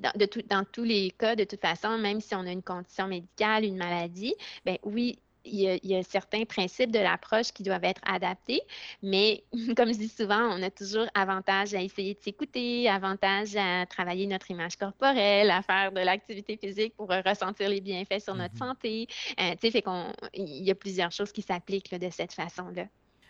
[0.49, 3.77] dans, tous les cas, de toute façon, même si on a une condition médicale, une
[3.77, 4.33] maladie,
[4.65, 8.61] ben oui, il y, a, certains principes de l'approche qui doivent être adaptés,
[9.01, 9.43] mais
[9.75, 14.27] comme je dis souvent, on a toujours avantage à essayer de s'écouter, avantage à travailler
[14.27, 18.57] notre image corporelle, à faire de l'activité physique pour ressentir les bienfaits sur notre mm-hmm.
[18.57, 19.07] santé.
[19.39, 22.87] Euh, tu sais, fait qu'on, il y a plusieurs choses qui s'appliquent de cette façon-là.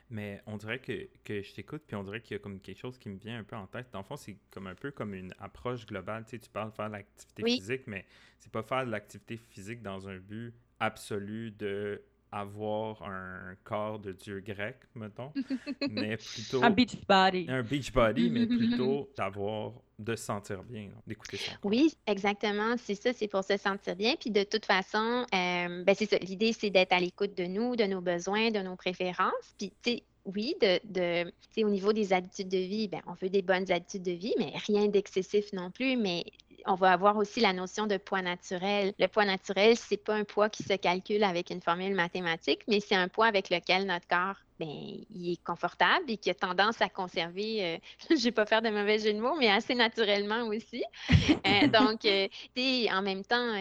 [0.09, 2.79] Mais on dirait que, que je t'écoute, puis on dirait qu'il y a comme quelque
[2.79, 3.87] chose qui me vient un peu en tête.
[3.91, 6.23] Dans le fond, c'est comme un peu comme une approche globale.
[6.25, 8.05] Tu sais, tu parles de faire de l'activité physique, mais
[8.37, 10.53] c'est pas faire de l'activité physique dans un but
[10.83, 12.01] absolu de
[12.33, 15.31] avoir un corps de dieu grec, mettons,
[15.89, 16.63] mais plutôt...
[16.63, 17.45] Un beach body.
[17.47, 21.51] Un beach body, mais plutôt d'avoir, de se sentir bien, d'écouter ça.
[21.63, 24.15] Oui, exactement, c'est ça, c'est pour se sentir bien.
[24.19, 27.75] Puis de toute façon, euh, ben c'est ça, l'idée, c'est d'être à l'écoute de nous,
[27.75, 29.53] de nos besoins, de nos préférences.
[29.59, 31.31] Puis, tu sais, oui, de,
[31.63, 34.53] au niveau des habitudes de vie, ben, on veut des bonnes habitudes de vie, mais
[34.67, 35.97] rien d'excessif non plus.
[35.97, 36.23] Mais
[36.65, 38.93] on va avoir aussi la notion de poids naturel.
[38.99, 42.79] Le poids naturel, c'est pas un poids qui se calcule avec une formule mathématique, mais
[42.79, 46.81] c'est un poids avec lequel notre corps, ben, il est confortable et qui a tendance
[46.81, 47.77] à conserver, euh,
[48.17, 50.83] je vais pas faire de mauvais jeu de mots, mais assez naturellement aussi.
[51.45, 52.27] Euh, donc, euh,
[52.91, 53.53] en même temps,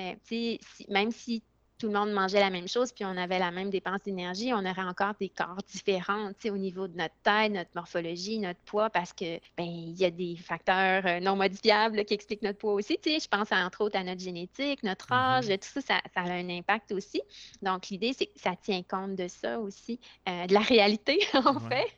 [0.88, 1.42] même si
[1.82, 4.64] tout le monde mangeait la même chose, puis on avait la même dépense d'énergie, on
[4.64, 9.12] aurait encore des corps différents au niveau de notre taille, notre morphologie, notre poids, parce
[9.12, 13.00] que ben il y a des facteurs euh, non modifiables qui expliquent notre poids aussi.
[13.04, 15.48] Je pense entre autres à notre génétique, notre mm-hmm.
[15.48, 17.20] âge, tout ça, ça, a un impact aussi.
[17.62, 19.98] Donc, l'idée, c'est que ça tient compte de ça aussi,
[20.28, 21.90] euh, de la réalité, en fait.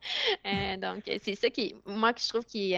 [0.46, 2.74] Euh, donc, c'est ça qui, moi, que je trouve qui,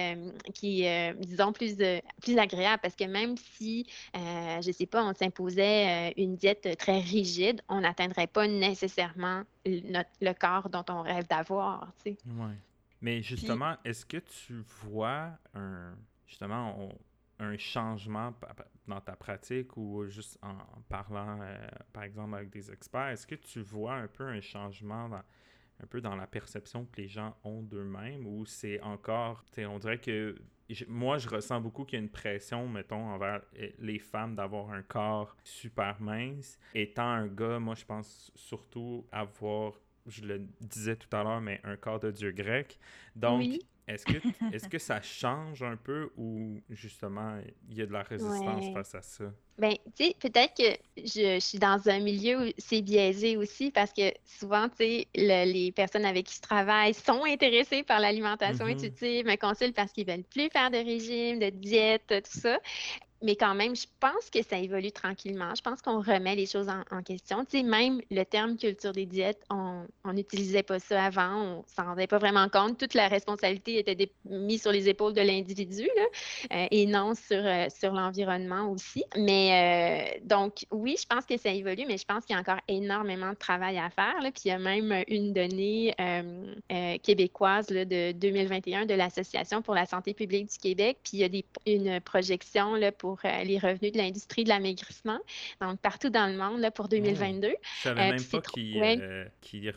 [0.54, 0.84] qui
[1.20, 1.76] disons, plus,
[2.20, 6.95] plus agréable, parce que même si, je ne sais pas, on s'imposait une diète très
[7.00, 11.92] rigide, on n'atteindrait pas nécessairement le corps dont on rêve d'avoir.
[12.02, 12.16] Tu
[13.00, 15.94] Mais justement, est-ce que tu vois un
[16.26, 16.90] justement
[17.38, 18.34] un changement
[18.86, 20.56] dans ta pratique ou juste en
[20.88, 25.10] parlant, euh, par exemple, avec des experts, est-ce que tu vois un peu un changement
[25.82, 29.98] un peu dans la perception que les gens ont d'eux-mêmes ou c'est encore, on dirait
[29.98, 30.36] que
[30.88, 34.70] moi, je ressens beaucoup qu'il y a une pression, mettons, envers eh, les femmes d'avoir
[34.70, 36.58] un corps super mince.
[36.74, 39.74] Étant un gars, moi, je pense surtout avoir,
[40.06, 42.78] je le disais tout à l'heure, mais un corps de dieu grec.
[43.14, 43.44] Donc,
[43.88, 44.16] est-ce que,
[44.52, 47.38] est que ça change un peu ou justement
[47.68, 49.24] il y a de la résistance face à ça?
[49.58, 53.92] Bien, tu sais, peut-être que je, suis dans un milieu où c'est biaisé aussi parce
[53.92, 58.72] que souvent, tu sais, les personnes avec qui je travaille sont intéressées par l'alimentation mm-hmm.
[58.72, 62.58] intuitive, me consultent parce qu'ils veulent plus faire de régime, de diète, tout ça
[63.22, 65.54] mais quand même, je pense que ça évolue tranquillement.
[65.54, 67.44] Je pense qu'on remet les choses en, question.
[67.44, 71.84] Tu sais, même le terme culture des diètes, on n'utilisait pas ça avant, on s'en
[71.84, 72.78] rendait pas vraiment compte.
[72.78, 75.88] Toute la responsabilité était mise sur les épaules de l'individu
[76.52, 79.04] euh, et non sur, euh, sur l'environnement aussi.
[79.16, 82.40] Mais euh, donc, oui, je pense que ça évolue, mais je pense qu'il y a
[82.40, 84.20] encore énormément de travail à faire.
[84.20, 84.30] Là.
[84.30, 85.94] Puis il y a même une donnée
[87.02, 90.98] québécoise de 2021 de l'Association pour la santé publique du Québec.
[91.02, 94.42] Puis il y a des, une projection là, pour pour euh, les revenus de l'industrie
[94.42, 95.20] de l'amaigrissement,
[95.60, 97.48] donc partout dans le monde là, pour 2022.
[97.48, 99.68] Je savais euh, même pas qui, euh, qui,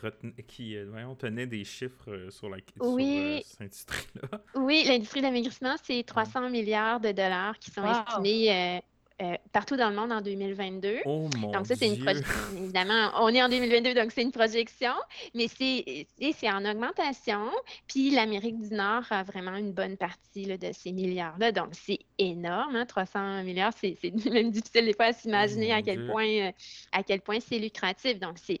[0.48, 0.76] qui
[1.16, 3.42] tenait des chiffres sur, la, oui.
[3.46, 4.40] cette industrie-là.
[4.56, 8.82] Oui, l'industrie de l'amaigrissement, c'est 300 milliards de dollars qui sont estimés
[9.20, 11.00] euh, partout dans le monde en 2022.
[11.04, 12.34] Oh donc ça, c'est une projection.
[12.56, 14.92] Évidemment, on est en 2022, donc c'est une projection,
[15.34, 17.50] mais c'est en augmentation.
[17.86, 21.52] Puis l'Amérique du Nord a vraiment une bonne partie là, de ces milliards-là.
[21.52, 23.98] Donc c'est énorme, hein, 300 milliards, c'est
[24.30, 26.52] même difficile des fois à s'imaginer oh à, quel point, euh,
[26.92, 28.18] à quel point c'est lucratif.
[28.18, 28.60] Donc c'est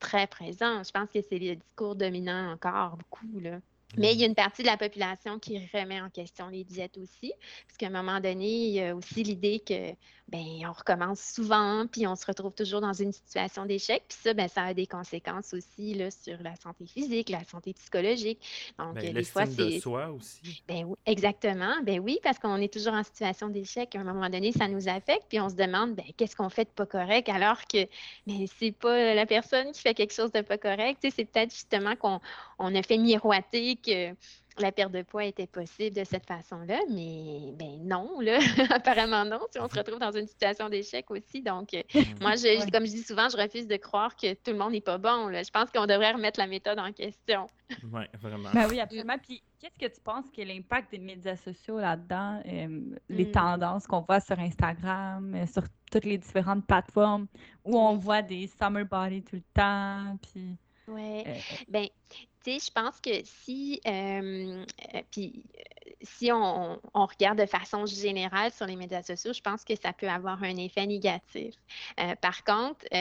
[0.00, 0.82] très présent.
[0.82, 3.40] Je pense que c'est le discours dominant encore beaucoup.
[3.40, 3.58] Là.
[3.96, 6.98] Mais il y a une partie de la population qui remet en question les diètes
[6.98, 7.32] aussi,
[7.66, 9.94] parce qu'à un moment donné, il y a aussi l'idée que
[10.28, 14.32] ben on recommence souvent, puis on se retrouve toujours dans une situation d'échec, puis ça,
[14.32, 18.40] ben, ça a des conséquences aussi là, sur la santé physique, la santé psychologique.
[18.78, 19.74] Donc, ben, des fois, c'est.
[19.74, 20.62] de soi aussi.
[20.66, 21.74] Ben, oui, exactement.
[21.82, 23.94] Ben oui, parce qu'on est toujours en situation d'échec.
[23.94, 26.64] À un moment donné, ça nous affecte, puis on se demande, ben, qu'est-ce qu'on fait
[26.64, 27.86] de pas correct, alors que
[28.26, 31.00] ben, c'est pas la personne qui fait quelque chose de pas correct.
[31.02, 32.20] Tu sais, c'est peut-être justement qu'on
[32.58, 34.14] on a fait miroiter que
[34.58, 38.38] la perte de poids était possible de cette façon-là, mais ben non, là,
[38.70, 39.40] apparemment non.
[39.50, 41.42] Si on se retrouve dans une situation d'échec aussi.
[41.42, 41.82] Donc, euh,
[42.20, 44.80] moi, je, comme je dis souvent, je refuse de croire que tout le monde n'est
[44.80, 45.28] pas bon.
[45.28, 45.42] Là.
[45.42, 47.46] Je pense qu'on devrait remettre la méthode en question.
[47.92, 48.50] Oui, vraiment.
[48.52, 49.16] Ben oui, absolument.
[49.18, 53.32] Puis, qu'est-ce que tu penses que l'impact des médias sociaux là-dedans, euh, les hmm.
[53.32, 57.26] tendances qu'on voit sur Instagram, euh, sur toutes les différentes plateformes,
[57.64, 60.56] où on voit des summer body tout le temps, puis...
[60.86, 61.24] Oui.
[61.66, 61.88] Ben,
[62.44, 64.64] tu sais, je pense que si, euh,
[64.94, 65.44] euh, puis,
[66.02, 69.94] si on, on, regarde de façon générale sur les médias sociaux, je pense que ça
[69.94, 71.54] peut avoir un effet négatif.
[72.20, 72.84] par contre,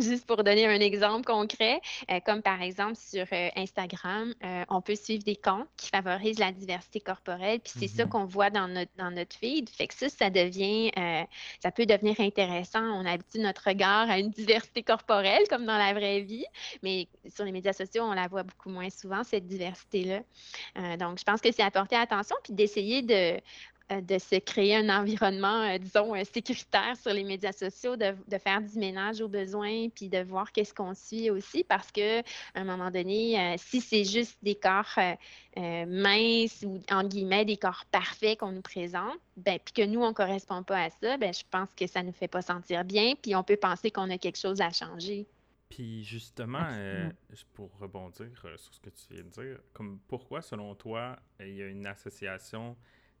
[0.00, 1.80] juste pour donner un exemple concret,
[2.24, 3.26] comme par exemple sur
[3.56, 4.34] Instagram,
[4.68, 8.08] on peut suivre des comptes qui favorisent la diversité corporelle, puis c'est ça mm-hmm.
[8.08, 9.68] qu'on voit dans notre, dans notre feed.
[9.70, 10.92] Fait que ça, ça devient,
[11.60, 12.82] ça peut devenir intéressant.
[12.82, 16.46] On habitue notre regard à une diversité corporelle, comme dans la vraie vie,
[16.82, 20.20] mais sur les médias sociaux, on la voit beaucoup moins souvent, cette diversité-là.
[20.78, 23.40] Euh, donc, je pense que c'est à porter attention, puis d'essayer de,
[23.92, 28.60] euh, de se créer un environnement, euh, disons, sécuritaire sur les médias sociaux, de, faire
[28.60, 32.20] du ménage aux besoins, puis de voir qu'est-ce qu'on suit aussi, parce que
[32.54, 34.98] un moment donné, si c'est juste des corps
[35.56, 40.08] minces ou, en guillemets, des corps parfaits qu'on nous présente, ben, puis que nous, on
[40.08, 42.84] ne correspond pas à ça, ben, je pense que ça ne nous fait pas sentir
[42.84, 45.26] bien, puis on peut penser qu'on a quelque chose à changer.
[45.68, 47.10] Puis justement, euh,
[47.52, 51.54] pour rebondir euh, sur ce que tu viens de dire, comme pourquoi selon toi il
[51.54, 52.76] y a une association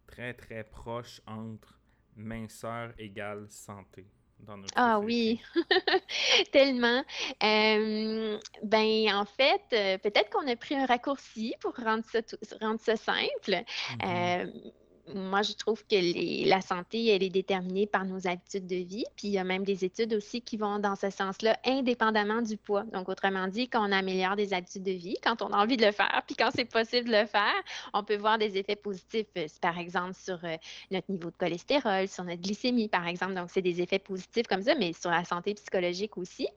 [0.06, 1.78] très très proche entre
[2.16, 4.06] minceur égale santé
[4.40, 5.40] dans notre Ah oui,
[6.52, 7.04] tellement.
[7.40, 12.20] ben en fait, euh, peut-être qu'on a pris un raccourci pour rendre ça,
[12.60, 13.62] rendre ça simple.
[13.98, 14.72] Mm-hmm
[15.14, 19.04] moi, je trouve que la santé, elle est déterminée par nos habitudes de vie.
[19.16, 22.56] Puis il y a même des études aussi qui vont dans ce sens-là, indépendamment du
[22.56, 22.84] poids.
[22.92, 25.84] Donc, autrement dit, quand on améliore des habitudes de vie, quand on a envie de
[25.84, 27.54] le faire, puis quand c'est possible de le faire,
[27.94, 30.56] on peut voir des effets positifs, euh, par exemple, sur euh,
[30.90, 33.34] notre niveau de cholestérol, sur notre glycémie, par exemple.
[33.34, 36.48] Donc, c'est des effets positifs comme ça, mais sur la santé psychologique aussi.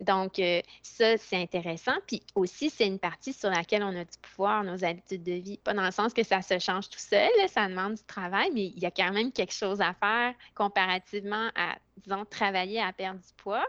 [0.00, 1.94] Donc, euh, ça, c'est intéressant.
[2.06, 5.58] Puis aussi, c'est une partie sur laquelle on a du pouvoir, nos habitudes de vie.
[5.58, 8.66] Pas dans le sens que ça se change tout seul, ça demande du travail, mais
[8.66, 13.20] il y a quand même quelque chose à faire comparativement à, disons, travailler à perdre
[13.20, 13.66] du poids.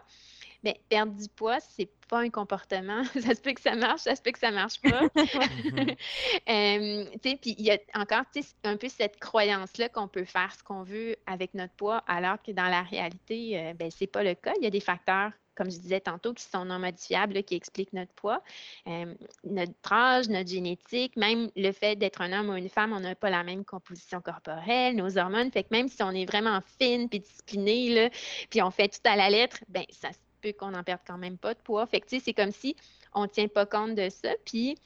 [0.64, 3.04] Mais perdre du poids, c'est pas un comportement.
[3.14, 5.02] ça se peut que ça marche, ça se peut que ça marche pas.
[6.50, 8.24] euh, puis il y a encore
[8.64, 12.52] un peu cette croyance-là qu'on peut faire ce qu'on veut avec notre poids, alors que
[12.52, 14.54] dans la réalité, euh, ben, c'est pas le cas.
[14.58, 17.94] Il y a des facteurs comme je disais tantôt, qui sont non modifiables, qui expliquent
[17.94, 18.42] notre poids,
[18.88, 19.14] euh,
[19.44, 23.16] notre âge, notre génétique, même le fait d'être un homme ou une femme, on n'a
[23.16, 25.52] pas la même composition corporelle, nos hormones.
[25.52, 28.12] Fait que même si on est vraiment fine puis discipliné,
[28.50, 31.18] puis on fait tout à la lettre, ben ça se peut qu'on n'en perde quand
[31.18, 31.86] même pas de poids.
[31.88, 32.76] Fait que c'est comme si
[33.14, 34.30] on ne tient pas compte de ça.
[34.46, 34.78] Puis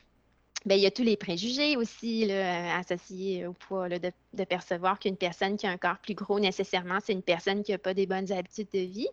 [0.65, 5.17] ben, il y a tous les préjugés aussi associés au poids, de, de, percevoir qu'une
[5.17, 8.05] personne qui a un corps plus gros, nécessairement, c'est une personne qui n'a pas des
[8.05, 9.09] bonnes habitudes de vie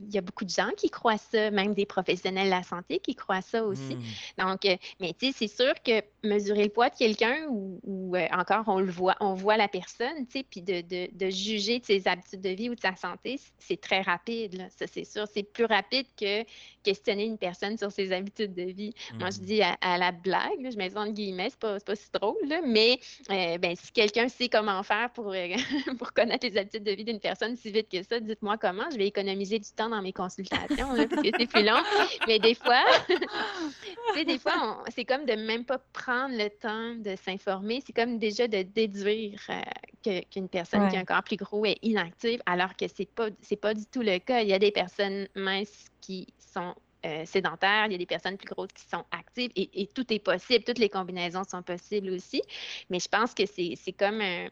[0.00, 2.98] il y a beaucoup de gens qui croient ça, même des professionnels de la santé
[2.98, 3.96] qui croient ça aussi.
[3.96, 4.46] Hmm.
[4.46, 8.26] Donc, euh, mais tu sais, c'est sûr que mesurer le poids de quelqu'un ou, euh,
[8.32, 11.78] encore on le voit, on voit la personne, tu sais, puis de, de, de, juger
[11.78, 14.64] de ses habitudes de vie ou de sa santé, c'est très rapide, là.
[14.70, 15.26] ça c'est sûr.
[15.32, 16.44] C'est plus rapide que
[16.82, 18.94] questionner une personne sur ses habitudes de vie.
[19.18, 19.44] Moi, je hmm.
[19.44, 22.60] dis à, la blague, je mets ça en guillemets, c'est pas, pas si drôle, là,
[22.66, 22.98] mais
[23.30, 25.34] euh, ben, si quelqu'un sait comment faire pour,
[25.98, 28.98] pour connaître les habitudes de vie d'une personne si vite que ça, dites-moi comment, je
[28.98, 31.82] vais économiser du temps dans mes consultations, parce que c'est plus long.
[32.26, 32.84] Mais des fois,
[34.26, 37.82] des fois, c'est comme de même pas prendre le temps de s'informer.
[37.86, 41.78] C'est comme déjà de déduire euh, qu'une personne qui a un corps plus gros est
[41.82, 44.40] inactive, alors que c'est pas, c'est pas du tout le cas.
[44.40, 48.38] Il y a des personnes minces qui sont euh, sédentaires, il y a des personnes
[48.38, 52.08] plus grosses qui sont actives et, et, tout est possible, toutes les combinaisons sont possibles
[52.08, 52.40] aussi.
[52.88, 54.48] Mais je pense que c'est comme un,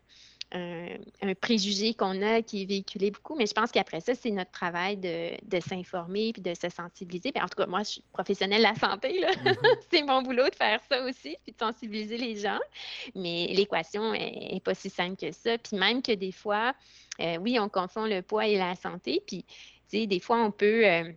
[0.53, 4.51] un, préjugé qu'on a qui est véhiculé beaucoup, mais je pense qu'après ça, c'est notre
[4.51, 7.33] travail de, s'informer puis de se sensibiliser.
[7.37, 9.21] en tout cas, moi, je suis professionnelle de la santé.
[9.21, 9.77] Mm-hmm.
[9.91, 12.61] c'est mon boulot de faire ça aussi, puis de sensibiliser les gens.
[13.15, 15.57] Mais l'équation n'est pas si simple que ça.
[15.59, 16.75] Puis même que des fois,
[17.21, 19.23] euh, oui, on confond le poids et la santé.
[19.27, 21.11] Puis, tu sais, des fois, on peut euh,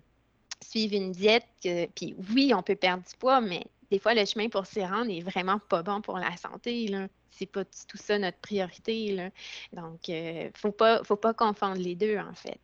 [0.61, 1.47] suivre une diète,
[1.95, 5.05] puis oui, on peut perdre du poids, mais des fois, le chemin pour s'y rendre
[5.05, 6.87] n'est vraiment pas bon pour la santé.
[6.87, 7.07] Là
[7.37, 9.11] c'est pas tout ça notre priorité.
[9.13, 9.29] Là.
[9.73, 12.59] Donc, il euh, ne faut pas, faut pas confondre les deux, en fait.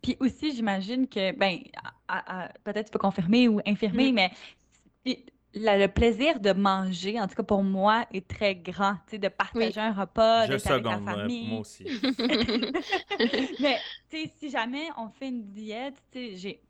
[0.00, 1.58] Puis aussi, j'imagine que, ben,
[2.64, 4.14] peut-être tu peux confirmer ou infirmer, mm.
[4.14, 4.32] mais
[5.54, 9.28] le plaisir de manger, en tout cas pour moi, est très grand, tu sais, de
[9.28, 11.48] partager un repas, d'être avec la famille.
[11.48, 11.84] moi aussi.
[13.60, 13.78] mais,
[14.08, 16.62] tu sais, si jamais on fait une diète, tu sais, j'ai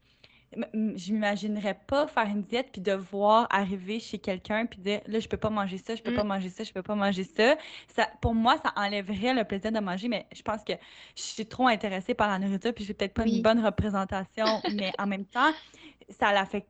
[0.73, 5.29] je m'imaginerais pas faire une diète puis devoir arriver chez quelqu'un puis dire là je
[5.29, 6.29] peux pas manger ça, je peux pas mm.
[6.29, 7.57] manger ça, je peux pas manger ça.
[7.95, 8.09] ça.
[8.20, 10.74] Pour moi, ça enlèverait le plaisir de manger, mais je pense que
[11.16, 14.93] je suis trop intéressée par la nourriture puis j'ai peut-être pas une bonne représentation, mais
[14.99, 15.53] en même temps,
[16.11, 16.69] ça l'affecte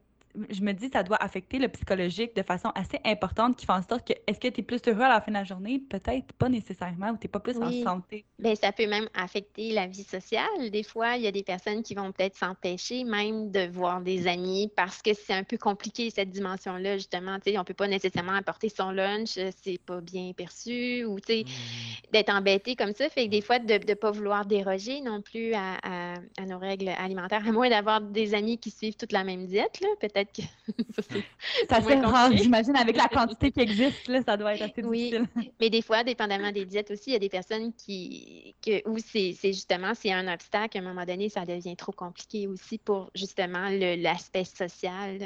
[0.49, 3.83] je me dis ça doit affecter le psychologique de façon assez importante qui fait en
[3.83, 5.79] sorte que est-ce que tu es plus heureux à la fin de la journée?
[5.79, 8.25] Peut-être pas nécessairement, ou tu n'es pas plus en santé.
[8.39, 10.71] Bien, ça peut même affecter la vie sociale.
[10.71, 14.27] Des fois, il y a des personnes qui vont peut-être s'empêcher même de voir des
[14.27, 17.39] amis parce que c'est un peu compliqué cette dimension-là, justement.
[17.39, 21.27] Tu sais, on peut pas nécessairement apporter son lunch, c'est pas bien perçu, ou tu
[21.27, 22.13] sais, mmh.
[22.13, 23.09] d'être embêté comme ça.
[23.09, 26.89] Fait que des fois, de ne pas vouloir déroger non plus à, à, nos règles
[26.89, 29.89] alimentaires, à moins d'avoir des amis qui suivent toute la même diète, là.
[30.23, 31.12] Peut-être que
[31.69, 35.27] ça c'est rare, j'imagine, avec la quantité qui existe, là, ça doit être assez difficile.
[35.61, 38.99] Mais des fois, dépendamment des diètes aussi, il y a des personnes qui, que, où
[38.99, 43.11] c'est justement, c'est un obstacle, à un moment donné, ça devient trop compliqué aussi pour
[43.15, 45.19] justement l'aspect social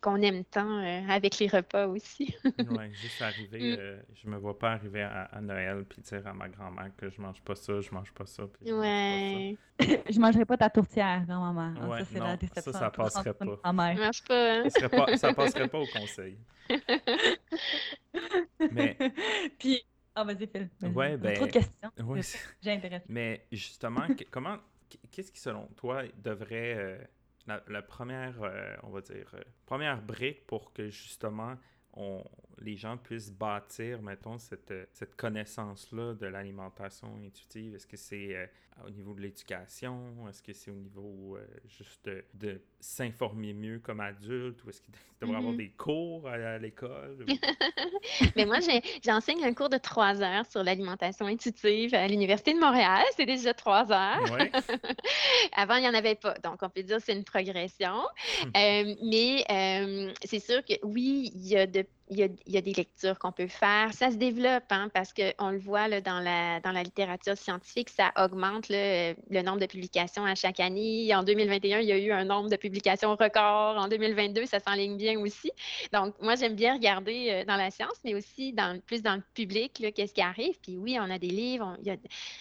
[0.00, 2.34] qu'on aime tant euh, avec les repas aussi.
[2.44, 3.78] oui, juste arriver, mm.
[3.78, 7.20] euh, je me vois pas arriver à, Noël puis dire à ma grand-mère que je
[7.20, 8.44] mange pas ça, je mange pas ça.
[8.46, 9.56] Puis ouais.
[10.10, 11.74] je mangerai pas ta tourtière, grand-maman.
[11.80, 13.58] Ah, ouais, ça, non, ça, ça passerait pas.
[13.64, 14.52] Ça marche pas.
[14.52, 14.70] Hein?
[14.70, 16.38] Ça, pas, ça passerait pas au conseil.
[18.72, 18.96] Mais.
[19.58, 19.84] Puis,
[20.14, 20.68] ah, vas-y, Phil.
[20.94, 21.34] Ouais, ben.
[21.34, 21.90] Trop de questions.
[21.98, 22.20] Ouais,
[22.62, 24.58] J'ai Mais justement, comment,
[25.10, 26.74] qu'est-ce qui, selon toi, devrait.
[26.76, 26.98] Euh,
[27.68, 31.56] la, première, euh, on va dire, euh, première brique pour que justement
[31.94, 32.22] on,
[32.60, 37.74] les gens puissent bâtir, mettons, cette, cette connaissance-là de l'alimentation intuitive?
[37.74, 38.46] Est-ce que c'est euh,
[38.86, 40.28] au niveau de l'éducation?
[40.28, 44.62] Est-ce que c'est au niveau euh, juste de, s'informer mieux comme adulte?
[44.64, 45.56] Ou est-ce qu'il devrait y avoir mm-hmm.
[45.56, 47.24] des cours à, l'école?
[48.36, 48.58] Mais moi,
[49.02, 53.04] j'enseigne un cours de trois heures sur l'alimentation intuitive à l'Université de Montréal.
[53.16, 54.38] C'est déjà trois heures.
[55.56, 56.34] Avant, il n'y en avait pas.
[56.44, 58.00] Donc, on peut dire que c'est une progression.
[58.44, 59.44] Euh, mais
[60.24, 63.46] c'est sûr que oui, il y a de il y, a, des lectures qu'on peut
[63.46, 63.92] faire.
[63.92, 67.88] Ça se développe, hein, parce qu'on le voit là, dans, la, dans la littérature scientifique,
[67.88, 71.14] ça augmente le nombre de publications à chaque année.
[71.14, 73.76] En 2021, il y a eu un nombre de publications record.
[73.78, 75.52] En 2022, ça s'enligne bien aussi.
[75.92, 79.22] Donc, moi, j'aime bien regarder euh, dans la science, mais aussi dans, plus dans le
[79.34, 80.58] public, qu'est-ce qui arrive.
[80.62, 81.96] Puis oui, on a des livres, il, y a,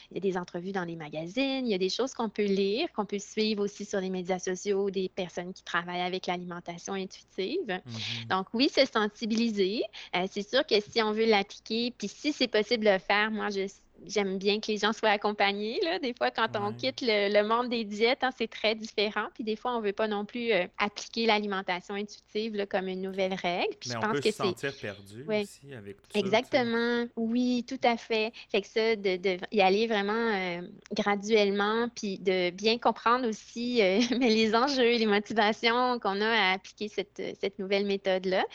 [0.10, 2.46] il, y a, des entrevues dans les magazines, il y a des choses qu'on peut
[2.46, 6.94] lire, qu'on peut suivre aussi sur les médias sociaux, des personnes qui travaillent avec l'alimentation
[6.94, 7.68] intuitive.
[7.68, 8.28] Mm-hmm.
[8.30, 12.48] Donc, oui, se sensibiliser euh, c'est sûr que si on veut l'appliquer, puis si c'est
[12.48, 13.68] possible de le faire, moi, je
[14.06, 15.80] j'aime bien que les gens soient accompagnés.
[15.84, 16.00] Là.
[16.00, 19.28] Des fois, quand on quitte le, monde des diètes, hein, c'est très différent.
[19.34, 23.02] Puis des fois, on ne veut pas non plus euh, appliquer l'alimentation intuitive comme une
[23.02, 23.76] nouvelle règle.
[23.80, 27.08] Puis Mais on peut se sentir perdu aussi avec tout Exactement.
[27.16, 28.32] Oui, tout à fait.
[28.52, 30.62] Fait que ça, de, de y aller vraiment euh,
[30.94, 36.88] graduellement, puis de bien comprendre aussi euh, les enjeux, les motivations qu'on a à appliquer
[36.88, 38.46] cette, cette nouvelle méthode-là,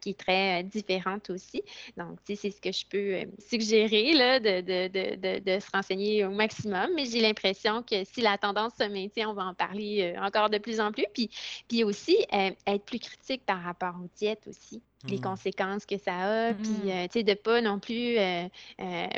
[0.00, 1.62] qui est très différente aussi.
[1.96, 6.90] Donc, c'est ce que je peux suggérer là, de, de de, se renseigner au maximum,
[6.94, 10.50] mais j'ai l'impression que si la tendance se maintient, on va en parler euh, encore
[10.50, 11.06] de plus en plus.
[11.14, 15.22] Puis, aussi, euh, être plus critique par rapport aux diètes aussi les mmh.
[15.22, 16.88] conséquences que ça a, puis mmh.
[16.88, 18.16] euh, tu sais, de pas non plus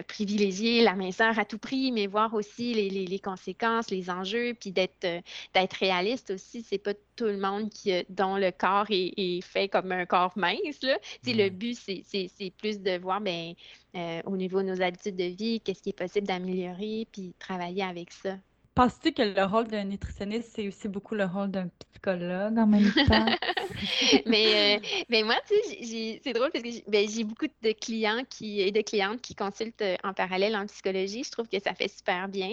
[0.07, 5.07] privilégier la minceur à tout prix, mais voir aussi les, conséquences, les enjeux, puis d'être
[5.55, 6.63] d'être réaliste aussi.
[6.63, 10.83] C'est pas tout le monde qui, dont le corps est, fait comme un corps mince.
[10.83, 10.99] Là.
[11.27, 13.55] Le but, c'est plus de voir, ben,
[13.95, 17.83] euh, au niveau de nos habitudes de vie, qu'est-ce qui est possible d'améliorer, puis travailler
[17.83, 18.37] avec ça.
[18.79, 22.93] Penses-tu que le rôle d'un nutritionniste, c'est aussi beaucoup le rôle d'un psychologue en même
[23.09, 23.27] temps?
[24.27, 28.23] mais, euh, mais moi, tu sais, c'est drôle parce que ben, j'ai beaucoup de clients
[28.31, 31.25] qui, et de clientes qui consultent euh, en parallèle en psychologie.
[31.25, 32.53] Je trouve que ça fait super bien.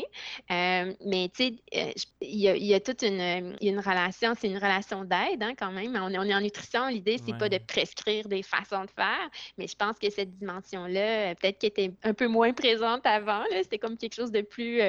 [0.49, 5.43] Euh, mais tu sais, il y, a toute une, une relation, c'est une relation d'aide
[5.43, 5.95] hein, quand même.
[5.95, 6.87] On est, on est en nutrition.
[6.87, 9.29] L'idée, c'est pas de prescrire des façons de faire,
[9.59, 13.43] mais je pense que cette dimension-là, peut-être qu'elle était un peu moins présente avant.
[13.61, 14.81] C'était comme quelque chose de plus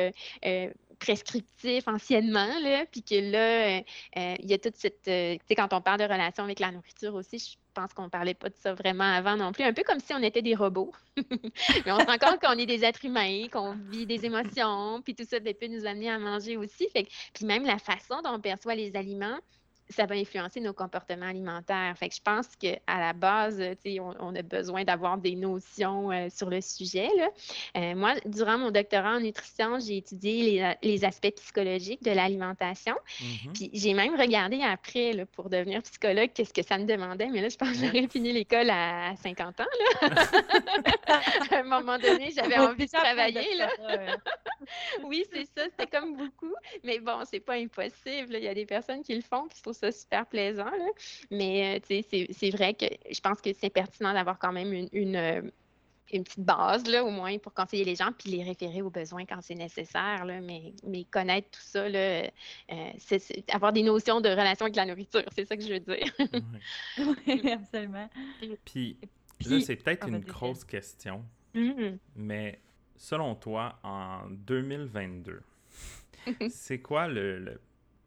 [0.99, 3.81] prescriptif anciennement, là, puis que là, euh,
[4.17, 5.07] euh, il y a toute cette...
[5.09, 8.05] Euh, tu sais, quand on parle de relation avec la nourriture aussi, je pense qu'on
[8.05, 10.43] ne parlait pas de ça vraiment avant non plus, un peu comme si on était
[10.43, 10.93] des robots.
[11.17, 15.15] Mais on se rend compte qu'on est des êtres humains, qu'on vit des émotions, puis
[15.15, 16.89] tout ça ben, peut nous amener à manger aussi.
[17.35, 19.39] Puis même la façon dont on perçoit les aliments,
[19.89, 21.95] ça va influencer nos comportements alimentaires.
[21.97, 26.29] Fait que je pense qu'à la base, on, on a besoin d'avoir des notions euh,
[26.31, 27.09] sur le sujet.
[27.17, 27.29] Là.
[27.77, 32.95] Euh, moi, durant mon doctorat en nutrition, j'ai étudié les, aspects psychologiques de l'alimentation.
[33.21, 33.53] Mm-hmm.
[33.53, 37.29] Puis j'ai même regardé après là, pour devenir psychologue qu'est-ce que ça me demandait.
[37.29, 39.65] Mais là, je pense que j'aurais fini l'école à 50 ans.
[40.03, 40.09] Là.
[41.51, 43.57] à un moment donné, j'avais envie de travailler.
[43.57, 43.69] Là.
[45.05, 45.65] oui, c'est ça.
[45.71, 46.55] C'était comme beaucoup.
[46.83, 48.37] Mais bon, c'est pas impossible.
[48.37, 50.71] Il y a des personnes qui le font qui se ça super plaisant.
[51.31, 51.99] Mais euh,
[52.31, 55.43] c'est vrai que je pense que c'est pertinent d'avoir quand même une, euh,
[56.13, 59.25] une petite base, là, au moins, pour conseiller les gens, puis les référer aux besoins
[59.25, 60.25] quand c'est nécessaire.
[60.25, 61.99] Là, mais, mais connaître tout ça, là,
[62.73, 63.21] euh, c'est,
[63.53, 66.13] avoir des notions de relation avec la nourriture, c'est ça que je veux dire.
[67.27, 68.09] oui, absolument.
[68.65, 68.97] Puis,
[69.49, 71.25] là, c'est peut-être une grosse question,
[71.55, 71.99] Mhm.
[72.17, 72.61] mais
[72.97, 75.41] selon toi, en 2022,
[76.51, 77.61] c'est quoi le, le,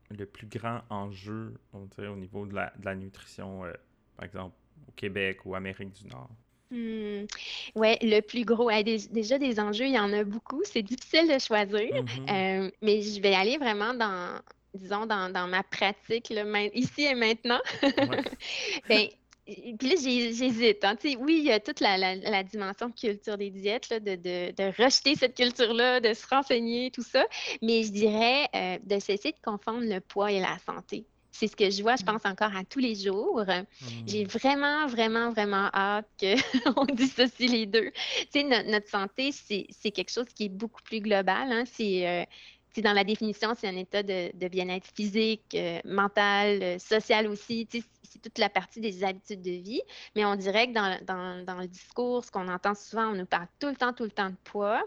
[0.10, 3.74] le plus grand enjeu, on dirait, au niveau de la, de la nutrition, euh,
[4.16, 4.56] par exemple,
[4.88, 6.30] au Québec ou Amérique du Nord?
[6.72, 7.26] Hmm.
[7.76, 8.70] Ouais, le plus gros.
[9.12, 10.62] déjà, des enjeux, il y en a beaucoup.
[10.64, 12.04] C'est difficile de choisir.
[12.04, 12.30] Mhm.
[12.30, 14.40] Euh, mais je vais aller vraiment dans,
[14.76, 17.60] disons, dans, dans ma pratique, là, ici et maintenant.
[17.82, 18.24] Ouais.
[18.88, 19.08] Ben,
[19.78, 20.84] puis là, j'ai- j'hésite.
[20.84, 20.96] hein.
[21.20, 24.52] Oui, il y a toute la, la- la dimension culture des diètes, là, de, de-
[24.52, 27.26] de rejeter cette culture-là, de se renseigner, tout ça.
[27.62, 31.06] Mais je dirais euh, de cesser de confondre le poids et la santé.
[31.32, 33.44] C'est ce que je vois, je pense, encore à tous les jours.
[34.08, 34.30] J'ai Mhm.
[34.30, 37.92] vraiment, vraiment, vraiment hâte qu'on dissocie les deux.
[38.34, 41.52] Tu sais, no- notre santé, c'est c'est quelque chose qui est beaucoup plus global.
[41.52, 41.64] Hein.
[41.66, 42.24] C'est euh,
[42.82, 47.68] dans la définition, c'est un état de, de bien-être physique, euh, mental, euh, social aussi.
[47.72, 49.82] C'est toute la partie des habitudes de vie.
[50.16, 53.26] Mais on dirait que dans, dans, dans le discours, ce qu'on entend souvent, on nous
[53.28, 54.82] parle tout le temps, tout le temps de poids.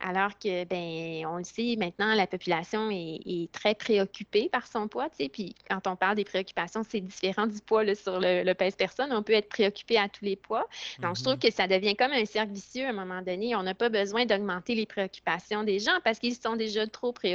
[0.00, 4.86] Alors que, ben, on le sait maintenant, la population est, est très préoccupée par son
[4.86, 5.08] poids.
[5.18, 9.12] Puis quand on parle des préoccupations, c'est différent du poids là, sur le, le pèse-personne.
[9.12, 10.66] On peut être préoccupé à tous les poids.
[11.02, 11.40] Donc, je trouve Mhm.
[11.40, 13.56] que ça devient comme un cercle vicieux à un moment donné.
[13.56, 17.27] On n'a pas besoin d'augmenter les préoccupations des gens parce qu'ils sont déjà trop préoccupés.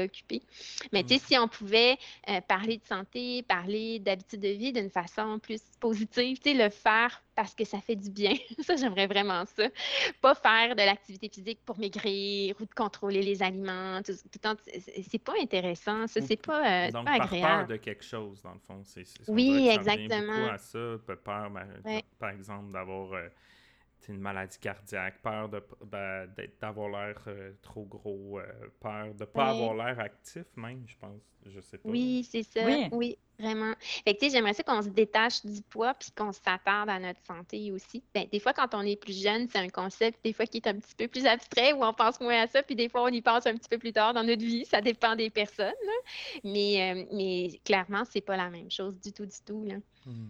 [0.92, 1.98] Mais tu sais, si on pouvait
[2.30, 6.70] euh, parler de santé, parler d'habitudes de vie d'une façon plus positive, tu sais, le
[6.70, 8.36] faire parce que ça fait du bien.
[8.62, 9.68] Ça, j'aimerais vraiment ça.
[10.22, 14.02] Pas faire de l'activité physique pour maigrir ou de contrôler les aliments.
[14.04, 14.56] Tout, tout le temps,
[15.10, 16.06] c'est pas intéressant.
[16.08, 18.82] Ça, c'est pas, euh, Donc, pas par peur de quelque chose, dans le fond.
[18.84, 20.28] C'est, Oui, ça exactement.
[20.28, 20.80] beaucoup à ça.
[21.08, 21.52] Pe- Peur, par,
[21.86, 22.04] Ouais.
[22.20, 23.28] par exemple, d'avoir euh,
[24.12, 28.46] une maladie cardiaque, peur de, ben, d'être- d'avoir l'air euh, trop gros, euh,
[28.80, 31.22] peur de ne pas avoir l'air actif, même, je pense.
[31.46, 31.90] Je sais pas.
[31.90, 32.66] Oui, c'est ça.
[32.66, 32.88] Oui.
[32.92, 33.74] Oui, vraiment.
[33.80, 37.00] Fait que, tu sais, j'aimerais ça qu'on se détache du poids puis qu'on s'attarde à
[37.00, 38.02] notre santé aussi.
[38.14, 40.68] Ben, des fois, quand on est plus jeune, c'est un concept, des fois, qui est
[40.68, 43.10] un petit peu plus abstrait où on pense moins à ça, puis des fois, on
[43.10, 44.66] y pense un petit peu plus tard dans notre vie.
[44.66, 46.40] Ça dépend des personnes, là.
[46.46, 49.76] Mais, euh, mais clairement, c'est pas la même chose du tout, du tout, là.
[50.06, 50.30] Hmm.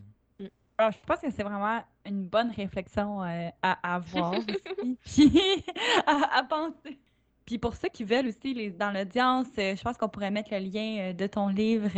[0.79, 5.63] Alors, je pense que c'est vraiment une bonne réflexion euh, à avoir aussi, puis
[6.07, 6.99] à, à penser.
[7.45, 10.51] Puis pour ceux qui veulent aussi, les, dans l'audience, euh, je pense qu'on pourrait mettre
[10.51, 11.91] le lien euh, de ton livre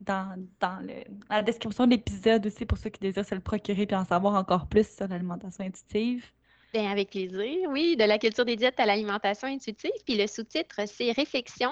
[0.00, 3.40] dans, dans, le, dans la description de l'épisode aussi pour ceux qui désirent se le
[3.40, 6.24] procurer puis en savoir encore plus sur l'alimentation intuitive.
[6.72, 9.90] Bien, avec plaisir, oui, de la culture des diètes à l'alimentation intuitive.
[10.06, 11.70] Puis le sous-titre, c'est Réflexion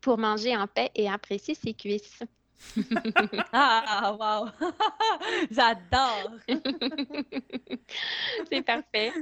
[0.00, 2.24] pour manger en paix et apprécier ses cuisses.
[3.52, 4.48] Ah, wow!
[5.50, 6.32] J'adore!
[8.50, 9.12] c'est parfait.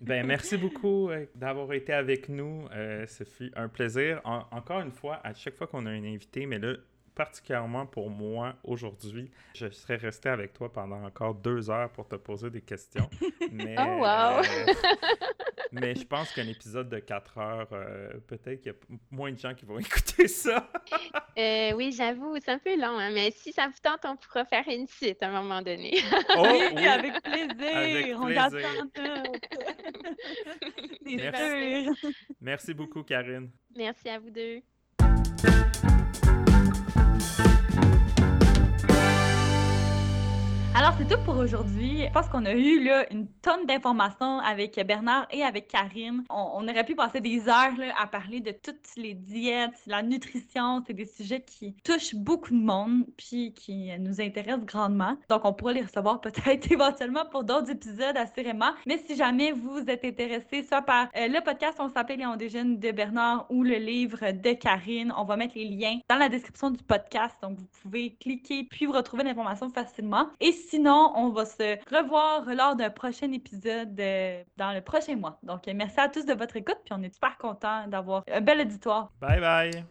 [0.00, 2.66] Ben, merci beaucoup euh, d'avoir été avec nous.
[2.72, 4.20] Euh, ce fut un plaisir.
[4.24, 6.74] En- encore une fois, à chaque fois qu'on a un invité, mais là,
[7.14, 12.16] particulièrement pour moi aujourd'hui, je serais resté avec toi pendant encore deux heures pour te
[12.16, 13.08] poser des questions.
[13.52, 14.38] Mais, Oh, wow!
[14.42, 14.42] euh,
[15.72, 19.38] mais je pense qu'un épisode de quatre heures, euh, peut-être qu'il y a moins de
[19.38, 20.70] gens qui vont écouter ça.
[21.38, 24.44] Euh, oui, j'avoue, c'est un peu long, hein, mais si ça vous tente, on pourra
[24.44, 25.98] faire une suite à un moment donné.
[26.36, 26.86] Oh, oui, oui.
[26.86, 27.76] avec plaisir!
[27.76, 28.50] Avec On plaisir.
[28.94, 29.32] t'attend
[31.04, 31.88] Merci.
[32.40, 33.50] Merci beaucoup, Karine.
[33.76, 34.62] Merci à vous deux.
[40.74, 42.04] Alors, c'est tout pour aujourd'hui.
[42.06, 46.24] Je pense qu'on a eu là, une tonne d'informations avec Bernard et avec Karine.
[46.30, 50.02] On, on aurait pu passer des heures là, à parler de toutes les diètes, la
[50.02, 50.82] nutrition.
[50.86, 55.18] C'est des sujets qui touchent beaucoup de monde puis qui nous intéressent grandement.
[55.28, 58.72] Donc, on pourra les recevoir peut-être éventuellement pour d'autres épisodes assurément.
[58.86, 62.78] Mais si jamais vous êtes intéressé soit par euh, le podcast On s'appelle Léon Déjeune
[62.78, 66.70] de Bernard ou le livre de Karine, on va mettre les liens dans la description
[66.70, 67.36] du podcast.
[67.42, 70.28] Donc, vous pouvez cliquer puis vous retrouver l'information facilement.
[70.40, 75.38] Et sinon, on va se revoir lors d'un prochain épisode euh, dans le prochain mois.
[75.42, 78.40] Donc, euh, merci à tous de votre écoute, puis on est super contents d'avoir un
[78.40, 79.10] bel auditoire.
[79.20, 79.84] Bye bye!